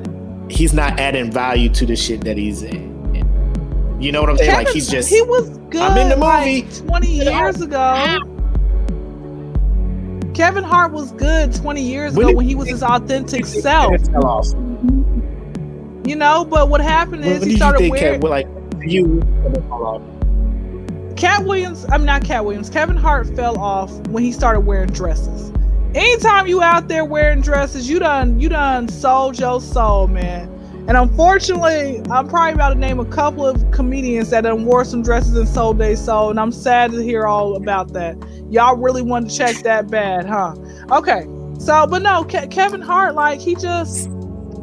he's 0.50 0.74
not 0.74 1.00
adding 1.00 1.32
value 1.32 1.70
to 1.70 1.86
the 1.86 1.96
shit 1.96 2.24
that 2.24 2.38
he's 2.38 2.64
in. 2.64 2.96
You 4.00 4.12
know 4.12 4.22
what 4.22 4.30
I'm 4.30 4.38
saying? 4.38 4.52
Kevin, 4.52 4.66
like 4.66 4.74
he's 4.74 4.88
just 4.88 5.10
he 5.10 5.22
was 5.24 5.50
good. 5.70 5.82
I'm 5.82 5.98
in 5.98 6.10
the 6.10 6.18
movie 6.18 6.64
like 6.64 6.88
20 6.88 7.08
years 7.08 7.62
ago. 7.62 8.20
Kevin 10.36 10.64
Hart 10.64 10.92
was 10.92 11.12
good 11.14 11.52
20 11.56 11.82
years 11.82 12.14
when 12.14 12.28
ago 12.28 12.38
when 12.38 12.48
he 12.48 12.54
was 12.54 12.70
his 12.70 12.84
authentic 12.84 13.44
self. 13.48 13.92
You 16.06 16.16
know, 16.16 16.46
but 16.46 16.70
what 16.70 16.80
happened 16.80 17.26
is 17.26 17.44
he 17.44 17.56
started 17.56 17.90
wearing 17.90 18.22
Cat, 18.22 18.30
like 18.30 18.48
you. 18.84 19.22
Katt 21.16 21.46
Williams, 21.46 21.86
I'm 21.90 22.06
not 22.06 22.24
Cat 22.24 22.46
Williams. 22.46 22.70
Kevin 22.70 22.98
Hart 22.98 23.28
fell 23.36 23.60
off 23.60 23.92
when 24.08 24.24
he 24.24 24.32
started 24.32 24.62
wearing 24.62 24.90
dresses. 24.90 25.52
Anytime 25.96 26.48
you 26.48 26.62
out 26.62 26.88
there 26.88 27.04
wearing 27.06 27.42
dresses, 27.42 27.90
you 27.90 27.98
done 28.00 28.40
you 28.40 28.50
done 28.50 28.88
sold 28.88 29.40
your 29.40 29.60
soul, 29.60 30.08
man. 30.08 30.54
And 30.88 30.96
unfortunately, 30.96 32.02
I'm 32.10 32.28
probably 32.28 32.54
about 32.54 32.70
to 32.70 32.76
name 32.76 33.00
a 33.00 33.06
couple 33.06 33.46
of 33.46 33.72
comedians 33.72 34.30
that 34.30 34.42
done 34.42 34.64
wore 34.64 34.86
some 34.86 35.02
dresses 35.02 35.36
and 35.36 35.48
sold 35.48 35.80
their 35.80 35.96
soul, 35.96 36.30
and 36.30 36.40
I'm 36.40 36.52
sad 36.52 36.92
to 36.92 37.04
hear 37.04 37.26
all 37.26 37.56
about 37.56 37.94
that. 37.94 38.16
Y'all 38.50 38.78
really 38.78 39.02
wanted 39.02 39.30
to 39.32 39.38
check 39.38 39.56
that 39.64 39.90
bad, 39.90 40.26
huh? 40.26 40.56
Okay, 40.92 41.26
so 41.60 41.88
but 41.88 42.04
no, 42.04 42.24
Ke- 42.24 42.50
Kevin 42.50 42.82
Hart, 42.82 43.16
like 43.16 43.42
he 43.42 43.56
just 43.56 44.10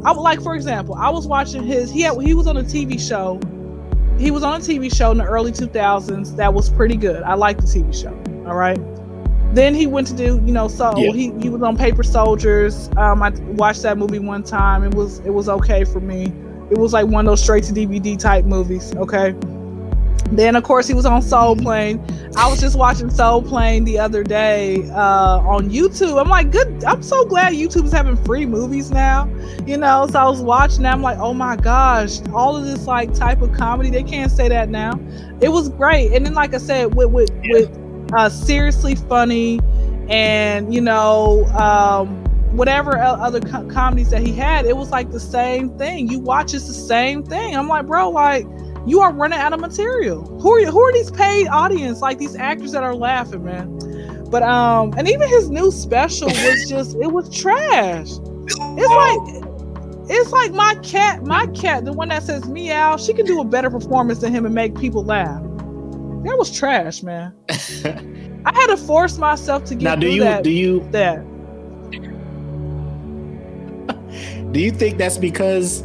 I 0.04 0.12
like, 0.12 0.42
for 0.42 0.54
example, 0.54 0.94
I 0.96 1.08
was 1.08 1.26
watching 1.26 1.62
his. 1.62 1.90
He 1.90 2.02
had, 2.02 2.20
he 2.20 2.34
was 2.34 2.46
on 2.46 2.58
a 2.58 2.62
TV 2.62 3.00
show. 3.00 3.40
He 4.18 4.30
was 4.30 4.42
on 4.42 4.60
a 4.60 4.64
TV 4.64 4.94
show 4.94 5.10
in 5.10 5.18
the 5.18 5.24
early 5.24 5.50
2000s 5.50 6.36
that 6.36 6.54
was 6.54 6.70
pretty 6.70 6.96
good. 6.96 7.22
I 7.22 7.34
liked 7.34 7.60
the 7.60 7.66
TV 7.66 7.92
show. 7.92 8.10
All 8.48 8.54
right. 8.54 8.78
Then 9.54 9.74
he 9.74 9.86
went 9.86 10.06
to 10.08 10.14
do, 10.14 10.40
you 10.44 10.52
know, 10.52 10.68
so 10.68 10.96
yeah. 10.96 11.12
he, 11.12 11.32
he 11.40 11.48
was 11.48 11.62
on 11.62 11.76
Paper 11.76 12.02
Soldiers. 12.02 12.90
Um, 12.96 13.22
I 13.22 13.30
watched 13.30 13.82
that 13.82 13.98
movie 13.98 14.18
one 14.18 14.42
time. 14.42 14.82
It 14.82 14.94
was 14.94 15.20
it 15.20 15.30
was 15.30 15.48
okay 15.48 15.84
for 15.84 16.00
me. 16.00 16.32
It 16.70 16.78
was 16.78 16.92
like 16.92 17.06
one 17.06 17.26
of 17.26 17.30
those 17.30 17.42
straight 17.42 17.64
to 17.64 17.72
DVD 17.72 18.18
type 18.18 18.44
movies. 18.44 18.94
Okay. 18.96 19.34
Then 20.36 20.56
of 20.56 20.64
course 20.64 20.86
he 20.86 20.94
was 20.94 21.06
on 21.06 21.22
Soul 21.22 21.56
Plane. 21.56 22.04
I 22.36 22.48
was 22.48 22.60
just 22.60 22.76
watching 22.76 23.10
Soul 23.10 23.42
Plane 23.42 23.84
the 23.84 23.98
other 23.98 24.24
day 24.24 24.88
uh, 24.90 25.38
on 25.38 25.70
YouTube. 25.70 26.20
I'm 26.20 26.28
like, 26.28 26.50
good. 26.50 26.82
I'm 26.84 27.02
so 27.02 27.24
glad 27.24 27.52
YouTube 27.52 27.84
is 27.84 27.92
having 27.92 28.16
free 28.24 28.44
movies 28.44 28.90
now. 28.90 29.26
You 29.66 29.76
know, 29.76 30.06
so 30.10 30.18
I 30.18 30.28
was 30.28 30.42
watching. 30.42 30.84
I'm 30.84 31.02
like, 31.02 31.18
oh 31.18 31.34
my 31.34 31.56
gosh, 31.56 32.20
all 32.32 32.56
of 32.56 32.64
this 32.64 32.86
like 32.86 33.14
type 33.14 33.40
of 33.40 33.52
comedy. 33.52 33.90
They 33.90 34.02
can't 34.02 34.32
say 34.32 34.48
that 34.48 34.68
now. 34.68 34.98
It 35.40 35.50
was 35.50 35.68
great. 35.68 36.12
And 36.12 36.26
then, 36.26 36.34
like 36.34 36.54
I 36.54 36.58
said, 36.58 36.94
with 36.94 37.10
with 37.10 37.30
yeah. 37.42 37.52
with 37.52 38.12
uh, 38.14 38.28
seriously 38.28 38.96
funny, 38.96 39.60
and 40.08 40.74
you 40.74 40.80
know. 40.80 41.44
Um, 41.58 42.22
whatever 42.54 42.96
other 42.98 43.40
co- 43.40 43.66
comedies 43.66 44.10
that 44.10 44.22
he 44.22 44.32
had, 44.32 44.64
it 44.64 44.76
was 44.76 44.90
like 44.90 45.10
the 45.10 45.18
same 45.18 45.76
thing. 45.76 46.08
You 46.08 46.20
watch 46.20 46.54
it's 46.54 46.68
the 46.68 46.72
same 46.72 47.24
thing. 47.24 47.56
I'm 47.56 47.66
like, 47.66 47.86
bro, 47.86 48.10
like 48.10 48.46
you 48.86 49.00
are 49.00 49.12
running 49.12 49.38
out 49.38 49.52
of 49.52 49.60
material. 49.60 50.22
Who 50.40 50.52
are 50.52 50.64
who 50.66 50.80
are 50.80 50.92
these 50.92 51.10
paid 51.10 51.48
audience 51.48 52.00
like 52.00 52.18
these 52.18 52.36
actors 52.36 52.72
that 52.72 52.82
are 52.82 52.94
laughing, 52.94 53.44
man? 53.44 53.78
But 54.30 54.42
um, 54.42 54.92
and 54.96 55.08
even 55.08 55.28
his 55.28 55.48
new 55.50 55.70
special 55.70 56.28
was 56.28 56.66
just 56.68 56.96
it 56.96 57.12
was 57.12 57.34
trash. 57.34 58.08
It's 58.08 58.90
like 58.90 59.44
it's 60.10 60.30
like 60.32 60.52
my 60.52 60.74
cat, 60.82 61.24
my 61.24 61.46
cat, 61.48 61.84
the 61.84 61.92
one 61.92 62.08
that 62.08 62.22
says 62.24 62.46
meow, 62.46 62.96
she 62.96 63.14
can 63.14 63.24
do 63.24 63.40
a 63.40 63.44
better 63.44 63.70
performance 63.70 64.20
than 64.20 64.34
him 64.34 64.44
and 64.44 64.54
make 64.54 64.76
people 64.78 65.04
laugh. 65.04 65.42
That 66.24 66.36
was 66.38 66.56
trash, 66.56 67.02
man. 67.02 67.34
I 67.50 68.52
had 68.54 68.66
to 68.66 68.76
force 68.76 69.16
myself 69.18 69.64
to 69.64 69.74
get 69.74 69.84
now. 69.84 69.96
Do 69.96 70.08
you 70.08 70.22
that, 70.22 70.42
do 70.42 70.50
you 70.50 70.86
that? 70.90 71.24
do 74.52 74.60
you 74.60 74.70
think 74.70 74.98
that's 74.98 75.16
because 75.16 75.84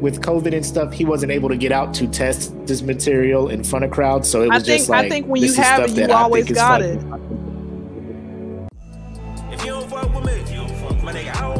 with 0.00 0.22
COVID 0.22 0.54
and 0.54 0.64
stuff, 0.64 0.92
he 0.92 1.04
wasn't 1.04 1.32
able 1.32 1.48
to 1.48 1.56
get 1.56 1.72
out 1.72 1.92
to 1.94 2.08
test 2.08 2.54
this 2.66 2.82
material 2.82 3.48
in 3.48 3.62
front 3.62 3.84
of 3.84 3.90
crowds. 3.90 4.28
So 4.28 4.42
it 4.42 4.48
was 4.48 4.62
I 4.62 4.66
think, 4.66 4.78
just 4.78 4.88
like 4.90 5.06
I 5.06 5.08
think 5.08 5.26
when 5.26 5.42
you 5.42 5.54
have 5.54 5.90
it, 5.90 5.96
you 5.96 6.12
always 6.12 6.50
got 6.50 6.82
it. 6.82 7.00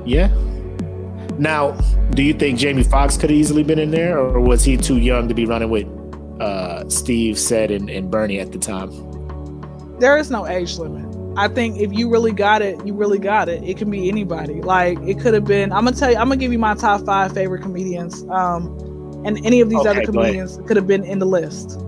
Yeah. 0.07 0.29
Now, 1.41 1.73
do 2.11 2.23
you 2.23 2.35
think 2.35 2.59
Jamie 2.59 2.83
Foxx 2.83 3.17
could 3.17 3.31
have 3.31 3.39
easily 3.39 3.63
been 3.63 3.79
in 3.79 3.91
there, 3.91 4.19
or 4.19 4.41
was 4.41 4.63
he 4.63 4.77
too 4.77 4.99
young 4.99 5.27
to 5.29 5.35
be 5.35 5.47
running 5.47 5.71
with 5.71 5.87
uh, 6.39 6.87
Steve, 6.91 7.37
Ced, 7.37 7.75
and, 7.75 7.89
and 7.89 8.11
Bernie 8.11 8.39
at 8.39 8.53
the 8.53 8.59
time? 8.59 8.91
There 9.99 10.19
is 10.19 10.31
no 10.31 10.47
age 10.47 10.77
limit. 10.77 11.07
I 11.39 11.49
think 11.49 11.79
if 11.79 11.93
you 11.95 12.11
really 12.11 12.33
got 12.33 12.61
it, 12.61 12.85
you 12.87 12.93
really 12.93 13.19
got 13.19 13.49
it. 13.49 13.63
It 13.65 13.79
can 13.79 13.91
be 13.91 14.09
anybody. 14.11 14.61
Like 14.61 14.99
it 15.01 15.19
could 15.19 15.33
have 15.33 15.45
been. 15.47 15.73
I'm 15.73 15.85
gonna 15.85 15.97
tell 15.97 16.11
you. 16.11 16.17
I'm 16.17 16.25
gonna 16.29 16.37
give 16.37 16.53
you 16.53 16.59
my 16.59 16.75
top 16.75 17.07
five 17.07 17.33
favorite 17.33 17.63
comedians. 17.63 18.23
Um, 18.25 18.67
and 19.25 19.39
any 19.47 19.63
of 19.63 19.71
these 19.71 19.79
Okay, 19.81 19.89
other 19.91 20.03
comedians 20.03 20.59
could 20.67 20.77
have 20.77 20.87
been 20.87 21.05
in 21.05 21.21
the 21.21 21.27
list. 21.27 21.79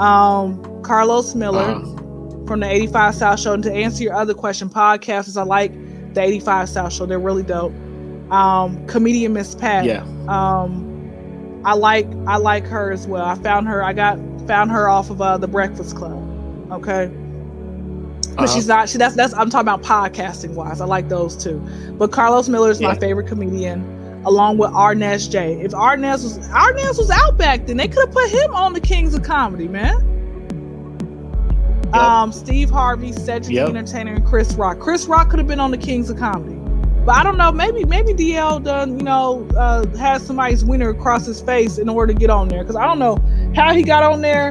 Um, 0.00 0.82
Carlos 0.82 1.34
Miller 1.34 1.60
Uh-huh. 1.60 2.46
from 2.46 2.60
the 2.60 2.68
85 2.68 3.14
South 3.14 3.40
Show. 3.40 3.52
And 3.52 3.62
to 3.64 3.72
answer 3.72 4.02
your 4.02 4.14
other 4.14 4.34
question, 4.34 4.68
podcasters, 4.68 5.36
I 5.36 5.42
like 5.44 5.72
the 6.14 6.22
85 6.22 6.68
South 6.68 6.92
Show. 6.92 7.06
They're 7.06 7.18
really 7.18 7.42
dope. 7.42 7.72
Um, 8.30 8.86
comedian 8.86 9.32
Miss 9.32 9.54
Pat. 9.54 9.84
Yeah. 9.84 10.04
Um, 10.28 10.84
I 11.64 11.74
like 11.74 12.06
I 12.26 12.36
like 12.36 12.64
her 12.66 12.92
as 12.92 13.06
well. 13.06 13.24
I 13.24 13.34
found 13.36 13.66
her. 13.68 13.82
I 13.82 13.92
got 13.92 14.18
found 14.46 14.70
her 14.70 14.88
off 14.88 15.10
of 15.10 15.20
uh, 15.20 15.38
the 15.38 15.48
Breakfast 15.48 15.96
Club. 15.96 16.22
Okay. 16.72 17.06
But 18.36 18.44
Uh-huh. 18.44 18.46
she's 18.54 18.68
not. 18.68 18.88
She 18.88 18.98
that's 18.98 19.14
that's. 19.16 19.32
I'm 19.34 19.50
talking 19.50 19.68
about 19.68 19.82
podcasting 19.82 20.54
wise. 20.54 20.80
I 20.80 20.84
like 20.84 21.08
those 21.08 21.36
too. 21.36 21.58
But 21.98 22.12
Carlos 22.12 22.48
Miller 22.48 22.70
is 22.70 22.80
my 22.80 22.94
favorite 22.96 23.26
comedian, 23.26 23.82
along 24.24 24.58
with 24.58 24.70
Arnez 24.70 25.28
J. 25.30 25.60
If 25.60 25.72
Arnez 25.72 26.22
was 26.22 26.38
Arnez 26.50 26.98
was 26.98 27.10
out 27.10 27.36
back 27.38 27.66
then, 27.66 27.76
they 27.78 27.88
could 27.88 28.06
have 28.06 28.12
put 28.12 28.28
him 28.30 28.54
on 28.54 28.74
the 28.74 28.80
Kings 28.80 29.14
of 29.14 29.22
Comedy, 29.22 29.66
man. 29.68 30.04
Yep. 31.86 31.94
Um, 31.96 32.32
Steve 32.32 32.68
Harvey, 32.68 33.12
Cedric 33.12 33.54
Yep. 33.56 33.72
the 33.72 33.78
Entertainer, 33.78 34.14
and 34.14 34.26
Chris 34.26 34.52
Rock. 34.54 34.78
Chris 34.78 35.06
Rock 35.06 35.30
could 35.30 35.38
have 35.38 35.48
been 35.48 35.60
on 35.60 35.70
the 35.70 35.78
Kings 35.78 36.10
of 36.10 36.18
Comedy. 36.18 36.57
But 37.08 37.16
I 37.16 37.22
don't 37.22 37.38
know. 37.38 37.50
Maybe 37.50 37.86
maybe 37.86 38.12
DL 38.12 38.62
done 38.62 38.98
you 38.98 39.02
know 39.02 39.48
uh, 39.56 39.86
has 39.96 40.26
somebody's 40.26 40.62
wiener 40.62 40.90
across 40.90 41.24
his 41.24 41.40
face 41.40 41.78
in 41.78 41.88
order 41.88 42.12
to 42.12 42.18
get 42.18 42.28
on 42.28 42.48
there 42.48 42.62
because 42.62 42.76
I 42.76 42.84
don't 42.84 42.98
know 42.98 43.16
how 43.56 43.72
he 43.72 43.82
got 43.82 44.02
on 44.02 44.20
there 44.20 44.48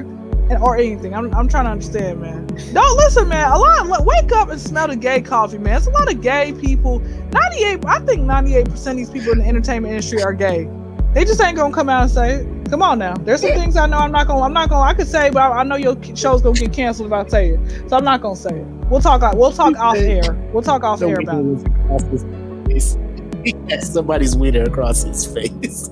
and, 0.50 0.54
or 0.54 0.76
anything. 0.76 1.14
I'm, 1.14 1.32
I'm 1.36 1.48
trying 1.48 1.66
to 1.66 1.70
understand, 1.70 2.20
man. 2.20 2.48
Don't 2.74 2.98
listen, 2.98 3.28
man. 3.28 3.52
A 3.52 3.60
lot. 3.60 4.00
Of, 4.00 4.06
wake 4.08 4.32
up 4.32 4.50
and 4.50 4.60
smell 4.60 4.88
the 4.88 4.96
gay 4.96 5.22
coffee, 5.22 5.60
man. 5.60 5.78
It's 5.78 5.86
a 5.86 5.92
lot 5.92 6.12
of 6.12 6.20
gay 6.20 6.52
people. 6.52 6.98
98. 7.32 7.86
I 7.86 8.00
think 8.00 8.24
98 8.24 8.66
percent 8.66 9.00
of 9.00 9.06
these 9.06 9.12
people 9.12 9.34
in 9.34 9.38
the 9.38 9.46
entertainment 9.46 9.92
industry 9.92 10.24
are 10.24 10.34
gay. 10.34 10.68
They 11.14 11.26
just 11.26 11.40
ain't 11.40 11.58
gonna 11.58 11.72
come 11.72 11.90
out 11.90 12.02
and 12.02 12.12
say 12.12 12.34
it. 12.38 12.72
Come 12.72 12.82
on 12.82 12.98
now. 12.98 13.14
There's 13.18 13.42
some 13.42 13.52
things 13.52 13.78
I 13.78 13.86
know 13.86 13.98
I'm 13.98 14.12
not 14.12 14.26
gonna. 14.26 14.42
I'm 14.42 14.54
not 14.54 14.70
gonna. 14.70 14.82
I 14.82 14.96
could 14.96 15.08
say, 15.08 15.30
but 15.30 15.44
I, 15.44 15.60
I 15.60 15.64
know 15.64 15.76
your 15.76 15.96
show's 16.16 16.42
gonna 16.42 16.60
get 16.60 16.74
canceled 16.74 17.06
if 17.06 17.14
I 17.14 17.30
say 17.30 17.50
it. 17.52 17.88
So 17.88 17.98
I'm 17.98 18.04
not 18.04 18.22
gonna 18.22 18.36
say 18.36 18.62
it. 18.62 18.66
We'll 18.90 19.00
talk. 19.00 19.22
We'll 19.36 19.52
talk 19.52 19.78
off 19.78 19.96
air. 19.96 20.34
We'll 20.52 20.64
talk 20.64 20.84
off 20.84 21.04
air 21.04 21.20
about 21.20 21.46
it. 21.46 22.37
Wiener 22.68 22.86
was 22.86 22.96
across 22.96 22.96
his 22.96 22.96
face. 22.96 22.98
He 23.44 23.56
had 23.70 23.84
somebody's 23.84 24.36
wiener 24.36 24.64
across 24.64 25.04
his 25.04 25.26
face. 25.26 25.90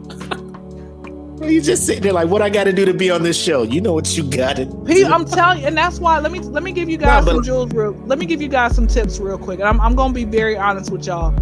you 1.52 1.60
just 1.60 1.86
sitting 1.86 2.02
there 2.02 2.12
like, 2.12 2.28
what 2.28 2.42
I 2.42 2.50
got 2.50 2.64
to 2.64 2.72
do 2.72 2.84
to 2.84 2.94
be 2.94 3.10
on 3.10 3.22
this 3.22 3.36
show? 3.36 3.62
You 3.62 3.80
know 3.80 3.92
what 3.92 4.16
you 4.16 4.22
got 4.22 4.56
to 4.56 4.64
He. 4.86 5.04
I'm 5.04 5.24
telling 5.24 5.60
you, 5.60 5.66
and 5.66 5.76
that's 5.76 5.98
why. 5.98 6.18
Let 6.18 6.32
me 6.32 6.40
let 6.40 6.62
me 6.62 6.72
give 6.72 6.88
you 6.88 6.96
guys 6.96 7.24
some 7.24 7.42
jewels. 7.42 7.72
Real, 7.72 7.92
let 8.06 8.18
me 8.18 8.26
give 8.26 8.40
you 8.40 8.48
guys 8.48 8.74
some 8.74 8.86
tips 8.86 9.18
real 9.18 9.38
quick. 9.38 9.60
And 9.60 9.68
I'm 9.68 9.80
I'm 9.80 9.94
gonna 9.94 10.14
be 10.14 10.24
very 10.24 10.56
honest 10.56 10.90
with 10.90 11.06
y'all. 11.06 11.34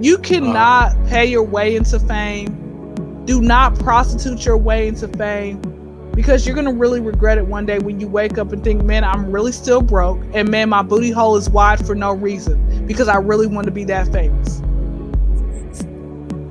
You 0.00 0.18
cannot 0.18 0.94
pay 1.08 1.26
your 1.26 1.42
way 1.42 1.74
into 1.74 1.98
fame. 1.98 3.24
Do 3.24 3.40
not 3.40 3.78
prostitute 3.78 4.44
your 4.44 4.56
way 4.56 4.88
into 4.88 5.08
fame, 5.08 5.60
because 6.18 6.44
you're 6.44 6.56
gonna 6.56 6.72
really 6.72 7.00
regret 7.00 7.38
it 7.38 7.46
one 7.46 7.64
day 7.64 7.78
when 7.78 8.00
you 8.00 8.08
wake 8.08 8.38
up 8.38 8.52
and 8.52 8.64
think, 8.64 8.82
"Man, 8.82 9.04
I'm 9.04 9.30
really 9.30 9.52
still 9.52 9.80
broke," 9.80 10.20
and 10.34 10.50
"Man, 10.50 10.68
my 10.68 10.82
booty 10.82 11.12
hole 11.12 11.36
is 11.36 11.48
wide 11.48 11.86
for 11.86 11.94
no 11.94 12.12
reason 12.12 12.84
because 12.88 13.06
I 13.06 13.18
really 13.18 13.46
want 13.46 13.66
to 13.66 13.70
be 13.70 13.84
that 13.84 14.08
famous." 14.08 14.60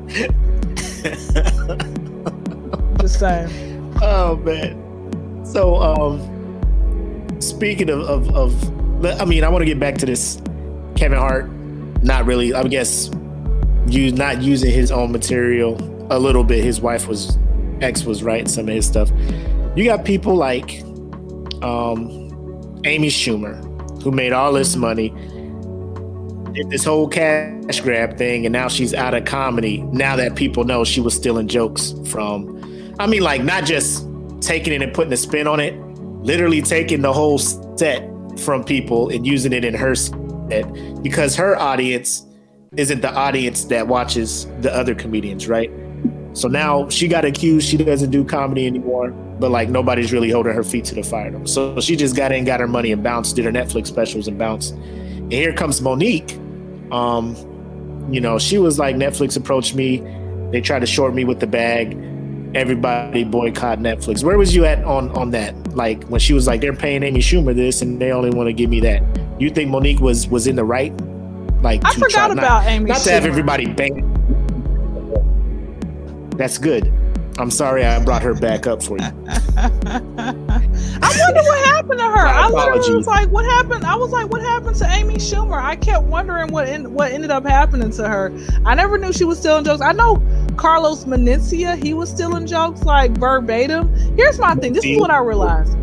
Just 3.01 3.19
saying. 3.19 3.93
Oh 4.01 4.37
man. 4.37 5.43
So 5.43 5.75
um 5.75 7.35
speaking 7.41 7.89
of 7.89 8.03
of, 8.03 8.33
of 8.37 9.19
I 9.19 9.25
mean, 9.25 9.43
I 9.43 9.49
want 9.49 9.63
to 9.63 9.65
get 9.65 9.81
back 9.81 9.95
to 9.95 10.05
this 10.05 10.41
Kevin 10.95 11.17
Hart 11.17 11.51
not 12.03 12.25
really 12.25 12.53
I 12.53 12.63
guess 12.63 13.11
you 13.85 14.13
not 14.13 14.41
using 14.41 14.71
his 14.71 14.93
own 14.93 15.11
material 15.11 15.75
a 16.09 16.17
little 16.17 16.45
bit. 16.45 16.63
His 16.63 16.79
wife 16.79 17.05
was 17.05 17.37
ex 17.81 18.05
was 18.05 18.23
writing 18.23 18.47
some 18.47 18.69
of 18.69 18.73
his 18.73 18.85
stuff. 18.85 19.11
You 19.77 19.85
got 19.85 20.03
people 20.05 20.35
like 20.35 20.81
um 21.63 22.79
Amy 22.85 23.09
Schumer 23.09 23.63
who 24.03 24.11
made 24.11 24.33
all 24.33 24.51
this 24.53 24.75
money 24.75 25.09
did 26.53 26.69
this 26.69 26.83
whole 26.83 27.07
cash 27.07 27.81
grab 27.81 28.17
thing 28.17 28.45
and 28.45 28.53
now 28.53 28.67
she's 28.67 28.93
out 28.93 29.13
of 29.13 29.25
comedy 29.25 29.81
now 29.91 30.15
that 30.15 30.35
people 30.35 30.63
know 30.63 30.83
she 30.83 30.99
was 30.99 31.13
stealing 31.15 31.47
jokes 31.47 31.93
from 32.05 32.57
I 32.99 33.05
mean, 33.05 33.21
like 33.21 33.43
not 33.43 33.65
just 33.65 34.07
taking 34.41 34.73
it 34.73 34.81
and 34.81 34.93
putting 34.93 35.13
a 35.13 35.17
spin 35.17 35.47
on 35.47 35.59
it, 35.59 35.75
literally 36.23 36.61
taking 36.61 37.01
the 37.01 37.13
whole 37.13 37.37
set 37.37 38.09
from 38.39 38.63
people 38.63 39.09
and 39.09 39.25
using 39.25 39.53
it 39.53 39.63
in 39.63 39.73
her 39.73 39.95
set 39.95 41.01
because 41.03 41.35
her 41.35 41.57
audience 41.57 42.25
isn't 42.75 43.01
the 43.01 43.13
audience 43.13 43.65
that 43.65 43.87
watches 43.87 44.45
the 44.61 44.73
other 44.73 44.95
comedians, 44.95 45.47
right? 45.47 45.71
So 46.37 46.47
now 46.47 46.87
she 46.89 47.07
got 47.07 47.25
accused 47.25 47.67
she 47.67 47.77
doesn't 47.77 48.11
do 48.11 48.23
comedy 48.23 48.67
anymore, 48.67 49.09
but 49.09 49.49
like 49.49 49.69
nobody's 49.69 50.13
really 50.13 50.29
holding 50.29 50.53
her 50.53 50.63
feet 50.63 50.85
to 50.85 50.95
the 50.95 51.01
fire. 51.01 51.31
Though. 51.31 51.45
So 51.45 51.79
she 51.79 51.95
just 51.95 52.15
got 52.15 52.31
in, 52.31 52.45
got 52.45 52.59
her 52.59 52.67
money 52.67 52.91
and 52.91 53.03
bounced, 53.03 53.35
did 53.35 53.45
her 53.45 53.51
Netflix 53.51 53.87
specials 53.87 54.27
and 54.27 54.37
bounced. 54.37 54.73
And 54.73 55.33
here 55.33 55.51
comes 55.51 55.81
Monique. 55.81 56.37
Um, 56.91 57.35
you 58.11 58.21
know, 58.21 58.37
she 58.37 58.59
was 58.59 58.77
like, 58.77 58.95
Netflix 58.95 59.35
approached 59.35 59.73
me. 59.73 59.97
They 60.51 60.61
tried 60.61 60.79
to 60.79 60.85
short 60.85 61.15
me 61.15 61.25
with 61.25 61.39
the 61.39 61.47
bag. 61.47 61.93
Everybody 62.53 63.23
boycott 63.23 63.79
Netflix. 63.79 64.23
Where 64.23 64.37
was 64.37 64.55
you 64.55 64.63
at 64.65 64.83
on 64.83 65.09
on 65.17 65.31
that? 65.31 65.55
Like 65.75 66.03
when 66.03 66.19
she 66.19 66.33
was 66.33 66.45
like, 66.45 66.61
they're 66.61 66.71
paying 66.71 67.01
Amy 67.01 67.19
Schumer 67.19 67.55
this, 67.55 67.81
and 67.81 67.99
they 67.99 68.11
only 68.11 68.29
want 68.29 68.45
to 68.45 68.53
give 68.53 68.69
me 68.69 68.79
that. 68.81 69.01
You 69.39 69.49
think 69.49 69.71
Monique 69.71 70.01
was 70.01 70.27
was 70.27 70.45
in 70.45 70.55
the 70.55 70.63
right? 70.63 70.93
Like 71.63 71.83
I 71.83 71.93
forgot 71.93 72.29
about 72.29 72.63
not, 72.63 72.67
Amy. 72.67 72.85
Not 72.85 72.97
Schumer. 72.97 73.03
to 73.05 73.11
have 73.11 73.25
everybody 73.25 73.65
bang. 73.65 74.16
That's 76.37 76.57
good. 76.57 76.91
I'm 77.39 77.51
sorry 77.51 77.85
I 77.85 78.03
brought 78.03 78.23
her 78.23 78.33
back 78.33 78.65
up 78.65 78.81
for 78.81 78.97
you. 78.97 79.05
I 79.57 80.33
wonder 81.19 81.41
what 81.43 81.65
happened 81.65 81.99
to 81.99 82.05
her. 82.05 82.27
I 82.27 82.47
literally 82.49 82.95
was 82.95 83.05
like, 83.05 83.29
"What 83.29 83.45
happened?" 83.45 83.85
I 83.85 83.95
was 83.95 84.11
like, 84.11 84.29
"What 84.29 84.41
happened 84.41 84.75
to 84.77 84.89
Amy 84.89 85.15
Schumer?" 85.15 85.61
I 85.61 85.75
kept 85.75 86.05
wondering 86.05 86.51
what 86.51 86.67
en- 86.67 86.93
what 86.93 87.11
ended 87.11 87.29
up 87.29 87.45
happening 87.45 87.91
to 87.91 88.07
her. 88.07 88.31
I 88.65 88.73
never 88.73 88.97
knew 88.97 89.13
she 89.13 89.23
was 89.23 89.37
stealing 89.39 89.65
jokes. 89.65 89.81
I 89.81 89.91
know 89.91 90.21
Carlos 90.57 91.05
Mencia, 91.05 91.81
he 91.81 91.93
was 91.93 92.09
stealing 92.09 92.47
jokes 92.47 92.83
like 92.83 93.11
verbatim. 93.11 93.93
Here's 94.15 94.39
my 94.39 94.55
thing. 94.55 94.73
This 94.73 94.85
is 94.85 94.99
what 94.99 95.11
I 95.11 95.19
realized: 95.19 95.77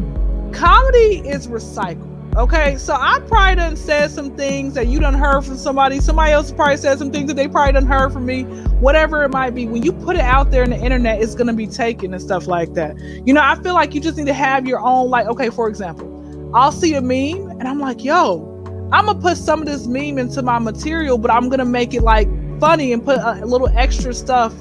comedy 0.52 1.22
is 1.28 1.46
recycled. 1.46 2.13
Okay, 2.36 2.76
so 2.78 2.94
I 2.98 3.20
probably 3.28 3.54
done 3.54 3.76
said 3.76 4.10
some 4.10 4.36
things 4.36 4.74
that 4.74 4.88
you 4.88 4.98
done 4.98 5.14
heard 5.14 5.44
from 5.44 5.56
somebody. 5.56 6.00
Somebody 6.00 6.32
else 6.32 6.50
probably 6.50 6.76
said 6.78 6.98
some 6.98 7.12
things 7.12 7.28
that 7.28 7.34
they 7.34 7.46
probably 7.46 7.74
done 7.74 7.86
heard 7.86 8.12
from 8.12 8.26
me. 8.26 8.42
Whatever 8.80 9.22
it 9.22 9.28
might 9.28 9.54
be, 9.54 9.68
when 9.68 9.84
you 9.84 9.92
put 9.92 10.16
it 10.16 10.22
out 10.22 10.50
there 10.50 10.64
in 10.64 10.70
the 10.70 10.76
internet, 10.76 11.22
it's 11.22 11.36
gonna 11.36 11.52
be 11.52 11.68
taken 11.68 12.12
and 12.12 12.20
stuff 12.20 12.48
like 12.48 12.74
that. 12.74 12.98
You 13.24 13.34
know, 13.34 13.40
I 13.40 13.54
feel 13.62 13.74
like 13.74 13.94
you 13.94 14.00
just 14.00 14.18
need 14.18 14.26
to 14.26 14.34
have 14.34 14.66
your 14.66 14.80
own. 14.80 15.10
Like, 15.10 15.26
okay, 15.28 15.48
for 15.48 15.68
example, 15.68 16.50
I'll 16.52 16.72
see 16.72 16.94
a 16.94 17.00
meme 17.00 17.50
and 17.50 17.68
I'm 17.68 17.78
like, 17.78 18.02
yo, 18.02 18.50
I'm 18.92 19.06
gonna 19.06 19.20
put 19.20 19.36
some 19.36 19.60
of 19.60 19.66
this 19.66 19.86
meme 19.86 20.18
into 20.18 20.42
my 20.42 20.58
material, 20.58 21.18
but 21.18 21.30
I'm 21.30 21.48
gonna 21.48 21.64
make 21.64 21.94
it 21.94 22.02
like 22.02 22.28
funny 22.58 22.92
and 22.92 23.04
put 23.04 23.18
a, 23.18 23.46
little 23.46 23.68
extra 23.76 24.12
stuff. 24.12 24.52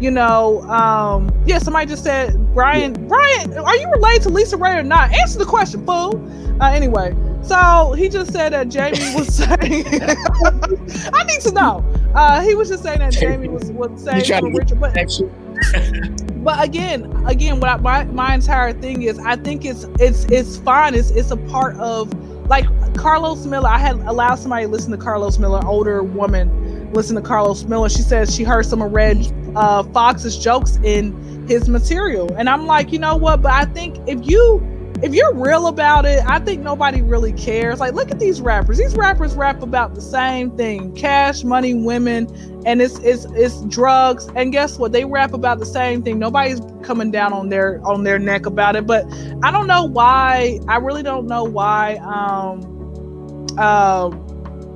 You 0.00 0.10
know, 0.10 0.62
um, 0.62 1.30
yeah. 1.46 1.58
Somebody 1.58 1.86
just 1.86 2.02
said, 2.02 2.34
Brian, 2.54 3.06
Brian, 3.06 3.56
are 3.58 3.76
you 3.76 3.90
related 3.90 4.22
to 4.22 4.28
LisaRaye 4.30 4.78
or 4.78 4.82
not? 4.82 5.12
Answer 5.12 5.38
the 5.38 5.44
question, 5.44 5.84
fool. 5.84 6.16
Uh, 6.60 6.70
anyway, 6.70 7.14
so 7.42 7.92
he 7.92 8.08
just 8.08 8.32
said 8.32 8.52
that 8.52 8.68
Jamie 8.68 8.98
was 9.14 9.34
saying, 9.34 9.86
I 11.12 11.24
need 11.24 11.40
to 11.42 11.52
know. 11.52 11.84
Uh, 12.14 12.40
he 12.42 12.54
was 12.54 12.68
just 12.68 12.82
saying 12.82 12.98
that 12.98 13.12
Jamie 13.12 13.48
was 13.48 13.70
was 13.72 14.02
saying 14.02 14.24
to 14.24 14.50
Richard, 14.50 14.80
but 14.80 14.94
but 16.44 16.64
again, 16.64 17.04
again, 17.26 17.60
what 17.60 17.68
I, 17.68 17.76
my 17.76 18.04
my 18.04 18.34
entire 18.34 18.72
thing 18.72 19.02
is, 19.02 19.18
I 19.18 19.36
think 19.36 19.64
it's 19.64 19.84
it's 19.98 20.24
it's 20.24 20.56
fine. 20.58 20.94
It's 20.94 21.10
it's 21.10 21.30
a 21.30 21.36
part 21.36 21.76
of 21.76 22.12
like 22.48 22.66
Carlos 22.94 23.46
Miller. 23.46 23.68
I 23.68 23.78
had 23.78 23.96
allowed 24.00 24.36
somebody 24.36 24.64
to 24.64 24.70
listen 24.70 24.90
to 24.90 24.98
Carlos 24.98 25.38
Miller, 25.38 25.64
older 25.64 26.02
woman, 26.02 26.48
listen 26.92 27.16
to 27.16 27.22
Carlos 27.22 27.64
Miller. 27.64 27.88
She 27.88 28.02
says 28.02 28.34
she 28.34 28.44
heard 28.44 28.66
some 28.66 28.82
of 28.82 28.92
Redd 28.92 29.32
uh, 29.56 29.82
Foxx's 29.84 30.38
jokes 30.38 30.76
in 30.84 31.46
his 31.48 31.68
material, 31.68 32.32
and 32.34 32.48
I'm 32.48 32.66
like, 32.66 32.92
you 32.92 32.98
know 32.98 33.16
what? 33.16 33.42
But 33.42 33.52
I 33.52 33.64
think 33.64 33.96
if 34.08 34.26
you 34.26 34.66
if 35.02 35.14
you're 35.14 35.34
real 35.34 35.66
about 35.66 36.04
it, 36.04 36.22
I 36.26 36.38
think 36.40 36.62
nobody 36.62 37.00
really 37.00 37.32
cares. 37.32 37.80
Like, 37.80 37.94
look 37.94 38.10
at 38.10 38.18
these 38.18 38.40
rappers. 38.40 38.76
These 38.76 38.94
rappers 38.96 39.34
rap 39.34 39.62
about 39.62 39.94
the 39.94 40.02
same 40.02 40.50
thing: 40.56 40.94
cash, 40.94 41.42
money, 41.42 41.74
women, 41.74 42.26
and 42.66 42.82
it's 42.82 42.98
it's 42.98 43.24
it's 43.32 43.62
drugs. 43.64 44.28
And 44.34 44.52
guess 44.52 44.78
what? 44.78 44.92
They 44.92 45.04
rap 45.04 45.32
about 45.32 45.58
the 45.58 45.66
same 45.66 46.02
thing. 46.02 46.18
Nobody's 46.18 46.60
coming 46.82 47.10
down 47.10 47.32
on 47.32 47.48
their 47.48 47.80
on 47.86 48.04
their 48.04 48.18
neck 48.18 48.46
about 48.46 48.76
it. 48.76 48.86
But 48.86 49.04
I 49.42 49.50
don't 49.50 49.66
know 49.66 49.84
why. 49.84 50.60
I 50.68 50.76
really 50.76 51.02
don't 51.02 51.26
know 51.26 51.44
why. 51.44 51.96
Um, 51.96 53.46
uh, 53.58 54.10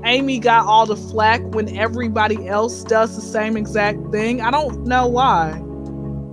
Amy 0.04 0.38
got 0.38 0.66
all 0.66 0.86
the 0.86 0.96
flack 0.96 1.40
when 1.54 1.74
everybody 1.76 2.46
else 2.48 2.82
does 2.84 3.14
the 3.16 3.22
same 3.22 3.56
exact 3.56 3.98
thing. 4.12 4.40
I 4.40 4.50
don't 4.50 4.84
know 4.86 5.06
why. 5.06 5.60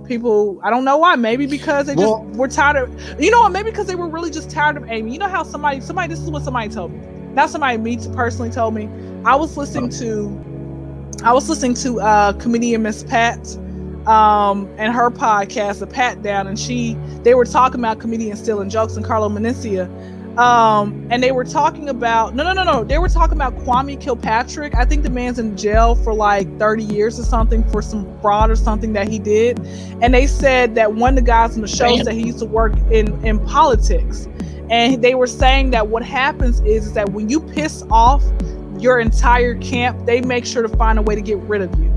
People, 0.06 0.60
I 0.62 0.70
don't 0.70 0.84
know 0.84 0.98
why. 0.98 1.16
Maybe 1.16 1.46
because 1.46 1.86
they 1.86 1.94
just 1.94 2.06
Well- 2.06 2.26
were 2.34 2.48
tired 2.48 2.76
of. 2.76 3.20
You 3.20 3.30
know 3.30 3.40
what? 3.40 3.52
Maybe 3.52 3.70
because 3.70 3.86
they 3.86 3.94
were 3.94 4.08
really 4.08 4.30
just 4.30 4.50
tired 4.50 4.76
of 4.76 4.84
Amy. 4.90 5.12
You 5.12 5.18
know 5.18 5.28
how 5.28 5.42
somebody, 5.42 5.80
somebody. 5.80 6.08
This 6.08 6.20
is 6.20 6.30
what 6.30 6.42
somebody 6.42 6.68
told 6.68 6.92
me. 6.92 7.00
Not 7.34 7.48
somebody 7.50 7.78
me 7.78 7.98
personally 8.14 8.50
told 8.50 8.74
me. 8.74 8.88
I 9.24 9.36
was 9.36 9.56
listening 9.56 9.88
to, 9.90 10.38
I 11.24 11.32
was 11.32 11.48
listening 11.48 11.74
to 11.74 12.00
uh 12.00 12.32
comedian 12.34 12.82
Miss 12.82 13.04
Pat, 13.04 13.56
um, 14.06 14.68
and 14.76 14.92
her 14.92 15.10
podcast, 15.10 15.78
the 15.78 15.86
Pat 15.86 16.22
Down, 16.22 16.46
and 16.46 16.58
she 16.58 16.96
they 17.22 17.34
were 17.34 17.44
talking 17.44 17.80
about 17.80 18.00
comedians 18.00 18.40
stealing 18.42 18.68
jokes 18.68 18.96
and 18.96 19.04
Carlo 19.04 19.28
Mencia. 19.28 19.88
Um, 20.38 21.06
and 21.10 21.22
they 21.22 21.30
were 21.32 21.44
talking 21.44 21.88
about 21.90 22.34
no, 22.34 22.42
no, 22.42 22.52
no, 22.52 22.62
no. 22.64 22.84
They 22.84 22.98
were 22.98 23.08
talking 23.08 23.36
about 23.36 23.54
Kwame 23.58 24.00
Kilpatrick. 24.00 24.74
I 24.74 24.84
think 24.84 25.02
the 25.02 25.10
man's 25.10 25.38
in 25.38 25.56
jail 25.56 25.94
for 25.94 26.14
like 26.14 26.58
30 26.58 26.84
years 26.84 27.20
or 27.20 27.24
something 27.24 27.62
for 27.70 27.82
some 27.82 28.06
fraud 28.20 28.50
or 28.50 28.56
something 28.56 28.92
that 28.94 29.08
he 29.08 29.18
did. 29.18 29.58
And 30.00 30.14
they 30.14 30.26
said 30.26 30.74
that 30.76 30.94
one 30.94 31.10
of 31.18 31.24
the 31.24 31.28
guys 31.28 31.54
on 31.54 31.60
the 31.60 31.68
show 31.68 31.86
Damn. 31.94 32.04
said 32.04 32.14
he 32.14 32.26
used 32.26 32.38
to 32.38 32.46
work 32.46 32.72
in 32.90 33.24
in 33.26 33.38
politics. 33.46 34.26
And 34.70 35.02
they 35.02 35.14
were 35.14 35.26
saying 35.26 35.70
that 35.72 35.88
what 35.88 36.02
happens 36.02 36.60
is, 36.60 36.86
is 36.86 36.92
that 36.94 37.10
when 37.10 37.28
you 37.28 37.40
piss 37.40 37.84
off 37.90 38.22
your 38.78 39.00
entire 39.00 39.54
camp, 39.56 40.06
they 40.06 40.22
make 40.22 40.46
sure 40.46 40.62
to 40.62 40.68
find 40.76 40.98
a 40.98 41.02
way 41.02 41.14
to 41.14 41.20
get 41.20 41.36
rid 41.40 41.60
of 41.60 41.78
you. 41.78 41.90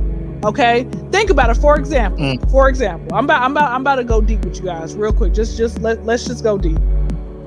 Okay, 0.44 0.84
think 1.10 1.30
about 1.30 1.50
it. 1.50 1.56
For 1.56 1.78
example, 1.80 2.20
Mm. 2.20 2.52
for 2.52 2.68
example, 2.68 3.16
I'm 3.16 3.24
about, 3.26 3.42
I'm 3.44 3.52
about, 3.52 3.72
I'm 3.72 3.82
about 3.82 3.96
to 3.96 4.04
go 4.04 4.20
deep 4.20 4.44
with 4.44 4.58
you 4.58 4.66
guys, 4.66 4.94
real 4.96 5.14
quick. 5.14 5.34
Just, 5.34 5.58
just 5.58 5.80
let, 5.80 6.06
let's 6.06 6.26
just 6.26 6.44
go 6.44 6.58
deep. 6.58 6.78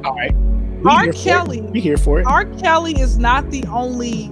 All 0.04 0.14
right. 0.14 0.34
We 0.82 0.90
R. 0.90 1.12
Kelly, 1.12 1.60
We 1.62 1.80
here 1.80 1.96
for 1.96 2.20
it. 2.20 2.26
R. 2.26 2.44
Kelly 2.56 2.92
is 3.00 3.18
not 3.18 3.50
the 3.50 3.64
only 3.66 4.30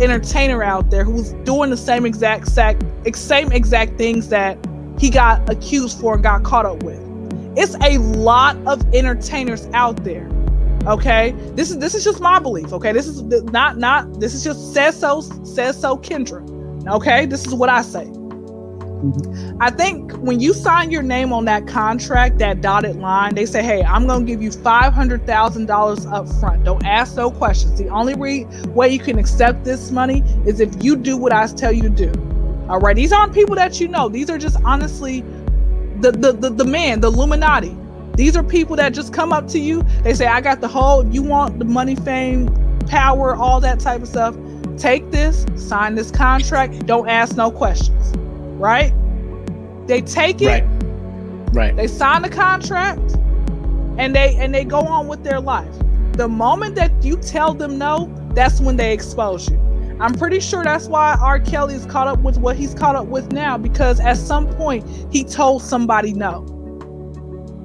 entertainer 0.00 0.62
out 0.62 0.90
there 0.90 1.04
who's 1.04 1.32
doing 1.44 1.70
the 1.70 1.76
same 1.76 2.04
exact 2.04 2.48
sac- 2.48 2.80
same 3.14 3.50
exact 3.50 3.96
things 3.96 4.28
that 4.28 4.58
he 4.98 5.10
got 5.10 5.48
accused 5.48 5.98
for 6.00 6.14
and 6.14 6.22
got 6.22 6.42
caught 6.42 6.66
up 6.66 6.82
with. 6.82 7.00
It's 7.56 7.74
a 7.82 7.98
lot 7.98 8.56
of 8.66 8.82
entertainers 8.94 9.66
out 9.72 10.04
there. 10.04 10.28
Okay, 10.86 11.32
this 11.54 11.70
is 11.70 11.78
this 11.78 11.94
is 11.94 12.04
just 12.04 12.20
my 12.20 12.38
belief. 12.38 12.72
Okay, 12.72 12.92
this 12.92 13.08
is 13.08 13.22
not 13.44 13.78
not 13.78 14.20
this 14.20 14.34
is 14.34 14.44
just 14.44 14.74
says 14.74 14.98
so 14.98 15.20
says 15.20 15.80
so 15.80 15.96
Kyndra. 15.96 16.46
Okay, 16.88 17.26
this 17.26 17.46
is 17.46 17.54
what 17.54 17.68
I 17.68 17.82
say. 17.82 18.04
Mm-hmm. 18.96 19.58
I 19.60 19.70
think 19.70 20.12
when 20.14 20.40
you 20.40 20.54
sign 20.54 20.90
your 20.90 21.02
name 21.02 21.30
on 21.30 21.44
that 21.44 21.66
contract, 21.66 22.38
that 22.38 22.62
dotted 22.62 22.96
line, 22.96 23.34
they 23.34 23.44
say, 23.44 23.62
"Hey, 23.62 23.82
I'm 23.82 24.06
going 24.06 24.24
to 24.24 24.32
give 24.32 24.42
you 24.42 24.50
five 24.50 24.94
hundred 24.94 25.26
thousand 25.26 25.66
dollars 25.66 26.06
up 26.06 26.26
front. 26.40 26.64
Don't 26.64 26.84
ask 26.86 27.14
no 27.14 27.30
questions. 27.30 27.78
The 27.78 27.88
only 27.88 28.14
re- 28.14 28.46
way 28.68 28.88
you 28.88 28.98
can 28.98 29.18
accept 29.18 29.64
this 29.64 29.90
money 29.90 30.22
is 30.46 30.60
if 30.60 30.82
you 30.82 30.96
do 30.96 31.18
what 31.18 31.30
I 31.32 31.46
tell 31.48 31.72
you 31.72 31.82
to 31.82 31.90
do." 31.90 32.10
All 32.70 32.80
right, 32.80 32.96
these 32.96 33.12
aren't 33.12 33.34
people 33.34 33.54
that 33.56 33.80
you 33.80 33.86
know. 33.86 34.08
These 34.08 34.30
are 34.30 34.38
just 34.38 34.56
honestly 34.64 35.20
the 36.00 36.12
the 36.12 36.32
the, 36.32 36.48
the 36.48 36.64
man, 36.64 37.00
the 37.02 37.08
Illuminati. 37.08 37.76
These 38.14 38.34
are 38.34 38.42
people 38.42 38.76
that 38.76 38.94
just 38.94 39.12
come 39.12 39.30
up 39.30 39.46
to 39.48 39.58
you. 39.58 39.82
They 40.04 40.14
say, 40.14 40.26
"I 40.26 40.40
got 40.40 40.62
the 40.62 40.68
whole. 40.68 41.06
You 41.06 41.22
want 41.22 41.58
the 41.58 41.66
money, 41.66 41.96
fame, 41.96 42.48
power, 42.86 43.36
all 43.36 43.60
that 43.60 43.78
type 43.78 44.00
of 44.00 44.08
stuff. 44.08 44.34
Take 44.78 45.10
this, 45.10 45.44
sign 45.56 45.96
this 45.96 46.10
contract. 46.10 46.86
Don't 46.86 47.10
ask 47.10 47.36
no 47.36 47.50
questions." 47.50 48.14
Right? 48.58 48.92
They 49.86 50.00
take 50.00 50.42
it. 50.42 50.46
Right. 50.46 50.64
Right. 51.52 51.76
They 51.76 51.86
sign 51.86 52.22
the 52.22 52.28
contract 52.28 53.16
and 53.98 54.14
they 54.14 54.34
and 54.36 54.54
they 54.54 54.64
go 54.64 54.80
on 54.80 55.08
with 55.08 55.24
their 55.24 55.40
life. 55.40 55.72
The 56.12 56.28
moment 56.28 56.74
that 56.76 56.92
you 57.02 57.16
tell 57.16 57.54
them 57.54 57.78
no, 57.78 58.12
that's 58.34 58.60
when 58.60 58.76
they 58.76 58.92
expose 58.92 59.48
you. 59.48 59.56
I'm 60.00 60.14
pretty 60.14 60.40
sure 60.40 60.62
that's 60.62 60.88
why 60.88 61.16
R. 61.20 61.40
Kelly 61.40 61.74
is 61.74 61.86
caught 61.86 62.06
up 62.06 62.18
with 62.20 62.36
what 62.36 62.56
he's 62.56 62.74
caught 62.74 62.96
up 62.96 63.06
with 63.06 63.32
now 63.32 63.56
because 63.56 63.98
at 64.00 64.18
some 64.18 64.46
point 64.56 64.86
he 65.10 65.24
told 65.24 65.62
somebody 65.62 66.12
no. 66.12 66.40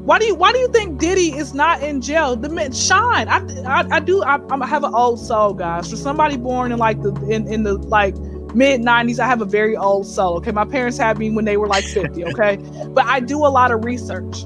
Why 0.05 0.17
do 0.17 0.25
you 0.25 0.35
Why 0.35 0.51
do 0.51 0.59
you 0.59 0.67
think 0.69 0.99
Diddy 0.99 1.35
is 1.37 1.53
not 1.53 1.83
in 1.83 2.01
jail? 2.01 2.35
The 2.35 2.49
man 2.49 2.71
Shyne. 2.71 3.27
I 3.27 3.39
I, 3.65 3.97
I 3.97 3.99
do. 3.99 4.23
I, 4.23 4.39
I 4.49 4.65
have 4.65 4.83
an 4.83 4.93
old 4.93 5.19
soul, 5.19 5.53
guys. 5.53 5.89
For 5.89 5.95
somebody 5.95 6.37
born 6.37 6.71
in 6.71 6.79
like 6.79 7.01
the 7.01 7.13
in 7.29 7.47
in 7.47 7.63
the 7.63 7.73
like 7.73 8.15
mid 8.53 8.81
90s, 8.81 9.19
I 9.19 9.27
have 9.27 9.41
a 9.41 9.45
very 9.45 9.75
old 9.75 10.05
soul. 10.05 10.37
Okay, 10.37 10.51
my 10.51 10.65
parents 10.65 10.97
had 10.97 11.17
me 11.17 11.29
when 11.29 11.45
they 11.45 11.57
were 11.57 11.67
like 11.67 11.85
50. 11.85 12.23
Okay, 12.31 12.57
but 12.89 13.05
I 13.05 13.19
do 13.19 13.37
a 13.39 13.49
lot 13.49 13.71
of 13.71 13.83
research. 13.83 14.45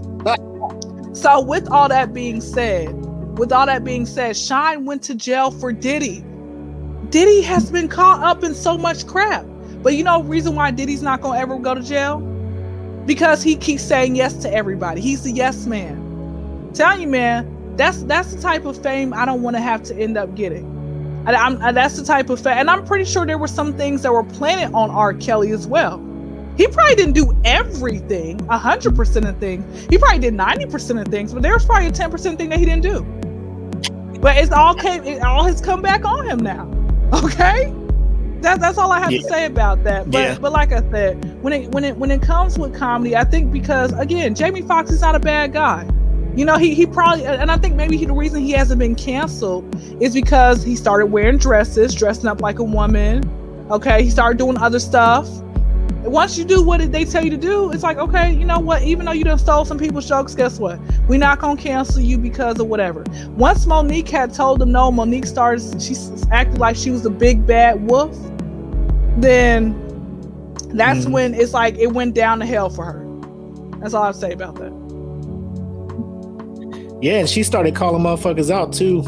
So 1.13 1.39
with 1.41 1.69
all 1.69 1.89
that 1.89 2.13
being 2.13 2.41
said, 2.41 2.93
with 3.37 3.51
all 3.51 3.65
that 3.65 3.83
being 3.83 4.05
said, 4.05 4.35
Shyne 4.35 4.85
went 4.85 5.01
to 5.03 5.15
jail 5.15 5.51
for 5.51 5.71
Diddy. 5.71 6.23
Diddy 7.09 7.41
has 7.41 7.71
been 7.71 7.87
caught 7.87 8.23
up 8.23 8.43
in 8.43 8.53
so 8.53 8.77
much 8.77 9.07
crap. 9.07 9.45
But 9.81 9.95
you 9.95 10.03
know, 10.03 10.23
reason 10.23 10.55
why 10.55 10.71
Diddy's 10.71 11.01
not 11.01 11.21
gonna 11.21 11.39
ever 11.39 11.57
go 11.59 11.75
to 11.75 11.81
jail? 11.81 12.19
Because 13.05 13.43
he 13.43 13.55
keeps 13.55 13.83
saying 13.83 14.15
yes 14.15 14.33
to 14.37 14.53
everybody. 14.53 14.99
He's 14.99 15.23
the 15.23 15.31
yes 15.31 15.65
man. 15.65 16.71
Tell 16.73 16.99
you, 16.99 17.07
man, 17.07 17.75
that's 17.77 18.03
that's 18.03 18.33
the 18.33 18.41
type 18.41 18.65
of 18.65 18.81
fame 18.81 19.13
I 19.13 19.25
don't 19.25 19.41
want 19.41 19.55
to 19.55 19.61
have 19.61 19.83
to 19.83 19.95
end 19.95 20.17
up 20.17 20.35
getting. 20.35 20.74
I, 21.27 21.71
that's 21.71 21.97
the 21.97 22.05
type 22.05 22.29
of 22.29 22.39
fact, 22.39 22.59
and 22.59 22.69
I'm 22.69 22.85
pretty 22.85 23.05
sure 23.05 23.25
there 23.25 23.37
were 23.37 23.47
some 23.47 23.73
things 23.75 24.03
that 24.03 24.11
were 24.13 24.23
planted 24.23 24.75
on 24.75 24.91
R. 24.91 25.13
Kelly 25.13 25.51
as 25.51 25.65
well. 25.65 25.97
He 26.57 26.67
probably 26.67 26.95
didn't 26.95 27.13
do 27.13 27.35
everything, 27.43 28.39
hundred 28.47 28.95
percent 28.95 29.25
of 29.25 29.37
things. 29.39 29.87
He 29.89 29.97
probably 29.97 30.19
did 30.19 30.33
ninety 30.33 30.65
percent 30.65 30.99
of 30.99 31.07
things, 31.07 31.33
but 31.33 31.41
there 31.41 31.53
was 31.53 31.65
probably 31.65 31.87
a 31.87 31.91
ten 31.91 32.11
percent 32.11 32.37
thing 32.37 32.49
that 32.49 32.59
he 32.59 32.65
didn't 32.65 32.83
do. 32.83 33.01
But 34.19 34.37
it's 34.37 34.51
all 34.51 34.75
came, 34.75 35.03
it 35.03 35.21
all 35.21 35.43
has 35.43 35.61
come 35.61 35.81
back 35.81 36.05
on 36.05 36.25
him 36.25 36.39
now. 36.39 36.71
Okay, 37.13 37.71
that's 38.41 38.59
that's 38.59 38.77
all 38.77 38.91
I 38.91 38.99
have 38.99 39.11
yeah. 39.11 39.21
to 39.21 39.27
say 39.27 39.45
about 39.45 39.83
that. 39.83 40.09
But 40.09 40.17
yeah. 40.17 40.37
but 40.39 40.51
like 40.51 40.71
I 40.71 40.81
said, 40.91 41.41
when 41.41 41.53
it 41.53 41.71
when 41.71 41.83
it 41.83 41.95
when 41.97 42.11
it 42.11 42.21
comes 42.21 42.57
with 42.57 42.75
comedy, 42.75 43.15
I 43.15 43.23
think 43.23 43.51
because 43.51 43.93
again, 43.93 44.33
Jamie 44.35 44.61
Foxx 44.61 44.91
is 44.91 45.01
not 45.01 45.15
a 45.15 45.19
bad 45.19 45.53
guy. 45.53 45.87
You 46.35 46.43
know, 46.43 46.57
he 46.57 46.73
he 46.73 46.85
probably 46.85 47.25
and 47.25 47.49
I 47.49 47.57
think 47.57 47.75
maybe 47.75 47.95
he, 47.95 48.05
the 48.05 48.13
reason 48.13 48.41
he 48.41 48.51
hasn't 48.51 48.77
been 48.77 48.95
canceled 48.95 49.73
is 50.01 50.13
because 50.13 50.63
he 50.63 50.75
started 50.75 51.07
wearing 51.07 51.37
dresses, 51.37 51.95
dressing 51.95 52.27
up 52.27 52.41
like 52.41 52.59
a 52.59 52.63
woman. 52.63 53.23
Okay, 53.71 54.03
he 54.03 54.09
started 54.09 54.37
doing 54.37 54.57
other 54.57 54.79
stuff. 54.79 55.29
Once 56.03 56.37
you 56.37 56.43
do 56.43 56.61
what 56.61 56.91
they 56.91 57.03
tell 57.05 57.23
you 57.23 57.31
to 57.31 57.37
do, 57.37 57.71
it's 57.71 57.81
like, 57.81 57.97
okay, 57.97 58.31
you 58.31 58.45
know 58.45 58.59
what? 58.59 58.83
Even 58.83 59.05
though 59.05 59.11
you 59.11 59.23
done 59.23 59.39
stole 59.39 59.65
some 59.65 59.79
people's 59.79 60.07
jokes, 60.07 60.35
guess 60.35 60.59
what? 60.59 60.77
We're 61.07 61.17
not 61.17 61.39
gonna 61.39 61.59
cancel 61.59 62.01
you 62.01 62.17
because 62.17 62.59
of 62.59 62.67
whatever. 62.67 63.05
Once 63.29 63.65
Monique 63.65 64.09
had 64.09 64.33
told 64.33 64.59
them 64.59 64.73
no, 64.73 64.91
Monique 64.91 65.25
started 65.25 65.81
she 65.81 65.95
acted 66.31 66.59
like 66.59 66.75
she 66.75 66.91
was 66.91 67.05
a 67.05 67.09
big 67.09 67.47
bad 67.47 67.87
wolf. 67.89 68.15
Then 69.17 69.71
that's 70.73 71.05
mm-hmm. 71.05 71.11
when 71.11 71.33
it's 71.33 71.53
like 71.53 71.75
it 71.77 71.93
went 71.93 72.13
down 72.13 72.39
to 72.39 72.45
hell 72.45 72.69
for 72.69 72.83
her. 72.83 73.01
That's 73.79 73.93
all 73.93 74.03
I 74.03 74.11
say 74.11 74.33
about 74.33 74.55
that. 74.55 74.84
Yeah, 77.01 77.19
and 77.19 77.29
she 77.29 77.43
started 77.43 77.75
calling 77.75 78.01
motherfuckers 78.03 78.49
out 78.49 78.73
too, 78.73 78.99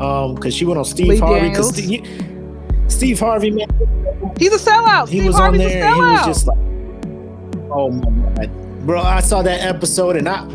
um, 0.00 0.34
because 0.34 0.54
she 0.54 0.64
went 0.64 0.78
on 0.78 0.84
Steve 0.84 1.08
Lee 1.08 1.18
Harvey. 1.18 1.48
Because 1.50 1.68
Steve, 1.68 2.06
Steve 2.88 3.20
Harvey, 3.20 3.50
man, 3.50 3.68
he's 4.38 4.52
a 4.52 4.58
sellout. 4.70 5.08
He 5.08 5.18
Steve 5.18 5.26
was 5.26 5.36
Harvey's 5.36 5.60
on 5.60 5.68
there. 5.68 5.84
and 5.84 5.94
He 5.94 6.00
was 6.00 6.26
just 6.26 6.46
like, 6.46 6.58
oh 7.70 7.90
my 7.90 8.46
god, 8.46 8.86
bro! 8.86 9.00
I 9.00 9.20
saw 9.20 9.42
that 9.42 9.60
episode, 9.62 10.16
and 10.16 10.28
I, 10.28 10.46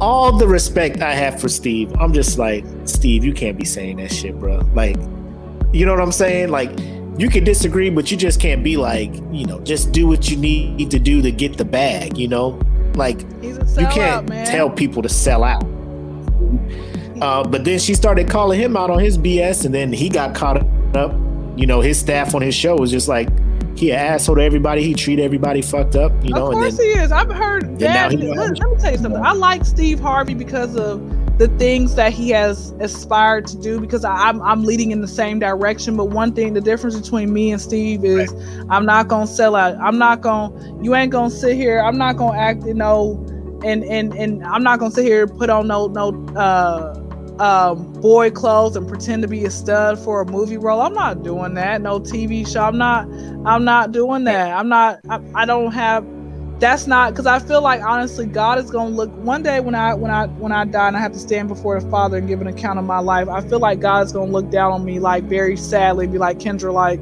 all 0.00 0.36
the 0.36 0.48
respect 0.48 1.02
I 1.02 1.14
have 1.14 1.40
for 1.40 1.48
Steve, 1.48 1.92
I'm 2.00 2.12
just 2.12 2.38
like, 2.38 2.64
Steve, 2.86 3.24
you 3.24 3.32
can't 3.32 3.58
be 3.58 3.64
saying 3.64 3.98
that 3.98 4.12
shit, 4.12 4.38
bro. 4.38 4.62
Like, 4.74 4.96
you 5.72 5.84
know 5.84 5.92
what 5.92 6.00
I'm 6.00 6.12
saying? 6.12 6.48
Like, 6.48 6.70
you 7.18 7.28
can 7.28 7.44
disagree, 7.44 7.90
but 7.90 8.10
you 8.10 8.16
just 8.16 8.40
can't 8.40 8.64
be 8.64 8.78
like, 8.78 9.14
you 9.30 9.44
know, 9.44 9.60
just 9.60 9.92
do 9.92 10.06
what 10.06 10.30
you 10.30 10.36
need 10.38 10.90
to 10.90 10.98
do 10.98 11.20
to 11.20 11.30
get 11.30 11.58
the 11.58 11.64
bag. 11.66 12.16
You 12.16 12.28
know, 12.28 12.58
like 12.94 13.20
you 13.42 13.58
can't 13.90 14.30
out, 14.30 14.46
tell 14.46 14.70
people 14.70 15.02
to 15.02 15.08
sell 15.08 15.44
out. 15.44 15.62
Uh, 17.20 17.44
but 17.44 17.64
then 17.64 17.78
she 17.78 17.94
started 17.94 18.28
calling 18.28 18.58
him 18.58 18.76
out 18.76 18.90
on 18.90 18.98
his 18.98 19.18
BS, 19.18 19.64
and 19.64 19.74
then 19.74 19.92
he 19.92 20.08
got 20.08 20.34
caught 20.34 20.58
up. 20.96 21.14
You 21.56 21.66
know, 21.66 21.80
his 21.80 21.98
staff 21.98 22.34
on 22.34 22.42
his 22.42 22.54
show 22.54 22.76
was 22.76 22.90
just 22.90 23.08
like 23.08 23.28
he 23.76 23.90
an 23.92 23.98
asshole 23.98 24.36
to 24.36 24.42
everybody. 24.42 24.82
He 24.82 24.94
treat 24.94 25.18
everybody 25.18 25.62
fucked 25.62 25.96
up. 25.96 26.12
You 26.22 26.34
know, 26.34 26.48
of 26.48 26.52
course 26.52 26.76
then, 26.76 26.86
he 26.86 26.92
is. 26.92 27.12
I've 27.12 27.30
heard 27.30 27.78
that. 27.78 28.12
Let, 28.12 28.36
let, 28.36 28.50
me 28.50 28.76
tell 28.78 28.92
you 28.92 28.98
something. 28.98 29.22
I 29.22 29.32
like 29.32 29.64
Steve 29.64 30.00
Harvey 30.00 30.34
because 30.34 30.76
of 30.76 31.00
the 31.38 31.48
things 31.58 31.94
that 31.94 32.12
he 32.12 32.30
has 32.30 32.72
aspired 32.80 33.46
to 33.48 33.58
do. 33.58 33.80
Because 33.80 34.04
I, 34.04 34.28
am 34.28 34.40
I'm, 34.40 34.42
I'm 34.42 34.64
leading 34.64 34.90
in 34.90 35.00
the 35.00 35.08
same 35.08 35.38
direction. 35.38 35.96
But 35.96 36.06
one 36.06 36.34
thing, 36.34 36.52
the 36.52 36.60
difference 36.60 36.98
between 36.98 37.32
me 37.32 37.52
and 37.52 37.60
Steve 37.60 38.04
is 38.04 38.32
right. 38.32 38.66
I'm 38.68 38.84
not 38.84 39.08
gonna 39.08 39.26
sell 39.26 39.56
out. 39.56 39.76
I'm 39.76 39.98
not 39.98 40.20
gonna. 40.20 40.82
You 40.82 40.94
ain't 40.94 41.10
gonna 41.10 41.30
sit 41.30 41.56
here. 41.56 41.80
I'm 41.80 41.98
not 41.98 42.16
gonna 42.16 42.38
act. 42.38 42.64
You 42.64 42.74
know. 42.74 43.26
And, 43.62 43.84
and 43.84 44.14
and 44.14 44.42
I'm 44.42 44.62
not 44.62 44.78
gonna 44.78 44.90
sit 44.90 45.04
here 45.04 45.24
and 45.24 45.38
put 45.38 45.50
on 45.50 45.68
no 45.68 45.86
no 45.88 46.26
uh 46.34 46.99
um, 47.40 47.92
boy 47.94 48.30
clothes 48.30 48.76
and 48.76 48.86
pretend 48.86 49.22
to 49.22 49.28
be 49.28 49.44
a 49.46 49.50
stud 49.50 49.98
for 49.98 50.20
a 50.20 50.26
movie 50.26 50.58
role. 50.58 50.82
I'm 50.82 50.92
not 50.92 51.22
doing 51.22 51.54
that. 51.54 51.80
No 51.80 51.98
TV 51.98 52.46
show. 52.46 52.62
I'm 52.62 52.76
not. 52.76 53.08
I'm 53.46 53.64
not 53.64 53.92
doing 53.92 54.24
that. 54.24 54.50
I'm 54.56 54.68
not. 54.68 55.00
I, 55.08 55.20
I 55.34 55.44
don't 55.46 55.72
have. 55.72 56.06
That's 56.60 56.86
not 56.86 57.12
because 57.12 57.24
I 57.24 57.38
feel 57.38 57.62
like 57.62 57.80
honestly, 57.82 58.26
God 58.26 58.58
is 58.58 58.70
gonna 58.70 58.90
look 58.90 59.10
one 59.16 59.42
day 59.42 59.60
when 59.60 59.74
I 59.74 59.94
when 59.94 60.10
I 60.10 60.26
when 60.26 60.52
I 60.52 60.66
die 60.66 60.88
and 60.88 60.96
I 60.96 61.00
have 61.00 61.12
to 61.12 61.18
stand 61.18 61.48
before 61.48 61.80
the 61.80 61.90
Father 61.90 62.18
and 62.18 62.28
give 62.28 62.42
an 62.42 62.46
account 62.46 62.78
of 62.78 62.84
my 62.84 62.98
life. 62.98 63.28
I 63.28 63.40
feel 63.40 63.58
like 63.60 63.80
God 63.80 64.04
is 64.04 64.12
gonna 64.12 64.30
look 64.30 64.50
down 64.50 64.72
on 64.72 64.84
me 64.84 65.00
like 65.00 65.24
very 65.24 65.56
sadly, 65.56 66.06
be 66.06 66.18
like 66.18 66.38
Kyndra, 66.38 66.74
like 66.74 67.00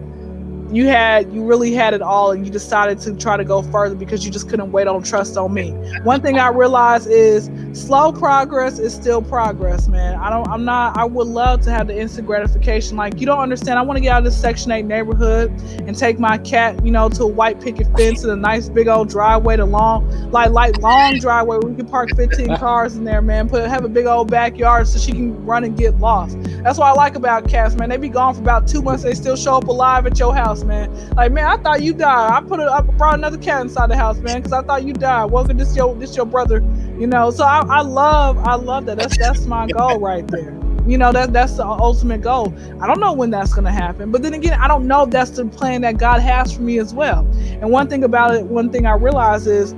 you 0.70 0.86
had 0.86 1.32
you 1.32 1.44
really 1.44 1.72
had 1.72 1.94
it 1.94 2.02
all 2.02 2.32
and 2.32 2.44
you 2.44 2.52
decided 2.52 2.98
to 2.98 3.14
try 3.16 3.36
to 3.36 3.44
go 3.44 3.62
further 3.62 3.94
because 3.94 4.24
you 4.24 4.30
just 4.30 4.48
couldn't 4.50 4.70
wait 4.70 4.86
on 4.86 5.02
trust 5.02 5.36
on 5.36 5.52
me. 5.54 5.70
One 6.02 6.20
thing 6.20 6.38
i 6.38 6.48
realized 6.48 7.08
is 7.08 7.50
slow 7.72 8.12
progress 8.12 8.78
is 8.78 8.94
still 8.94 9.22
progress 9.22 9.88
man. 9.88 10.16
I 10.16 10.28
don't 10.28 10.46
i'm 10.48 10.64
not 10.64 10.96
i 10.96 11.04
would 11.04 11.26
love 11.26 11.62
to 11.62 11.70
have 11.70 11.86
the 11.86 11.98
instant 11.98 12.26
gratification. 12.26 12.96
Like 12.96 13.18
you 13.18 13.26
don't 13.26 13.38
understand. 13.38 13.78
I 13.78 13.82
want 13.82 13.96
to 13.96 14.00
get 14.02 14.10
out 14.10 14.18
of 14.18 14.24
this 14.24 14.38
section 14.38 14.70
8 14.70 14.84
neighborhood 14.84 15.50
and 15.86 15.96
take 15.96 16.18
my 16.18 16.36
cat 16.38 16.84
you 16.84 16.90
know 16.90 17.08
to 17.08 17.22
a 17.22 17.26
white 17.26 17.60
picket 17.60 17.86
fence 17.96 18.22
and 18.22 18.32
a 18.32 18.36
nice 18.36 18.68
big 18.68 18.88
old 18.88 19.08
driveway 19.08 19.56
to 19.56 19.64
long 19.64 20.08
like 20.30 20.50
like 20.50 20.76
long 20.78 21.18
driveway 21.18 21.58
where 21.58 21.70
we 21.70 21.76
can 21.76 21.86
park 21.86 22.10
15 22.14 22.56
cars 22.58 22.96
in 22.96 23.04
there 23.04 23.22
man. 23.22 23.48
Put 23.48 23.66
have 23.68 23.84
a 23.84 23.88
big 23.88 24.06
old 24.06 24.30
backyard 24.30 24.86
so 24.86 24.98
she 24.98 25.12
can 25.12 25.46
run 25.46 25.64
and 25.64 25.78
get 25.78 25.98
lost. 25.98 26.36
That's 26.62 26.78
what 26.78 26.88
i 26.88 26.92
like 26.92 27.14
about 27.14 27.48
cats 27.48 27.74
man. 27.74 27.88
They 27.88 27.96
be 27.96 28.10
gone 28.10 28.34
for 28.34 28.40
about 28.40 28.68
two 28.68 28.82
months. 28.82 29.02
They 29.02 29.14
still 29.14 29.36
show 29.36 29.56
up 29.56 29.64
alive 29.64 30.06
at 30.06 30.18
your 30.18 30.34
house 30.34 30.57
house, 30.58 30.64
man. 30.66 31.10
Like, 31.16 31.32
man, 31.32 31.46
I 31.46 31.56
thought 31.56 31.82
you 31.82 31.92
died. 31.92 32.30
I 32.30 32.46
put 32.46 32.60
it, 32.60 32.68
I 32.68 32.80
brought 32.80 33.14
another 33.14 33.38
cat 33.38 33.62
inside 33.62 33.90
the 33.90 33.96
house, 33.96 34.18
man, 34.18 34.38
because 34.38 34.52
I 34.52 34.62
thought 34.62 34.84
you 34.84 34.92
died. 34.92 35.26
Wasn't 35.26 35.58
this 35.58 35.74
your 35.76 35.94
this 35.94 36.16
your 36.16 36.26
brother? 36.26 36.58
You 36.98 37.06
know. 37.06 37.30
So 37.30 37.44
I, 37.44 37.64
I 37.68 37.80
love 37.80 38.38
I 38.38 38.54
love 38.54 38.86
that. 38.86 38.98
That's 38.98 39.16
that's 39.18 39.46
my 39.46 39.66
goal 39.78 39.98
right 39.98 40.26
there. 40.26 40.54
You 40.86 40.96
know 40.96 41.12
that 41.12 41.32
that's 41.32 41.56
the 41.56 41.66
ultimate 41.66 42.22
goal. 42.22 42.54
I 42.80 42.86
don't 42.86 43.00
know 43.00 43.12
when 43.12 43.30
that's 43.30 43.52
gonna 43.52 43.72
happen, 43.72 44.10
but 44.10 44.22
then 44.22 44.34
again, 44.34 44.58
I 44.58 44.68
don't 44.68 44.86
know 44.86 45.04
if 45.04 45.10
that's 45.10 45.30
the 45.30 45.46
plan 45.46 45.82
that 45.82 45.98
God 45.98 46.20
has 46.20 46.52
for 46.52 46.62
me 46.62 46.78
as 46.78 46.94
well. 46.94 47.20
And 47.60 47.70
one 47.70 47.88
thing 47.88 48.04
about 48.04 48.34
it, 48.34 48.46
one 48.46 48.70
thing 48.70 48.86
I 48.86 48.94
realize 48.94 49.46
is 49.46 49.74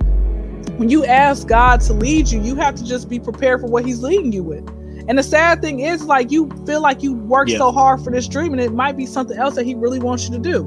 when 0.77 0.89
you 0.89 1.05
ask 1.05 1.49
God 1.49 1.81
to 1.83 1.93
lead 1.93 2.29
you, 2.29 2.41
you 2.41 2.55
have 2.57 2.75
to 2.77 2.85
just 2.85 3.09
be 3.09 3.19
prepared 3.19 3.61
for 3.61 3.67
what 3.67 3.85
He's 3.85 4.03
leading 4.03 4.33
you 4.33 4.45
with. 4.45 4.80
And 5.11 5.19
the 5.19 5.25
sad 5.25 5.61
thing 5.61 5.81
is, 5.81 6.05
like, 6.05 6.31
you 6.31 6.49
feel 6.65 6.81
like 6.81 7.03
you 7.03 7.15
worked 7.15 7.51
yeah. 7.51 7.59
so 7.59 7.73
hard 7.73 8.01
for 8.01 8.13
this 8.13 8.29
dream, 8.29 8.53
and 8.53 8.63
it 8.63 8.73
might 8.73 8.97
be 8.97 9.07
something 9.07 9.37
else 9.37 9.57
that 9.57 9.67
He 9.67 9.75
really 9.75 9.99
wants 9.99 10.29
you 10.29 10.31
to 10.37 10.39
do. 10.39 10.65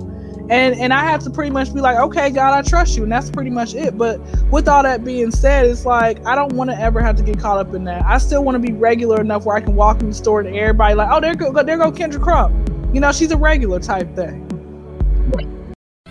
And 0.50 0.76
and 0.76 0.94
I 0.94 1.06
have 1.06 1.24
to 1.24 1.30
pretty 1.30 1.50
much 1.50 1.74
be 1.74 1.80
like, 1.80 1.96
okay, 1.96 2.30
God, 2.30 2.54
I 2.54 2.62
trust 2.62 2.98
you, 2.98 3.04
and 3.04 3.12
that's 3.12 3.32
pretty 3.32 3.52
much 3.52 3.74
it. 3.74 3.98
But 3.98 4.20
with 4.52 4.68
all 4.68 4.84
that 4.84 5.06
being 5.06 5.32
said, 5.32 5.66
it's 5.66 5.86
like 5.86 6.26
I 6.26 6.36
don't 6.36 6.52
want 6.52 6.70
to 6.72 6.78
ever 6.78 7.02
have 7.02 7.16
to 7.16 7.24
get 7.24 7.39
caught 7.39 7.58
up 7.58 7.74
in 7.74 7.86
that. 7.86 8.04
I 8.06 8.18
still 8.18 8.44
want 8.44 8.56
to 8.56 8.60
be 8.60 8.74
regular 8.74 9.22
enough 9.22 9.46
where 9.46 9.56
I 9.56 9.62
can 9.62 9.78
walk 9.78 10.02
in 10.02 10.10
the 10.10 10.14
store 10.14 10.41
and 10.41 10.54
everybody 10.54 10.94
like, 10.94 11.08
oh, 11.10 11.22
there 11.22 11.36
go, 11.36 11.54
there 11.64 11.78
go 11.78 11.89
Kyndra 11.89 12.22
Crump. 12.22 12.70
You 12.94 13.00
know, 13.00 13.14
she's 13.14 13.32
a 13.32 13.38
regular 13.38 13.80
type 13.80 14.14
thing. 14.14 14.53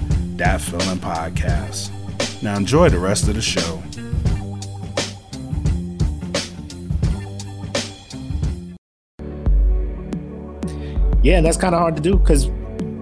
podcast. 0.99 1.91
Now 2.43 2.55
enjoy 2.55 2.89
the 2.89 2.99
rest 2.99 3.27
of 3.27 3.33
the 3.35 3.41
show. 3.41 3.81
Yeah, 11.21 11.41
that's 11.41 11.57
kind 11.57 11.75
of 11.75 11.81
hard 11.81 11.95
to 11.95 12.01
do 12.01 12.17
because, 12.17 12.45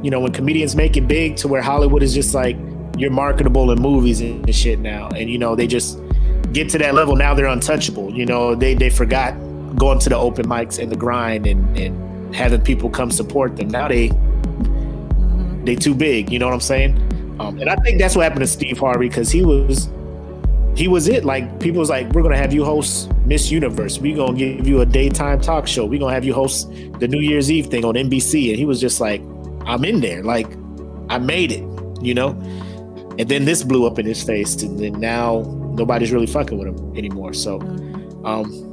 you 0.04 0.10
know, 0.10 0.20
when 0.20 0.32
comedians 0.32 0.76
make 0.76 0.98
it 0.98 1.08
big 1.08 1.36
to 1.38 1.48
where 1.48 1.62
Hollywood 1.62 2.04
is 2.04 2.14
just 2.14 2.34
like 2.34 2.58
you're 2.98 3.12
marketable 3.12 3.72
in 3.72 3.80
movies 3.80 4.22
and 4.22 4.54
shit 4.54 4.80
now, 4.80 5.10
and 5.10 5.30
you 5.30 5.38
know 5.38 5.56
they 5.56 5.68
just 5.68 6.00
get 6.54 6.70
to 6.70 6.78
that 6.80 6.96
level 6.96 7.16
now 7.16 7.34
they're 7.34 7.46
untouchable. 7.46 8.12
You 8.12 8.26
know, 8.26 8.56
they 8.56 8.74
they 8.74 8.90
forgot 8.90 9.34
going 9.76 10.00
to 10.00 10.10
the 10.10 10.18
open 10.18 10.48
mics 10.48 10.80
and 10.80 10.92
the 10.92 10.96
grind 10.96 11.46
and 11.46 11.78
and 11.78 12.36
having 12.36 12.62
people 12.62 12.90
come 12.90 13.12
support 13.12 13.56
them. 13.56 13.68
Now 13.68 13.88
they 13.88 14.12
they 15.64 15.76
too 15.76 15.94
big. 15.94 16.32
You 16.32 16.40
know 16.40 16.48
what 16.48 16.54
I'm 16.54 16.62
saying? 16.62 16.96
Um, 17.40 17.60
and 17.60 17.70
I 17.70 17.76
think 17.78 18.00
that's 18.00 18.16
what 18.16 18.24
happened 18.24 18.42
to 18.42 18.48
Steve 18.48 18.80
Harvey 18.80 19.10
because 19.10 19.30
he 19.30 19.44
was 19.44 19.90
he 20.78 20.88
was 20.88 21.08
it. 21.08 21.26
Like 21.26 21.60
people 21.60 21.80
was 21.80 21.90
like, 21.90 22.08
we're 22.12 22.22
gonna 22.22 22.38
have 22.38 22.54
you 22.54 22.64
host 22.64 23.12
Miss 23.26 23.50
Universe. 23.50 23.98
We're 23.98 24.16
gonna 24.16 24.38
give 24.38 24.68
you 24.68 24.82
a 24.82 24.86
daytime 24.86 25.42
talk 25.42 25.66
show. 25.66 25.88
We're 25.88 26.00
gonna 26.00 26.14
have 26.14 26.24
you 26.24 26.36
host 26.36 26.70
the 27.00 27.08
New 27.08 27.20
Year's 27.20 27.52
Eve 27.52 27.66
thing 27.66 27.84
on 27.84 27.96
NBC. 27.96 28.50
And 28.50 28.60
he 28.60 28.66
was 28.66 28.80
just 28.80 29.02
like, 29.02 29.20
I'm 29.66 29.84
in 29.84 30.02
there. 30.02 30.24
Like, 30.24 30.48
I 31.10 31.18
made 31.18 31.52
it, 31.52 31.64
you 32.00 32.14
know? 32.14 32.30
And 33.18 33.28
then 33.28 33.46
this 33.46 33.64
blew 33.64 33.88
up 33.88 33.98
in 33.98 34.06
his 34.06 34.22
face, 34.22 34.62
and 34.62 34.80
then 34.80 35.00
now 35.00 35.42
nobody's 35.74 36.12
really 36.12 36.28
fucking 36.28 36.56
with 36.56 36.68
him 36.68 36.96
anymore. 36.96 37.34
So 37.34 37.60
um 38.24 38.64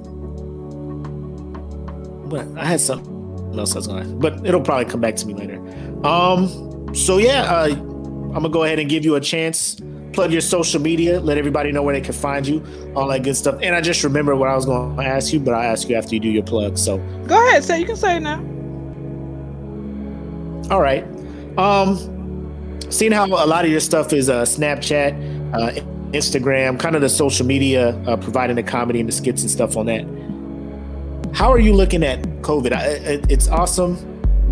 but 2.28 2.46
I 2.58 2.66
had 2.66 2.80
something 2.80 3.58
else 3.58 3.72
I 3.74 3.78
was 3.78 3.86
gonna 3.86 4.04
but 4.04 4.44
it'll 4.46 4.60
probably 4.60 4.84
come 4.84 5.00
back 5.00 5.16
to 5.16 5.26
me 5.26 5.32
later. 5.32 5.58
Um 6.06 6.94
so 6.94 7.16
yeah, 7.16 7.44
uh 7.44 7.68
I'm 7.70 8.32
gonna 8.32 8.50
go 8.50 8.64
ahead 8.64 8.78
and 8.78 8.90
give 8.90 9.06
you 9.06 9.14
a 9.14 9.20
chance 9.20 9.80
plug 10.14 10.32
your 10.32 10.40
social 10.40 10.80
media, 10.80 11.20
let 11.20 11.36
everybody 11.36 11.72
know 11.72 11.82
where 11.82 11.94
they 11.94 12.00
can 12.00 12.14
find 12.14 12.46
you, 12.46 12.64
all 12.94 13.08
that 13.08 13.22
good 13.22 13.36
stuff. 13.36 13.58
And 13.62 13.74
I 13.74 13.80
just 13.80 14.04
remember 14.04 14.36
what 14.36 14.48
I 14.48 14.54
was 14.54 14.64
going 14.64 14.96
to 14.96 15.04
ask 15.04 15.32
you, 15.32 15.40
but 15.40 15.54
I'll 15.54 15.72
ask 15.72 15.88
you 15.88 15.96
after 15.96 16.14
you 16.14 16.20
do 16.20 16.28
your 16.28 16.44
plug. 16.44 16.78
So 16.78 16.98
Go 17.26 17.46
ahead, 17.48 17.64
say 17.64 17.80
you 17.80 17.86
can 17.86 17.96
say 17.96 18.16
it 18.16 18.20
now. 18.20 18.38
All 20.70 20.80
right. 20.80 21.04
Um, 21.58 22.80
seeing 22.90 23.12
how 23.12 23.26
a 23.26 23.46
lot 23.46 23.64
of 23.64 23.70
your 23.70 23.80
stuff 23.80 24.12
is 24.12 24.30
uh, 24.30 24.42
Snapchat, 24.42 25.54
uh, 25.54 25.80
Instagram, 26.12 26.78
kind 26.78 26.94
of 26.94 27.02
the 27.02 27.08
social 27.08 27.44
media, 27.44 27.90
uh, 28.06 28.16
providing 28.16 28.56
the 28.56 28.62
comedy 28.62 29.00
and 29.00 29.08
the 29.08 29.12
skits 29.12 29.42
and 29.42 29.50
stuff 29.50 29.76
on 29.76 29.86
that. 29.86 30.06
How 31.34 31.52
are 31.52 31.58
you 31.58 31.74
looking 31.74 32.04
at 32.04 32.22
COVID? 32.42 32.72
I, 32.72 32.84
it, 32.86 33.30
it's 33.30 33.48
awesome 33.48 33.98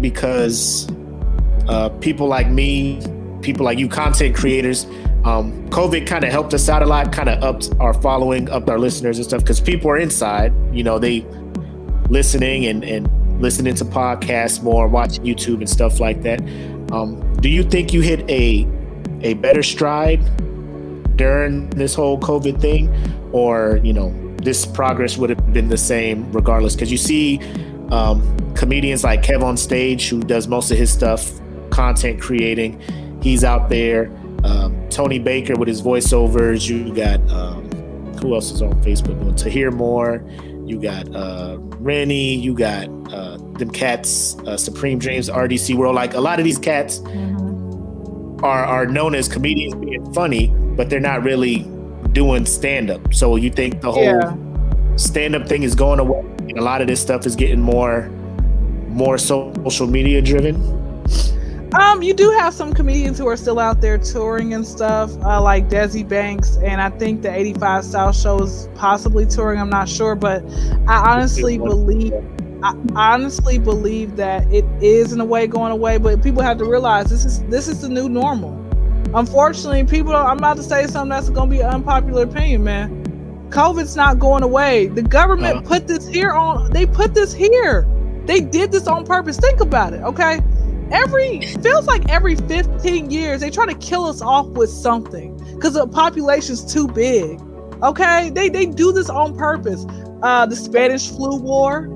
because 0.01 0.91
uh, 1.69 1.89
people 2.01 2.27
like 2.27 2.49
me, 2.49 3.01
people 3.41 3.65
like 3.65 3.79
you, 3.79 3.89
content 3.89 4.35
creators, 4.35 4.87
um, 5.25 5.68
COVID 5.68 6.07
kind 6.07 6.25
of 6.25 6.33
helped 6.33 6.53
us 6.53 6.68
out 6.68 6.83
a 6.83 6.87
lot, 6.87 7.12
kind 7.12 7.29
of 7.29 7.43
upped 7.43 7.70
our 7.79 7.95
following, 7.95 8.51
upped 8.51 8.68
our 8.68 8.79
listeners 8.79 9.18
and 9.18 9.27
stuff 9.27 9.43
because 9.43 9.61
people 9.61 9.91
are 9.91 9.99
inside, 9.99 10.53
you 10.75 10.83
know, 10.83 10.99
they 10.99 11.25
listening 12.09 12.66
and, 12.66 12.83
and 12.85 13.41
listening 13.41 13.75
to 13.77 13.85
podcasts 13.85 14.62
more, 14.62 14.89
watching 14.89 15.25
YouTube 15.25 15.59
and 15.59 15.70
stuff 15.70 16.01
like 16.01 16.23
that. 16.23 16.41
Um, 16.91 17.35
do 17.41 17.49
you 17.49 17.62
think 17.62 17.93
you 17.93 18.01
hit 18.01 18.29
a 18.29 18.66
a 19.20 19.35
better 19.35 19.62
stride 19.62 20.20
during 21.16 21.70
this 21.70 21.95
whole 21.95 22.18
COVID 22.18 22.61
thing, 22.61 22.93
or 23.33 23.81
you 23.85 23.93
know 23.93 24.11
this 24.39 24.66
progress 24.66 25.16
would 25.16 25.31
have 25.31 25.53
been 25.53 25.68
the 25.68 25.79
same 25.79 26.31
regardless? 26.33 26.75
Because 26.75 26.91
you 26.91 26.99
see 26.99 27.39
um, 27.91 28.37
comedians 28.55 29.05
like 29.05 29.23
KevOnStage, 29.23 30.09
who 30.09 30.20
does 30.20 30.49
most 30.49 30.70
of 30.73 30.79
his 30.79 30.91
stuff, 30.91 31.31
content 31.70 32.20
creating, 32.20 32.81
he's 33.23 33.45
out 33.45 33.68
there. 33.68 34.11
Um, 34.45 34.82
Tony 34.95 35.18
Baker 35.18 35.55
with 35.57 35.68
his 35.68 35.82
voiceovers. 35.82 36.68
You 36.68 36.95
got 36.95 37.20
um, 37.30 37.70
who 38.20 38.34
else 38.34 38.51
is 38.51 38.62
on 38.62 38.72
Facebook 38.82 39.18
doing 39.20 39.34
to 39.36 39.51
hear 39.51 39.70
more. 39.70 40.24
You 40.64 40.80
got 40.80 41.12
uh, 41.14 41.57
Rennie. 41.80 42.34
You 42.36 42.55
got 42.55 42.88
uh, 43.12 43.36
them 43.59 43.70
cats, 43.70 44.36
uh, 44.47 44.57
Supreme 44.57 44.99
Dreams, 44.99 45.28
RDC 45.28 45.74
World. 45.74 45.95
Like 45.97 46.14
a 46.14 46.20
lot 46.20 46.38
of 46.38 46.45
these 46.45 46.59
cats 46.59 47.01
are 48.43 48.64
are 48.64 48.86
known 48.86 49.14
as 49.14 49.28
comedians 49.28 49.74
being 49.74 50.12
funny, 50.12 50.49
but 50.76 50.90
they're 50.90 51.01
not 51.01 51.22
really 51.22 51.66
doing 52.12 52.45
stand 52.47 52.90
up. 52.90 53.12
So 53.14 53.36
you 53.36 53.51
think 53.51 53.80
the 53.80 53.90
whole 53.93 54.03
Yeah. 54.05 54.34
stand 54.97 55.34
up 55.34 55.49
thing 55.49 55.62
is 55.62 55.74
going 55.74 55.99
away, 56.01 56.20
and 56.49 56.59
a 56.59 56.62
lot 56.62 56.80
of 56.80 56.86
this 56.88 57.01
stuff 57.01 57.26
is 57.26 57.36
getting 57.36 57.61
more 57.61 58.09
more 58.88 59.16
social 59.16 59.86
media 59.86 60.20
driven. 60.20 60.55
Um, 61.75 62.03
you 62.03 62.12
do 62.12 62.31
have 62.33 62.53
some 62.53 62.75
comedians 62.75 63.16
who 63.18 63.27
are 63.29 63.37
still 63.37 63.59
out 63.59 63.81
there 63.81 63.97
touring 63.97 64.53
and 64.53 64.66
stuff, 64.66 65.11
uh, 65.23 65.41
like 65.41 65.68
Desi 65.70 66.07
Banks, 66.07 66.57
and 66.59 66.83
I 66.83 66.91
think 66.91 67.23
the 67.23 67.33
85 67.35 67.85
South 67.85 68.16
Show 68.16 68.41
is 68.43 68.68
possibly 68.75 69.25
touring. 69.25 69.59
I'm 69.59 69.70
not 69.70 69.89
sure, 69.89 70.14
but 70.14 70.45
I 70.87 71.12
honestly 71.14 71.57
believe, 71.57 72.12
I 72.62 72.75
honestly 72.95 73.59
believe 73.59 74.16
that 74.16 74.53
it 74.53 74.66
is 74.83 75.12
in 75.14 75.20
a 75.20 75.25
way 75.25 75.47
going 75.47 75.73
away. 75.73 75.97
But 75.97 76.23
people 76.23 76.43
have 76.43 76.59
to 76.59 76.66
realize 76.66 77.09
this 77.09 77.25
is 77.25 77.43
this 77.45 77.68
is 77.68 77.81
the 77.81 77.89
new 77.89 78.09
normal. 78.09 78.53
Unfortunately, 79.14 79.85
people. 79.85 80.12
Don't, 80.12 80.27
I'm 80.27 80.39
about 80.39 80.59
to 80.59 80.62
say 80.62 80.87
something 80.87 81.09
that's 81.09 81.31
going 81.31 81.49
to 81.49 81.57
be 81.57 81.62
an 81.62 81.70
unpopular 81.70 82.25
opinion, 82.25 82.64
man. 82.64 82.99
COVID's 83.49 83.97
not 83.97 84.18
going 84.18 84.43
away. 84.43 84.89
The 84.89 85.03
government 85.03 85.59
Uh-huh. 85.59 85.68
put 85.68 85.87
this 85.89 86.07
here 86.07 86.33
on. 86.33 86.70
They 86.73 86.85
put 86.87 87.14
this 87.14 87.33
here. 87.33 87.87
They 88.27 88.41
did 88.41 88.70
this 88.73 88.87
on 88.87 89.05
purpose. 89.05 89.39
Think 89.39 89.61
about 89.61 89.93
it, 89.95 90.03
okay? 90.03 90.41
Every 90.93 91.40
feels 91.62 91.86
like 91.86 92.09
every 92.11 92.36
15 92.36 93.11
years 93.11 93.40
they 93.40 93.51
try 93.51 93.66
to 93.66 93.74
kill 93.74 94.07
us 94.07 94.22
off 94.22 94.47
with 94.49 94.70
something 94.70 95.36
because 95.55 95.74
the 95.74 95.86
population's 95.86 96.72
too 96.72 96.88
big 96.88 97.40
okay? 97.82 98.30
They 98.30 98.49
they 98.49 98.66
do 98.66 98.93
this 98.93 99.11
on 99.11 99.36
purpose. 99.36 99.84
Uh 100.22 100.47
the 100.47 100.57
spanish 100.57 101.11
flu 101.11 101.36
war 101.36 101.88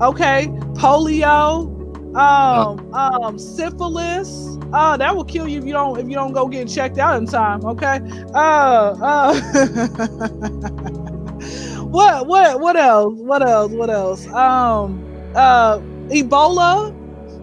okay? 0.00 0.48
Polio 0.74 1.74
um 2.16 2.94
um 2.94 3.38
syphilis. 3.38 4.56
Uh 4.72 4.96
that 4.96 5.14
will 5.14 5.24
kill 5.24 5.48
you 5.48 5.58
if 5.58 5.64
you 5.64 5.72
don't 5.72 5.98
if 5.98 6.08
you 6.08 6.14
don't 6.14 6.32
go 6.32 6.48
get 6.48 6.68
checked 6.68 6.98
out 6.98 7.16
in 7.16 7.26
time 7.26 7.64
okay? 7.64 8.00
Uh 8.34 8.94
uh 9.00 9.40
what 11.84 12.26
what 12.26 12.60
what 12.60 12.76
else? 12.76 13.14
What 13.18 13.42
else? 13.42 13.72
What 13.72 13.90
else? 13.90 14.26
Um 14.28 15.04
uh 15.34 15.78
ebola 16.10 16.94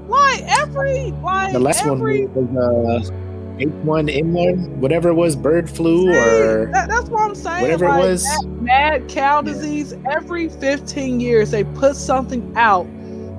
like 0.07 0.43
every 0.43 1.11
like 1.23 1.53
The 1.53 1.59
last 1.59 1.85
every, 1.85 2.25
one 2.27 2.53
was 2.53 3.09
uh, 3.09 3.11
H1N1, 3.57 4.67
whatever 4.77 5.09
it 5.09 5.13
was, 5.13 5.35
bird 5.35 5.69
flu 5.69 6.09
or 6.13 6.69
that, 6.71 6.89
that's 6.89 7.09
what 7.09 7.21
I'm 7.21 7.35
saying. 7.35 7.61
whatever 7.61 7.85
it 7.85 7.89
was. 7.89 8.23
that 8.23 8.45
mad 8.61 9.07
cow 9.07 9.41
disease. 9.41 9.93
Every 10.11 10.49
15 10.49 11.19
years, 11.19 11.51
they 11.51 11.63
put 11.63 11.95
something 11.95 12.51
out 12.57 12.85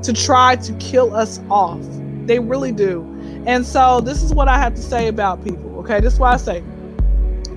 to 0.03 0.13
try 0.13 0.57
to 0.57 0.73
kill 0.75 1.15
us 1.15 1.41
off. 1.51 1.81
They 2.25 2.39
really 2.39 2.73
do. 2.73 3.03
And 3.47 3.65
so, 3.65 4.01
this 4.01 4.23
is 4.23 4.33
what 4.35 4.49
I 4.49 4.59
have 4.59 4.75
to 4.75 4.83
say 4.83 5.09
about 5.09 5.45
people. 5.45 5.79
Okay, 5.81 6.01
this 6.01 6.15
is 6.15 6.19
why 6.19 6.33
I 6.33 6.37
say. 6.39 6.61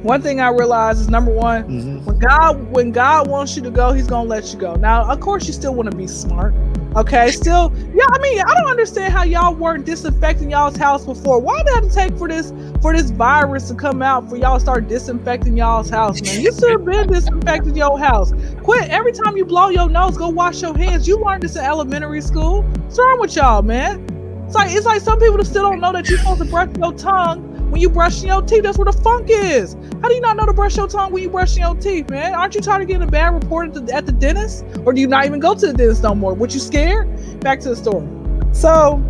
One 0.04 0.22
thing 0.22 0.40
I 0.40 0.50
realize 0.50 1.00
is 1.02 1.10
number 1.10 1.32
one, 1.32 1.64
Mhm. 1.64 2.06
when 2.06 2.20
God 2.20 2.72
when 2.74 2.92
God 2.92 3.28
wants 3.28 3.56
you 3.58 3.64
to 3.64 3.72
go, 3.72 3.92
He's 3.92 4.08
gonna 4.08 4.30
let 4.30 4.54
you 4.54 4.60
go. 4.60 4.76
Now, 4.76 5.04
of 5.10 5.20
course, 5.20 5.46
you 5.48 5.54
still 5.54 5.74
want 5.76 5.92
to 5.92 5.98
be 5.98 6.08
smart. 6.08 6.54
Okay, 6.96 7.30
still, 7.32 7.72
yeah. 7.94 8.06
I 8.10 8.18
mean, 8.20 8.42
I 8.42 8.52
don't 8.56 8.70
understand 8.70 9.14
how 9.14 9.24
y'all 9.24 9.54
weren't 9.54 9.86
disinfecting 9.86 10.50
y'all's 10.50 10.76
house 10.76 11.06
before. 11.06 11.40
Why 11.40 11.62
did 11.64 11.84
it 11.86 11.92
take 11.92 12.18
for 12.18 12.28
this 12.28 12.52
for 12.82 12.96
this 12.96 13.12
virus 13.12 13.68
to 13.68 13.76
come 13.76 14.02
out 14.02 14.28
for 14.28 14.38
y'all 14.38 14.60
start 14.60 14.88
disinfecting 14.88 15.56
y'all's 15.56 15.90
house, 15.90 16.20
man? 16.22 16.42
You 16.42 16.52
should 16.52 16.72
have 16.72 16.86
been 16.86 17.08
disinfecting 17.08 17.76
your 17.76 18.00
house. 18.00 18.34
Quit 18.64 18.90
every 18.90 19.12
time 19.12 19.38
you 19.38 19.46
blow 19.46 19.70
your 19.70 19.88
nose, 19.88 20.18
go 20.18 20.30
wash 20.30 20.64
your 20.64 20.76
hands. 20.76 21.08
You 21.08 21.20
learned 21.20 21.44
this 21.44 21.56
in 21.56 21.64
elementary 21.64 22.22
school. 22.22 22.64
What's 22.64 22.98
wrong 22.98 23.20
with 23.20 23.36
y'all, 23.36 23.62
man? 23.62 24.04
It's 24.48 24.56
like 24.56 24.72
it's 24.72 24.88
like 24.88 25.02
some 25.02 25.20
people 25.20 25.46
still 25.46 25.70
don't 25.70 25.80
know 25.80 25.94
that 25.94 26.10
you're 26.10 26.18
supposed 26.18 26.42
to 26.42 26.46
brush 26.46 26.76
your 26.78 26.94
tongue 26.94 27.49
when 27.70 27.82
you 27.82 27.90
brush 27.90 28.24
your 28.24 28.42
teeth. 28.42 28.64
That's 28.64 28.78
where 28.78 28.92
the 28.92 29.02
funk 29.02 29.28
is. 29.30 29.76
How 30.02 30.10
do 30.10 30.16
you 30.16 30.22
not 30.22 30.38
know 30.38 30.46
to 30.46 30.54
brush 30.54 30.78
your 30.78 30.88
tongue 30.88 31.12
when 31.12 31.24
you 31.24 31.30
brush 31.30 31.58
your 31.58 31.76
teeth, 31.76 32.10
man? 32.10 32.34
Aren't 32.34 32.56
you 32.56 32.62
tired 32.62 32.82
of 32.82 32.88
getting 32.88 33.08
a 33.08 33.12
bad 33.12 33.34
report 33.34 33.76
at 33.76 33.86
the, 33.86 33.94
at 33.94 34.06
the 34.06 34.12
dentist? 34.12 34.66
Or 34.86 34.94
do 34.94 35.02
you 35.02 35.08
not 35.08 35.26
even 35.26 35.40
go 35.40 35.54
to 35.54 35.68
the 35.68 35.74
dentist 35.74 36.04
no 36.04 36.16
more? 36.16 36.34
What 36.34 36.54
you 36.54 36.60
scared? 36.60 37.40
Back 37.42 37.60
to 37.62 37.70
the 37.70 37.76
story. 37.76 38.08
So 38.52 39.04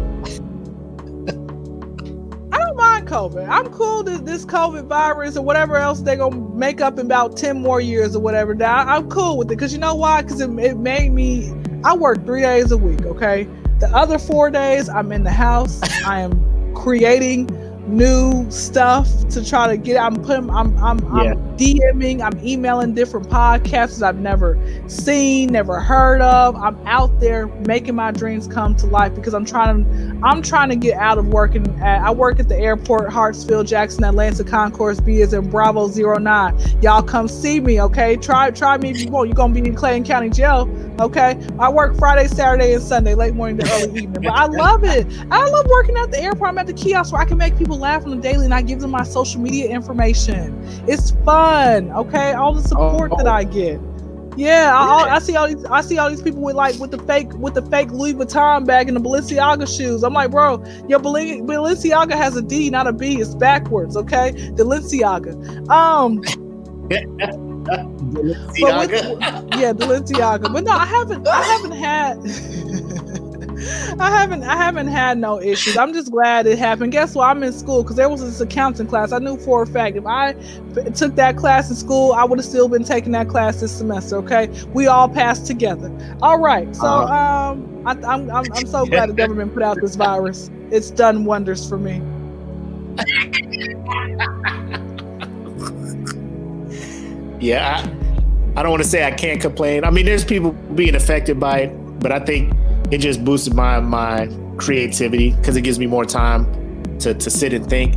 I 2.51 2.57
don't 2.57 2.75
mind 2.75 3.07
COVID. 3.07 3.47
I'm 3.47 3.71
cool 3.71 4.03
that 4.03 4.25
this 4.25 4.45
COVID 4.45 4.85
virus 4.85 5.37
or 5.37 5.43
whatever 5.43 5.77
else 5.77 6.01
they're 6.01 6.17
gonna 6.17 6.35
make 6.55 6.81
up 6.81 6.99
in 6.99 7.05
about 7.05 7.37
10 7.37 7.61
more 7.61 7.79
years 7.79 8.15
or 8.15 8.19
whatever. 8.19 8.53
Now 8.53 8.77
I'm 8.77 9.09
cool 9.09 9.37
with 9.37 9.47
it 9.47 9.55
because 9.55 9.71
you 9.71 9.79
know 9.79 9.95
why? 9.95 10.21
Because 10.21 10.41
it, 10.41 10.49
it 10.59 10.77
made 10.77 11.13
me 11.13 11.53
I 11.83 11.95
work 11.95 12.25
three 12.25 12.41
days 12.41 12.71
a 12.71 12.77
week, 12.77 13.05
okay? 13.05 13.47
The 13.79 13.87
other 13.95 14.19
four 14.19 14.51
days 14.51 14.89
I'm 14.89 15.13
in 15.13 15.23
the 15.23 15.31
house. 15.31 15.79
I 16.05 16.19
am 16.19 16.73
creating 16.75 17.47
new 17.89 18.49
stuff 18.49 19.07
to 19.29 19.47
try 19.47 19.67
to 19.67 19.77
get 19.77 20.01
I'm 20.01 20.15
putting 20.15 20.49
I'm 20.49 20.77
I'm, 20.83 20.99
Yeah. 20.99 21.31
I'm 21.33 21.49
DMing, 21.57 22.21
I'm 22.21 22.39
emailing 22.45 22.93
different 22.93 23.27
podcasts 23.27 24.01
I've 24.01 24.19
never 24.19 24.57
seen, 24.87 25.51
never 25.51 25.81
heard 25.81 26.21
of. 26.21 26.55
I'm 26.55 26.77
out 26.87 27.19
there 27.19 27.47
making 27.67 27.95
my 27.95 28.11
dreams 28.11 28.47
come 28.47 28.75
to 28.77 28.85
life 28.85 29.13
because 29.13 29.33
I'm 29.33 29.45
trying 29.45 29.83
to 29.83 30.19
I'm 30.25 30.41
trying 30.41 30.69
to 30.69 30.75
get 30.75 30.97
out 30.97 31.17
of 31.17 31.27
working 31.27 31.67
at 31.81 32.01
I 32.01 32.11
work 32.11 32.39
at 32.39 32.47
the 32.47 32.57
airport, 32.57 33.09
Hartsfield, 33.09 33.67
Jackson, 33.67 34.03
Atlanta, 34.03 34.43
Concourse 34.43 34.99
B 34.99 35.21
is 35.21 35.33
in 35.33 35.49
Bravo 35.49 35.89
09. 35.89 36.57
Y'all 36.81 37.01
come 37.01 37.27
see 37.27 37.59
me, 37.59 37.81
okay? 37.81 38.15
Try 38.15 38.51
try 38.51 38.77
me 38.77 38.91
if 38.91 39.01
you 39.01 39.11
want. 39.11 39.27
You're 39.27 39.35
gonna 39.35 39.53
be 39.53 39.67
in 39.67 39.75
Clayton 39.75 40.05
County 40.05 40.29
Jail, 40.29 40.69
okay? 40.99 41.37
I 41.57 41.69
work 41.69 41.97
Friday, 41.97 42.27
Saturday, 42.27 42.73
and 42.73 42.83
Sunday, 42.83 43.15
late 43.15 43.33
morning 43.33 43.57
to 43.57 43.71
early 43.73 44.03
evening. 44.03 44.23
But 44.23 44.33
I 44.33 44.45
love 44.45 44.83
it. 44.83 45.07
I 45.31 45.45
love 45.49 45.65
working 45.67 45.97
at 45.97 46.11
the 46.11 46.21
airport. 46.21 46.49
I'm 46.49 46.57
at 46.57 46.67
the 46.67 46.73
kiosk 46.73 47.11
where 47.11 47.21
I 47.21 47.25
can 47.25 47.37
make 47.37 47.57
people 47.57 47.77
laugh 47.79 48.03
on 48.05 48.11
the 48.11 48.17
daily 48.17 48.45
and 48.45 48.53
I 48.53 48.61
give 48.61 48.79
them 48.79 48.91
my 48.91 49.03
social 49.03 49.41
media 49.41 49.69
information. 49.69 50.61
It's 50.87 51.11
fun, 51.25 51.91
okay? 51.91 52.33
All 52.33 52.53
the 52.53 52.61
support 52.67 53.11
that 53.17 53.27
Oh. 53.27 53.31
I 53.31 53.43
get. 53.43 53.79
Yeah, 54.37 54.71
I, 54.73 55.15
I- 55.15 55.19
see 55.19 55.35
all 55.35 55.47
these. 55.47 55.65
I 55.65 55.81
see 55.81 55.97
all 55.97 56.09
these 56.09 56.21
people 56.21 56.41
with 56.41 56.55
like 56.55 56.75
with 56.79 56.91
the 56.91 56.99
fake 56.99 57.33
with 57.33 57.55
the 57.55 57.61
fake 57.63 57.91
Louis 57.91 58.13
Vuitton 58.13 58.65
bag 58.65 58.87
and 58.87 58.95
the 58.95 59.01
Balenciaga 59.01 59.67
shoes. 59.67 60.01
I'm 60.03 60.13
like, 60.13 60.31
bro, 60.31 60.63
your 60.87 60.99
Balen- 60.99 61.45
Balenciaga 61.45 62.13
has 62.13 62.37
a 62.37 62.41
D, 62.41 62.69
not 62.69 62.87
a 62.87 62.93
B. 62.93 63.19
It's 63.19 63.35
backwards, 63.35 63.97
okay? 63.97 64.31
The 64.55 64.63
Balenciaga. 64.63 65.33
Um, 65.69 66.21
Balenciaga. 68.13 69.59
yeah, 69.59 69.73
Balenciaga. 69.73 70.53
But 70.53 70.63
no, 70.63 70.71
I 70.71 70.85
haven't. 70.85 71.27
I 71.27 71.41
haven't 71.43 71.71
had. 71.73 73.19
I 73.99 74.09
haven't. 74.11 74.43
I 74.43 74.55
haven't 74.55 74.87
had 74.87 75.17
no 75.17 75.41
issues. 75.41 75.75
I'm 75.77 75.93
just 75.93 76.11
glad 76.11 76.47
it 76.47 76.57
happened. 76.57 76.91
Guess 76.93 77.15
what? 77.15 77.25
I'm 77.29 77.43
in 77.43 77.51
school 77.53 77.83
because 77.83 77.97
there 77.97 78.07
was 78.09 78.21
this 78.21 78.39
accounting 78.39 78.87
class. 78.87 79.11
I 79.11 79.19
knew 79.19 79.37
for 79.37 79.63
a 79.63 79.67
fact 79.67 79.97
if 79.97 80.05
I 80.05 80.33
took 80.95 81.15
that 81.15 81.35
class 81.37 81.69
in 81.69 81.75
school, 81.75 82.13
I 82.13 82.23
would 82.23 82.39
have 82.39 82.45
still 82.45 82.69
been 82.69 82.83
taking 82.83 83.11
that 83.11 83.27
class 83.27 83.59
this 83.59 83.75
semester. 83.77 84.15
Okay, 84.17 84.47
we 84.73 84.87
all 84.87 85.09
passed 85.09 85.45
together. 85.45 85.91
All 86.21 86.39
right. 86.39 86.73
So 86.75 86.85
Uh-huh. 86.87 87.51
um, 87.51 87.83
I, 87.85 87.91
I'm, 87.91 88.29
I'm 88.31 88.45
I'm 88.53 88.65
so 88.67 88.85
glad 88.85 89.09
the 89.09 89.13
government 89.13 89.53
put 89.53 89.63
out 89.63 89.77
this 89.81 89.95
virus. 89.95 90.49
It's 90.71 90.91
done 90.91 91.25
wonders 91.25 91.67
for 91.67 91.77
me. 91.77 92.01
yeah, 97.39 97.83
I, 98.55 98.59
I 98.59 98.63
don't 98.63 98.71
want 98.71 98.83
to 98.83 98.89
say 98.89 99.05
I 99.05 99.11
can't 99.11 99.39
complain. 99.41 99.83
I 99.83 99.89
mean, 99.91 100.05
there's 100.05 100.25
people 100.25 100.51
being 100.75 100.95
affected 100.95 101.39
by 101.39 101.59
it, 101.61 101.99
but 101.99 102.11
I 102.11 102.19
think 102.19 102.53
it 102.91 102.99
just 102.99 103.23
boosted 103.23 103.53
my 103.53 103.79
my 103.79 104.29
creativity 104.57 105.31
because 105.31 105.55
it 105.55 105.61
gives 105.61 105.79
me 105.79 105.87
more 105.87 106.05
time 106.05 106.45
to 106.99 107.13
to 107.13 107.29
sit 107.29 107.53
and 107.53 107.67
think. 107.69 107.95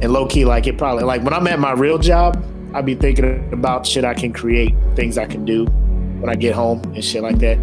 And 0.00 0.12
low 0.12 0.26
key, 0.26 0.44
like 0.44 0.66
it 0.66 0.78
probably 0.78 1.04
like 1.04 1.22
when 1.22 1.34
I'm 1.34 1.46
at 1.48 1.58
my 1.58 1.72
real 1.72 1.98
job, 1.98 2.42
I'd 2.74 2.86
be 2.86 2.94
thinking 2.94 3.52
about 3.52 3.86
shit 3.86 4.04
I 4.04 4.14
can 4.14 4.32
create, 4.32 4.74
things 4.94 5.18
I 5.18 5.26
can 5.26 5.44
do 5.44 5.64
when 5.64 6.28
I 6.28 6.34
get 6.34 6.54
home 6.54 6.82
and 6.94 7.04
shit 7.04 7.22
like 7.22 7.38
that. 7.38 7.58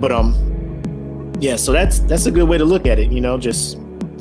But 0.00 0.12
um, 0.12 1.32
yeah, 1.40 1.56
so 1.56 1.72
that's 1.72 2.00
that's 2.00 2.26
a 2.26 2.30
good 2.30 2.48
way 2.48 2.58
to 2.58 2.64
look 2.64 2.86
at 2.86 2.98
it. 2.98 3.10
You 3.10 3.20
know, 3.20 3.36
just 3.36 3.78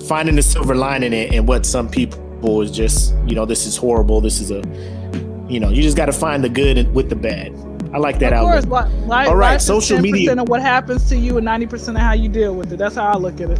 finding 0.08 0.36
the 0.36 0.41
silver 0.41 0.76
lining 0.76 1.14
in, 1.14 1.34
it 1.34 1.34
and 1.34 1.47
what 1.47 1.66
some 1.66 1.88
people 1.88 2.62
is 2.62 2.72
just 2.72 3.14
you 3.28 3.36
know 3.36 3.45
this 3.45 3.66
is 3.66 3.78
horrible. 3.78 4.22
This 4.22 4.39
is 4.39 4.49
a 4.49 4.62
you 5.47 5.60
know 5.60 5.70
you 5.70 5.84
just 5.84 5.97
got 5.97 6.08
to 6.08 6.14
find 6.14 6.43
the 6.43 6.49
good 6.49 6.93
with 6.93 7.10
the 7.10 7.16
bad. 7.16 7.54
I 7.94 7.98
like 7.98 8.20
that 8.20 8.32
Of 8.34 8.39
course, 8.42 8.64
outlook. 8.66 8.88
li- 9.08 9.12
All 9.28 9.36
right, 9.36 9.52
life 9.52 9.58
is 9.60 9.66
social 9.66 9.98
10% 9.98 10.02
media- 10.02 10.34
of 10.42 10.48
what 10.50 10.62
happens 10.62 11.10
to 11.10 11.18
you 11.18 11.38
and 11.38 11.46
90% 11.46 11.96
of 11.96 12.02
how 12.02 12.14
you 12.14 12.30
deal 12.30 12.56
with 12.56 12.72
it. 12.72 12.78
That's 12.78 12.96
how 12.96 13.08
I 13.12 13.18
look 13.18 13.42
at 13.42 13.50
it. 13.52 13.60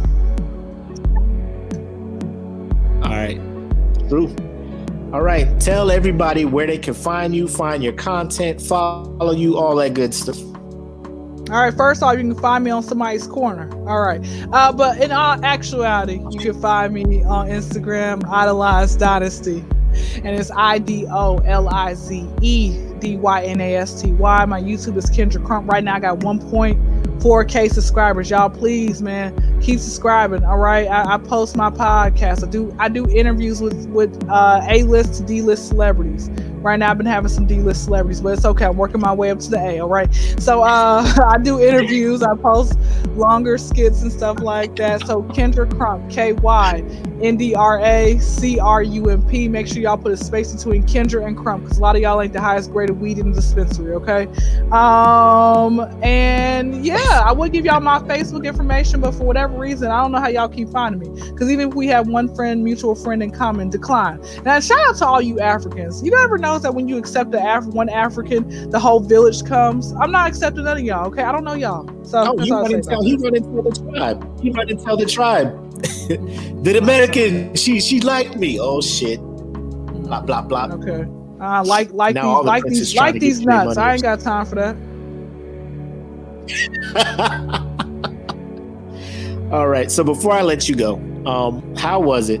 All 3.04 3.10
right. 3.10 3.38
True. 4.08 4.34
All 5.12 5.20
right. 5.22 5.60
Tell 5.60 5.90
everybody 5.90 6.44
where 6.44 6.66
they 6.66 6.78
can 6.78 6.94
find 6.94 7.34
you, 7.34 7.46
find 7.48 7.82
your 7.82 7.92
content, 7.92 8.60
follow 8.60 9.32
you, 9.32 9.58
all 9.58 9.76
that 9.76 9.92
good 9.94 10.14
stuff. 10.14 10.40
All 11.50 11.58
right, 11.60 11.74
first 11.74 12.02
off, 12.02 12.14
you 12.14 12.20
can 12.20 12.34
find 12.36 12.64
me 12.64 12.70
on 12.70 12.82
somebody's 12.82 13.26
corner. 13.26 13.68
All 13.86 14.00
right. 14.00 14.24
Uh, 14.52 14.72
but 14.72 14.98
in 15.02 15.12
all 15.12 15.44
actuality, 15.44 16.20
you 16.30 16.38
can 16.38 16.58
find 16.62 16.94
me 16.94 17.22
on 17.24 17.48
Instagram, 17.48 18.24
Idolize 18.26 18.96
Dynasty. 18.96 19.62
And 20.24 20.28
it's 20.28 20.50
I 20.56 20.78
D 20.78 21.06
O 21.10 21.36
L 21.38 21.68
I 21.68 21.92
Z 21.92 22.26
E 22.40 22.70
D 23.02 23.16
Y 23.16 23.42
N 23.42 23.60
A 23.60 23.74
S 23.74 24.00
T 24.00 24.12
Y. 24.12 24.44
My 24.46 24.60
YouTube 24.60 24.96
is 24.96 25.10
Kyndra 25.10 25.44
Crump. 25.44 25.68
Right 25.70 25.82
now, 25.82 25.96
I 25.96 26.00
got 26.00 26.20
1.4K 26.20 27.70
subscribers. 27.72 28.30
Y'all, 28.30 28.48
please, 28.48 29.02
man, 29.02 29.60
keep 29.60 29.80
subscribing. 29.80 30.44
All 30.44 30.58
right. 30.58 30.86
I, 30.86 31.14
I 31.14 31.18
post 31.18 31.56
my 31.56 31.68
podcast. 31.68 32.46
I 32.46 32.50
do 32.50 32.74
I 32.78 32.88
do 32.88 33.08
interviews 33.10 33.60
with 33.60 33.88
with 33.88 34.24
uh, 34.30 34.60
A 34.68 34.84
list 34.84 35.14
to 35.14 35.24
D 35.24 35.42
list 35.42 35.68
celebrities. 35.68 36.30
Right 36.62 36.78
now, 36.78 36.90
I've 36.90 36.96
been 36.96 37.06
having 37.06 37.28
some 37.28 37.46
D 37.46 37.56
list 37.56 37.84
celebrities, 37.84 38.20
but 38.20 38.34
it's 38.34 38.44
okay. 38.44 38.66
I'm 38.66 38.76
working 38.76 39.00
my 39.00 39.12
way 39.12 39.30
up 39.30 39.40
to 39.40 39.50
the 39.50 39.58
A. 39.58 39.80
All 39.80 39.88
right. 39.88 40.12
So 40.38 40.62
uh, 40.62 41.04
I 41.28 41.38
do 41.38 41.60
interviews. 41.60 42.22
I 42.22 42.36
post 42.36 42.78
longer 43.16 43.58
skits 43.58 44.02
and 44.02 44.12
stuff 44.12 44.40
like 44.40 44.76
that. 44.76 45.04
So 45.06 45.24
Kyndra 45.24 45.68
Crump, 45.76 46.08
K 46.08 46.34
Y 46.34 46.84
N 47.20 47.36
D 47.36 47.54
R 47.54 47.80
A 47.80 48.18
C 48.18 48.60
R 48.60 48.82
U 48.82 49.10
M 49.10 49.26
P. 49.26 49.48
Make 49.48 49.66
sure 49.66 49.78
y'all 49.78 49.98
put 49.98 50.12
a 50.12 50.16
space 50.16 50.52
between 50.54 50.84
Kyndra 50.84 51.26
and 51.26 51.36
Crump 51.36 51.64
because 51.64 51.78
a 51.78 51.82
lot 51.82 51.96
of 51.96 52.02
y'all 52.02 52.20
ain't 52.20 52.32
the 52.32 52.40
highest 52.40 52.70
grade 52.70 52.90
of 52.90 53.00
weed 53.00 53.18
in 53.18 53.30
the 53.30 53.36
dispensary. 53.36 53.94
Okay. 53.94 54.28
Um. 54.70 55.80
And 56.02 56.84
yeah, 56.84 57.22
I 57.24 57.32
would 57.32 57.52
give 57.52 57.64
y'all 57.64 57.80
my 57.80 57.98
Facebook 58.00 58.44
information, 58.46 59.00
but 59.00 59.12
for 59.12 59.24
whatever 59.24 59.58
reason, 59.58 59.90
I 59.90 60.00
don't 60.00 60.12
know 60.12 60.20
how 60.20 60.28
y'all 60.28 60.48
keep 60.48 60.68
finding 60.68 61.00
me. 61.00 61.30
Because 61.30 61.50
even 61.50 61.70
if 61.70 61.74
we 61.74 61.88
have 61.88 62.06
one 62.06 62.32
friend, 62.34 62.62
mutual 62.62 62.94
friend 62.94 63.22
in 63.22 63.30
common, 63.30 63.68
decline. 63.68 64.20
Now, 64.44 64.60
shout 64.60 64.78
out 64.80 64.96
to 64.96 65.06
all 65.06 65.20
you 65.20 65.40
Africans. 65.40 66.02
You 66.02 66.10
never 66.10 66.38
know 66.38 66.51
that 66.60 66.74
when 66.74 66.88
you 66.88 66.98
accept 66.98 67.30
the 67.30 67.38
Af- 67.38 67.66
one 67.66 67.88
African, 67.88 68.70
the 68.70 68.78
whole 68.78 69.00
village 69.00 69.44
comes. 69.44 69.92
I'm 69.92 70.10
not 70.10 70.28
accepting 70.28 70.64
none 70.64 70.76
of 70.76 70.82
y'all. 70.82 71.06
Okay, 71.06 71.22
I 71.22 71.32
don't 71.32 71.44
know 71.44 71.54
y'all. 71.54 71.86
So 72.04 72.34
that's 72.36 72.46
you 72.46 72.54
all 72.54 72.60
I 72.60 72.62
run 72.62 72.70
say 72.70 72.74
and 72.74 72.84
tell 72.84 73.02
he 73.02 73.16
tell 73.16 73.62
the 73.62 73.90
tribe. 73.90 74.40
He 74.40 74.50
run 74.50 74.70
and 74.70 74.80
tell 74.80 74.96
the 74.96 75.06
tribe. 75.06 75.72
the 76.62 76.78
American, 76.78 77.54
she 77.54 77.80
she 77.80 78.00
liked 78.00 78.36
me. 78.36 78.58
Oh 78.60 78.80
shit. 78.80 79.20
Blah 79.20 80.20
blah 80.20 80.42
blah. 80.42 80.68
Okay. 80.72 81.06
Uh, 81.40 81.64
like 81.64 81.92
like 81.92 82.14
Now 82.14 82.42
these 82.42 82.46
like 82.46 82.62
princes 82.62 82.90
these 82.90 83.00
like 83.00 83.18
these 83.18 83.40
nuts. 83.40 83.76
I 83.76 83.94
ain't 83.94 84.02
got 84.02 84.20
time 84.20 84.46
for 84.46 84.54
that. 84.56 84.76
All 89.52 89.68
right. 89.68 89.90
So 89.90 90.04
before 90.04 90.32
I 90.32 90.42
let 90.42 90.68
you 90.68 90.76
go, 90.76 90.96
um, 91.26 91.74
how 91.76 92.00
was 92.00 92.30
it 92.30 92.40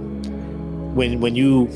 when 0.94 1.20
when 1.20 1.34
you 1.34 1.68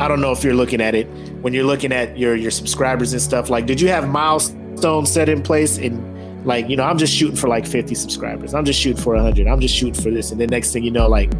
I 0.00 0.08
don't 0.08 0.20
know 0.20 0.32
if 0.32 0.42
you're 0.42 0.54
looking 0.54 0.80
at 0.80 0.94
it, 0.94 1.06
when 1.42 1.52
you're 1.52 1.64
looking 1.64 1.92
at 1.92 2.18
your 2.18 2.34
your 2.34 2.50
subscribers 2.50 3.12
and 3.12 3.22
stuff, 3.22 3.50
like 3.50 3.66
did 3.66 3.80
you 3.80 3.88
have 3.88 4.08
milestones 4.08 5.12
set 5.12 5.28
in 5.28 5.42
place 5.42 5.78
and 5.78 6.10
like, 6.44 6.68
you 6.68 6.76
know, 6.76 6.84
I'm 6.84 6.98
just 6.98 7.14
shooting 7.14 7.36
for 7.36 7.48
like 7.48 7.66
50 7.66 7.94
subscribers. 7.94 8.54
I'm 8.54 8.64
just 8.64 8.80
shooting 8.80 9.02
for 9.02 9.14
100. 9.14 9.46
I'm 9.46 9.60
just 9.60 9.74
shooting 9.74 10.02
for 10.02 10.10
this. 10.10 10.30
And 10.30 10.40
then 10.40 10.48
next 10.48 10.72
thing 10.72 10.82
you 10.82 10.90
know, 10.90 11.06
like 11.06 11.30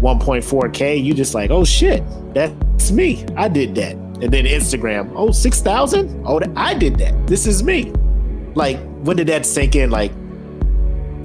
1.4K, 0.00 1.02
you 1.02 1.14
just 1.14 1.34
like, 1.34 1.50
oh 1.50 1.64
shit, 1.64 2.02
that's 2.34 2.90
me. 2.90 3.24
I 3.34 3.48
did 3.48 3.74
that. 3.76 3.94
And 3.94 4.30
then 4.30 4.44
Instagram, 4.44 5.12
oh, 5.14 5.30
6,000? 5.30 6.22
Oh, 6.26 6.40
I 6.54 6.74
did 6.74 6.96
that. 6.98 7.26
This 7.26 7.46
is 7.46 7.62
me. 7.62 7.92
Like, 8.54 8.78
when 9.00 9.16
did 9.16 9.26
that 9.28 9.44
sink 9.44 9.74
in? 9.74 9.90
Like, 9.90 10.12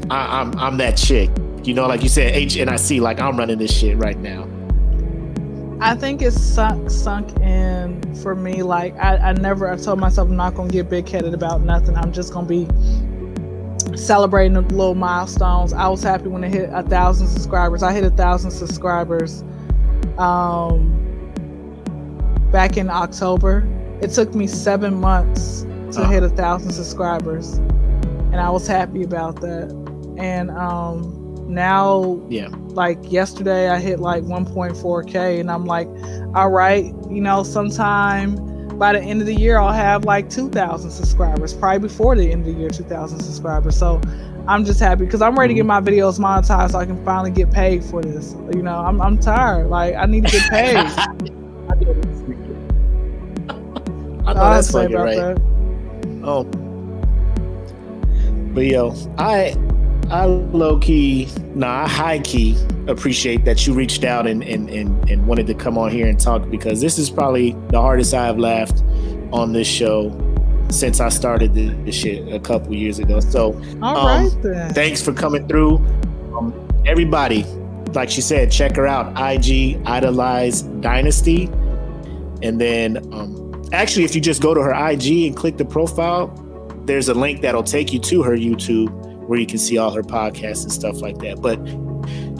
I, 0.09 0.41
I'm 0.41 0.57
I'm 0.59 0.77
that 0.77 0.97
chick. 0.97 1.29
You 1.63 1.73
know, 1.73 1.87
like 1.87 2.03
you 2.03 2.09
said, 2.09 2.33
HNIC, 2.33 2.99
like 2.99 3.21
I'm 3.21 3.37
running 3.37 3.59
this 3.59 3.77
shit 3.77 3.97
right 3.97 4.17
now. 4.17 4.45
I 5.83 5.95
think 5.95 6.21
it's 6.21 6.39
sunk 6.39 6.91
sunk 6.91 7.35
in 7.39 7.99
for 8.21 8.35
me. 8.35 8.61
Like 8.61 8.95
I, 8.97 9.17
I 9.17 9.33
never 9.33 9.67
I 9.67 9.75
told 9.77 9.99
myself 9.99 10.29
I'm 10.29 10.35
not 10.35 10.53
gonna 10.53 10.69
get 10.71 10.89
big 10.89 11.09
headed 11.09 11.33
about 11.33 11.61
nothing. 11.61 11.97
I'm 11.97 12.11
just 12.11 12.31
gonna 12.31 12.47
be 12.47 12.67
celebrating 13.97 14.53
the 14.53 14.61
little 14.61 14.93
milestones. 14.93 15.73
I 15.73 15.87
was 15.87 16.03
happy 16.03 16.27
when 16.27 16.43
I 16.43 16.49
hit 16.49 16.69
a 16.71 16.83
thousand 16.83 17.27
subscribers. 17.27 17.81
I 17.81 17.93
hit 17.93 18.03
a 18.03 18.11
thousand 18.11 18.51
subscribers 18.51 19.43
um 20.19 20.97
back 22.51 22.77
in 22.77 22.89
October. 22.89 23.67
It 24.01 24.11
took 24.11 24.35
me 24.35 24.45
seven 24.45 24.93
months 24.99 25.63
to 25.93 26.01
Uh. 26.03 26.09
hit 26.09 26.21
a 26.21 26.29
thousand 26.29 26.71
subscribers. 26.73 27.55
And 28.31 28.35
I 28.39 28.51
was 28.51 28.67
happy 28.67 29.01
about 29.03 29.41
that. 29.41 29.71
And 30.17 30.51
um 30.51 31.17
now 31.51 32.19
Yeah. 32.29 32.47
like 32.69 32.97
yesterday 33.11 33.69
I 33.69 33.79
hit 33.79 33.99
like 33.99 34.23
1.4k 34.23 35.39
and 35.39 35.51
I'm 35.51 35.65
like 35.65 35.87
all 36.35 36.49
right 36.49 36.85
you 37.09 37.21
know 37.21 37.43
sometime 37.43 38.35
by 38.77 38.93
the 38.93 39.01
end 39.01 39.21
of 39.21 39.27
the 39.27 39.35
year 39.35 39.59
I'll 39.59 39.71
have 39.71 40.05
like 40.05 40.29
2000 40.29 40.89
subscribers 40.89 41.53
probably 41.53 41.87
before 41.87 42.15
the 42.15 42.31
end 42.31 42.47
of 42.47 42.53
the 42.53 42.59
year 42.59 42.69
2000 42.69 43.19
subscribers 43.19 43.77
so 43.77 44.01
I'm 44.47 44.65
just 44.65 44.79
happy 44.79 45.05
because 45.05 45.21
I'm 45.21 45.37
ready 45.37 45.53
to 45.53 45.55
get 45.55 45.67
mm-hmm. 45.67 45.67
my 45.67 45.81
videos 45.81 46.17
monetized 46.17 46.71
so 46.71 46.79
I 46.79 46.85
can 46.85 47.03
finally 47.05 47.31
get 47.31 47.51
paid 47.51 47.83
for 47.83 48.01
this 48.01 48.35
you 48.55 48.63
know 48.63 48.77
I'm, 48.77 49.01
I'm 49.01 49.19
tired 49.19 49.67
like 49.67 49.95
I 49.95 50.05
need 50.05 50.25
to 50.25 50.31
get 50.31 50.49
paid 50.49 51.31
I 54.25 54.33
know 54.33 54.49
that's 54.51 54.71
fucking 54.71 54.95
right. 54.95 55.15
that. 55.17 55.41
Oh. 56.23 56.43
But 58.53 58.65
yo, 58.65 58.93
I 59.17 59.55
I 60.11 60.25
low 60.25 60.77
key, 60.77 61.29
nah, 61.55 61.85
I 61.85 61.87
high 61.87 62.19
key 62.19 62.57
appreciate 62.87 63.45
that 63.45 63.65
you 63.65 63.73
reached 63.73 64.03
out 64.03 64.27
and, 64.27 64.43
and 64.43 64.69
and 64.69 65.09
and 65.09 65.25
wanted 65.25 65.47
to 65.47 65.53
come 65.53 65.77
on 65.77 65.89
here 65.89 66.07
and 66.07 66.19
talk 66.19 66.49
because 66.49 66.81
this 66.81 66.97
is 66.97 67.09
probably 67.09 67.55
the 67.69 67.79
hardest 67.79 68.13
I've 68.13 68.37
laughed 68.37 68.83
on 69.31 69.53
this 69.53 69.67
show 69.67 70.11
since 70.69 70.99
I 70.99 71.09
started 71.09 71.53
this, 71.53 71.73
this 71.85 71.95
shit 71.95 72.33
a 72.33 72.39
couple 72.39 72.73
years 72.73 72.99
ago. 72.99 73.21
So 73.21 73.53
All 73.81 73.97
Um, 73.97 74.25
right 74.25 74.43
then 74.43 74.73
thanks 74.73 75.01
for 75.01 75.13
coming 75.13 75.47
through. 75.47 75.75
Um, 76.35 76.53
everybody, 76.85 77.43
like 77.93 78.09
she 78.09 78.21
said, 78.21 78.51
check 78.51 78.75
her 78.75 78.87
out. 78.87 79.07
IG 79.11 79.81
Idolize 79.85 80.63
Dynasty. 80.81 81.45
And 82.43 82.59
then 82.59 82.97
um, 83.13 83.63
actually, 83.71 84.03
if 84.03 84.13
you 84.15 84.21
just 84.21 84.41
go 84.41 84.53
to 84.53 84.61
her 84.61 84.73
IG 84.91 85.27
and 85.27 85.35
click 85.37 85.57
the 85.57 85.65
profile, 85.65 86.27
there's 86.85 87.07
a 87.07 87.13
link 87.13 87.41
that'll 87.41 87.63
take 87.63 87.93
you 87.93 87.99
to 87.99 88.23
her 88.23 88.35
YouTube 88.35 88.89
where 89.27 89.39
you 89.39 89.45
can 89.47 89.57
see 89.57 89.77
all 89.77 89.91
her 89.91 90.03
podcasts 90.03 90.63
and 90.63 90.71
stuff 90.71 91.01
like 91.01 91.17
that. 91.19 91.41
But 91.41 91.59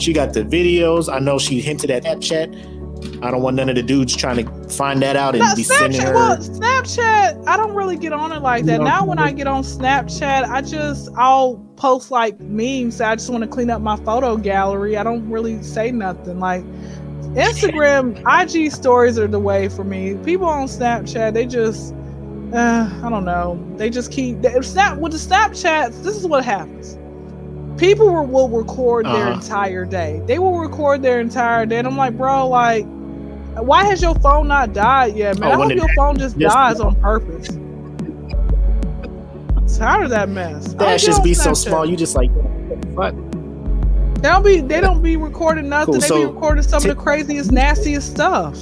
she 0.02 0.14
got 0.14 0.34
the 0.34 0.44
videos. 0.44 1.12
I 1.12 1.20
know 1.20 1.38
she 1.40 1.62
hinted 1.62 1.92
at 1.92 2.04
Snapchat. 2.04 2.80
I 3.24 3.32
don't 3.32 3.42
want 3.42 3.56
none 3.56 3.68
of 3.70 3.76
the 3.76 3.82
dudes 3.84 4.16
trying 4.16 4.46
to 4.46 4.70
find 4.70 5.02
that 5.02 5.16
out 5.16 5.34
and 5.36 5.44
No, 5.44 5.56
be 5.56 5.64
sending 5.64 6.02
her. 6.02 6.14
well, 6.14 6.38
Snapchat, 6.38 7.48
I 7.48 7.58
don't 7.58 7.74
really 7.74 7.98
get 7.98 8.14
on 8.14 8.32
it 8.32 8.42
like 8.42 8.66
that. 8.66 8.80
You 8.80 8.86
Now, 8.86 9.06
when 9.06 9.18
I 9.18 9.32
get 9.32 9.48
on 9.48 9.64
Snapchat, 9.64 10.44
I 10.48 10.62
just 10.62 11.10
I'll 11.18 11.58
post 11.78 12.12
like 12.12 12.40
memes. 12.40 13.02
I 13.02 13.16
just 13.16 13.30
want 13.30 13.44
to 13.44 13.50
clean 13.50 13.70
up 13.72 13.82
my 13.82 13.96
photo 13.98 14.38
gallery. 14.38 14.98
I 14.98 15.04
don't 15.04 15.28
really 15.30 15.62
say 15.64 15.92
nothing. 15.92 16.40
Like 16.40 16.64
Instagram, 17.34 18.22
IG 18.66 18.72
stories 18.72 19.18
are 19.18 19.28
the 19.28 19.40
way 19.40 19.70
for 19.70 19.84
me. 19.84 20.16
People 20.24 20.48
on 20.48 20.68
Snapchat, 20.68 21.34
they 21.34 21.46
just 21.46 21.96
uh, 22.54 22.90
I 23.04 23.10
don't 23.10 23.26
know. 23.26 23.64
They 23.78 23.90
just 23.90 24.12
keep 24.12 24.42
they, 24.42 24.60
snap 24.62 24.98
with 24.98 25.12
the 25.14 25.18
Snapchats. 25.18 26.02
This 26.04 26.16
is 26.18 26.26
what 26.28 26.44
happens. 26.44 26.98
People 27.80 28.14
will, 28.14 28.28
will 28.28 28.50
record 28.50 29.06
their 29.06 29.28
Uh-huh. 29.30 29.34
entire 29.42 29.86
day. 29.86 30.22
They 30.28 30.38
will 30.40 30.60
record 30.60 31.02
their 31.02 31.20
entire 31.20 31.66
day, 31.66 31.80
and 31.80 31.88
I'm 31.88 31.98
like, 31.98 32.16
bro, 32.18 32.48
like, 32.48 32.86
why 33.56 33.84
has 33.86 34.02
your 34.02 34.16
phone 34.16 34.48
not 34.48 34.74
died 34.74 35.16
yet, 35.16 35.40
man? 35.40 35.50
Oh, 35.50 35.54
I 35.54 35.64
hope 35.64 35.74
your 35.76 35.94
phone 35.96 36.18
just 36.18 36.38
dies 36.38 36.80
on 36.80 36.96
purpose. 37.02 37.48
Tired 39.78 40.04
of 40.04 40.10
that 40.12 40.30
mess. 40.30 40.74
Get 40.74 41.00
just 41.00 41.24
be 41.24 41.34
so 41.34 41.54
small. 41.54 41.86
You 41.86 41.96
just 41.96 42.16
like, 42.16 42.30
what? 42.94 43.16
They 44.22 44.30
don't 44.30 44.44
be. 44.44 44.62
They 44.62 44.80
don't 44.82 45.02
be 45.02 45.18
recording 45.18 45.70
nothing. 45.70 45.94
Cool, 45.94 46.02
They 46.02 46.08
so 46.08 46.18
be 46.20 46.26
recording 46.26 46.64
some 46.64 46.82
ti- 46.82 46.90
of 46.90 46.98
the 46.98 47.02
craziest, 47.02 47.52
nastiest 47.52 48.12
stuff. 48.12 48.56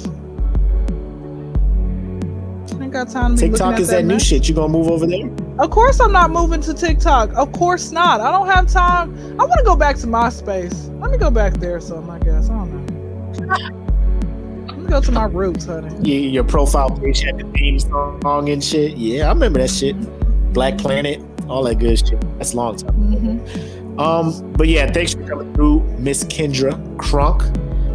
Ain't 2.92 3.08
got 3.08 3.12
time 3.12 3.36
to 3.36 3.40
TikTok 3.48 3.78
is 3.78 3.88
that 3.90 4.04
new 4.04 4.14
mess. 4.14 4.22
shit. 4.24 4.48
You 4.48 4.54
gonna 4.56 4.72
move 4.72 4.90
over 4.90 5.06
there? 5.06 5.30
Of 5.60 5.70
course, 5.70 6.00
I'm 6.00 6.10
not 6.10 6.32
moving 6.32 6.60
to 6.62 6.74
TikTok. 6.74 7.30
Of 7.34 7.52
course 7.52 7.92
not. 7.92 8.20
I 8.20 8.32
don't 8.32 8.48
have 8.48 8.66
time. 8.66 9.14
I 9.40 9.44
want 9.44 9.58
to 9.58 9.64
go 9.64 9.76
back 9.76 9.94
to 9.98 10.08
MySpace. 10.08 11.00
Let 11.00 11.12
me 11.12 11.16
go 11.18 11.30
back 11.30 11.54
there 11.54 11.76
or 11.76 11.80
something. 11.80 12.10
I 12.10 12.18
guess 12.18 12.50
I 12.50 12.54
don't 12.54 13.46
know. 13.46 13.56
Let 14.66 14.76
me 14.78 14.86
go 14.88 15.00
to 15.00 15.12
my 15.12 15.26
roots, 15.26 15.66
honey. 15.66 15.94
Yeah, 16.00 16.18
your 16.30 16.42
profile 16.42 16.90
page 16.90 17.20
had 17.20 17.38
the 17.38 17.44
theme 17.52 17.78
song 17.78 18.48
and 18.48 18.62
shit. 18.64 18.96
Yeah, 18.96 19.26
I 19.26 19.28
remember 19.28 19.60
that 19.60 19.70
shit. 19.70 19.94
Black 20.52 20.76
Planet, 20.76 21.20
all 21.48 21.62
that 21.64 21.76
good 21.78 21.96
shit. 21.96 22.20
That's 22.38 22.54
a 22.54 22.56
long 22.56 22.74
time. 22.76 22.92
hmm 22.94 24.00
Um, 24.00 24.52
but 24.54 24.66
yeah, 24.66 24.90
thanks 24.90 25.14
for 25.14 25.24
coming 25.28 25.54
through, 25.54 25.82
Miss 25.98 26.24
Kyndra 26.24 26.98
Crump. 26.98 27.42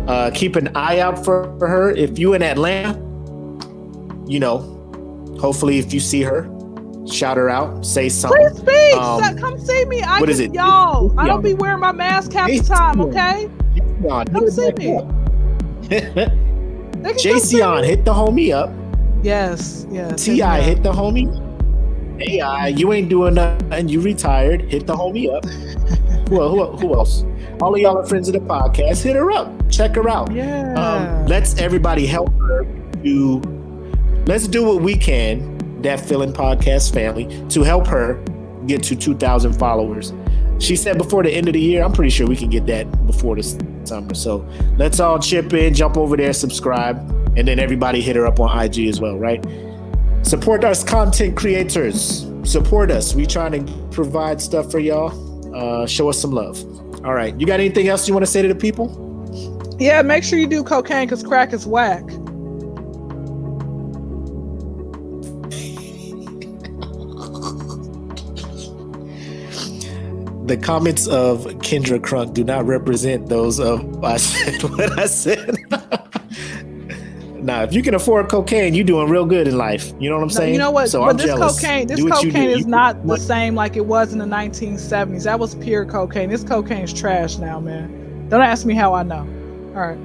Uh, 0.08 0.32
keep 0.34 0.56
an 0.56 0.70
eye 0.76 1.00
out 1.00 1.26
for, 1.26 1.54
for 1.60 1.68
her. 1.68 1.92
If 1.92 2.18
you 2.18 2.34
in 2.34 2.42
Atlanta, 2.44 2.94
you 4.28 4.40
know, 4.40 4.72
hopefully 5.40 5.80
if 5.80 5.94
you 5.94 6.00
see 6.00 6.22
her, 6.24 6.50
shout 7.12 7.38
her 7.38 7.50
out, 7.50 7.86
say 7.86 8.10
something. 8.10 8.42
Please 8.50 8.58
speak. 8.58 8.96
Um, 8.96 9.38
come 9.38 9.60
see 9.60 9.86
me. 9.86 10.02
I 10.02 10.20
what 10.20 10.30
is 10.30 10.40
it? 10.40 10.54
y'all. 10.54 11.18
I 11.20 11.28
don't 11.28 11.42
be 11.44 11.54
wearing 11.54 11.80
my 11.80 11.92
mask 11.92 12.34
half 12.34 12.48
the 12.50 12.60
time. 12.62 13.02
Okay. 13.02 13.50
Jason, 14.02 14.26
Come 14.34 14.50
see 14.50 14.72
me. 14.74 15.00
hit 15.90 16.16
They 16.16 16.22
can 16.22 17.04
come 17.04 17.18
see 17.18 17.30
Jason, 17.30 17.82
me. 17.82 17.88
hit 17.88 18.06
the 18.06 18.14
homie 18.14 18.54
up. 18.54 18.72
Yes. 19.24 19.86
Yes. 19.92 20.24
Ti, 20.24 20.38
hit 20.62 20.84
the 20.84 20.92
homie. 20.92 21.42
AI, 22.22 22.68
you 22.70 22.94
ain't 22.94 23.10
doing 23.10 23.34
nothing. 23.34 23.90
You 23.90 24.02
retired. 24.02 24.62
Hit 24.64 24.88
the 24.88 24.96
homie 24.96 25.34
up. 25.36 25.46
who, 26.30 26.42
who, 26.48 26.66
who 26.78 26.94
else? 26.96 27.24
All 27.62 27.74
of 27.74 27.80
y'all 27.82 27.98
are 27.98 28.06
friends 28.06 28.28
of 28.28 28.34
the 28.34 28.40
podcast. 28.40 29.04
Hit 29.04 29.16
her 29.16 29.32
up. 29.32 29.52
Check 29.70 29.96
her 29.96 30.10
out. 30.10 30.32
Yeah. 30.32 30.74
Um, 30.74 31.28
let's 31.28 31.58
everybody 31.58 32.06
help 32.06 32.32
her 32.40 32.66
to. 33.04 33.42
Let's 34.28 34.48
do 34.48 34.64
what 34.64 34.82
we 34.82 34.96
can, 34.96 35.82
that 35.82 36.00
filling 36.00 36.34
podcast 36.34 36.94
family, 36.94 37.48
to 37.50 37.62
help 37.62 37.86
her 37.88 38.24
get 38.66 38.82
to 38.84 38.96
2,000 38.96 39.54
followers. 39.54 40.14
She 40.60 40.76
said 40.76 40.98
before 40.98 41.22
the 41.22 41.30
end 41.30 41.48
of 41.48 41.54
the 41.54 41.60
year. 41.60 41.84
I'm 41.84 41.92
pretty 41.92 42.10
sure 42.10 42.28
we 42.28 42.36
can 42.36 42.50
get 42.50 42.66
that 42.66 43.06
before 43.06 43.36
the 43.36 43.44
summer. 43.84 44.16
So 44.16 44.48
let's 44.78 45.00
all 45.00 45.20
chip 45.20 45.54
in, 45.54 45.74
jump 45.74 45.98
over 45.98 46.18
there, 46.18 46.34
subscribe, 46.34 46.98
and 47.38 47.48
then 47.48 47.60
everybody 47.60 48.02
hit 48.02 48.16
her 48.16 48.26
up 48.26 48.40
on 48.40 48.58
IG 48.58 48.88
as 48.88 49.00
well, 49.00 49.18
right? 49.18 49.46
Support 50.24 50.64
us, 50.64 50.84
content 50.84 51.38
creators. 51.38 52.26
Support 52.44 52.90
us. 52.90 53.14
We 53.14 53.28
trying 53.28 53.66
to 53.66 53.88
provide 53.92 54.42
stuff 54.42 54.72
for 54.72 54.80
y'all. 54.80 55.56
Uh, 55.56 55.86
show 55.86 56.10
us 56.10 56.20
some 56.20 56.32
love. 56.32 56.64
All 57.06 57.14
right. 57.14 57.40
You 57.40 57.46
got 57.46 57.60
anything 57.60 57.90
else 57.90 58.08
you 58.08 58.14
want 58.14 58.26
to 58.26 58.32
say 58.32 58.42
to 58.42 58.48
the 58.48 58.56
people? 58.56 59.04
yeah. 59.78 60.02
Make 60.02 60.24
sure 60.24 60.40
you 60.40 60.48
do 60.48 60.64
cocaine 60.64 61.06
because 61.06 61.22
crack 61.22 61.54
is 61.54 61.68
whack. 61.68 62.04
The 70.46 70.58
comments 70.58 71.08
of 71.08 71.46
Kyndra 71.60 72.02
Crump 72.04 72.34
do 72.34 72.44
not 72.44 72.66
represent 72.66 73.30
those 73.30 73.60
of 73.60 74.04
I 74.04 74.18
said 74.18 74.62
what 74.64 75.00
I 75.00 75.06
said. 75.08 75.56
now, 77.44 77.64
if 77.64 77.74
you 77.74 77.82
can 77.82 77.96
afford 77.96 78.30
cocaine, 78.30 78.74
you're 78.76 78.86
doing 78.86 79.10
real 79.10 79.26
good 79.26 79.48
in 79.48 79.58
life. 79.58 79.92
You 80.00 80.10
know 80.10 80.18
what 80.18 80.22
I'm 80.24 80.28
No, 80.28 80.34
saying? 80.34 80.54
you 80.54 80.60
know 80.60 80.70
what? 80.72 80.90
So 80.90 81.00
but 81.02 81.10
I'm 81.12 81.18
this 81.18 81.26
jealous. 81.26 81.60
cocaine, 81.60 81.88
this 81.88 81.98
Do 82.00 82.06
what 82.06 82.24
you 82.24 82.32
cocaine 82.32 82.50
is 82.52 82.60
You- 82.60 82.68
not 82.68 83.06
the 83.08 83.18
same 83.18 83.56
like 83.56 83.76
it 83.76 83.86
was 83.86 84.14
in 84.14 84.20
the 84.20 84.26
1970s. 84.26 85.24
That 85.24 85.40
was 85.40 85.56
pure 85.56 85.84
cocaine. 85.86 86.30
This 86.30 86.44
cocaine's 86.44 86.94
trash 86.94 87.38
now, 87.38 87.60
man. 87.60 88.28
Don't 88.30 88.42
ask 88.42 88.66
me 88.66 88.76
how 88.76 88.94
I 88.94 89.02
know. 89.04 89.28
All 89.76 89.82
right. 89.82 89.98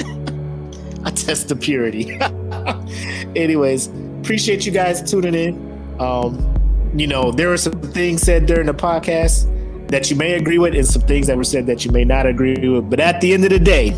I 1.04 1.10
test 1.10 1.48
the 1.48 1.56
purity. 1.56 2.18
Anyways, 3.36 3.88
appreciate 4.22 4.64
you 4.64 4.72
guys 4.72 5.02
tuning 5.10 5.34
in. 5.34 5.56
Um, 6.00 6.54
you 6.94 7.06
know, 7.06 7.30
there 7.30 7.48
were 7.48 7.56
some 7.56 7.80
things 7.80 8.22
said 8.22 8.46
during 8.46 8.66
the 8.66 8.74
podcast 8.74 9.46
that 9.88 10.10
you 10.10 10.16
may 10.16 10.34
agree 10.34 10.58
with, 10.58 10.74
and 10.74 10.86
some 10.86 11.02
things 11.02 11.26
that 11.26 11.36
were 11.36 11.44
said 11.44 11.66
that 11.66 11.84
you 11.84 11.90
may 11.90 12.04
not 12.04 12.26
agree 12.26 12.68
with. 12.68 12.90
But 12.90 13.00
at 13.00 13.20
the 13.20 13.32
end 13.32 13.44
of 13.44 13.50
the 13.50 13.58
day, 13.58 13.92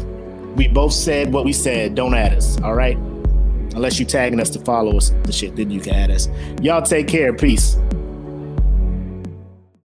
we 0.57 0.69
both 0.69 0.93
said 0.93 1.33
what 1.33 1.45
we 1.45 1.53
said. 1.53 1.95
Don't 1.95 2.15
add 2.15 2.35
us, 2.35 2.61
all 2.63 2.75
right? 2.75 2.97
Unless 2.97 3.99
you 3.99 4.07
tagging 4.07 4.41
us 4.41 4.51
to 4.51 4.61
follow 4.61 4.97
us, 4.97 5.11
the 5.25 5.33
shit, 5.33 5.57
then 5.57 5.71
you 5.71 5.81
can 5.81 5.95
add 5.95 6.11
us. 6.11 6.29
Y'all 6.61 6.83
take 6.83 7.07
care. 7.07 7.33
Peace. 7.33 7.77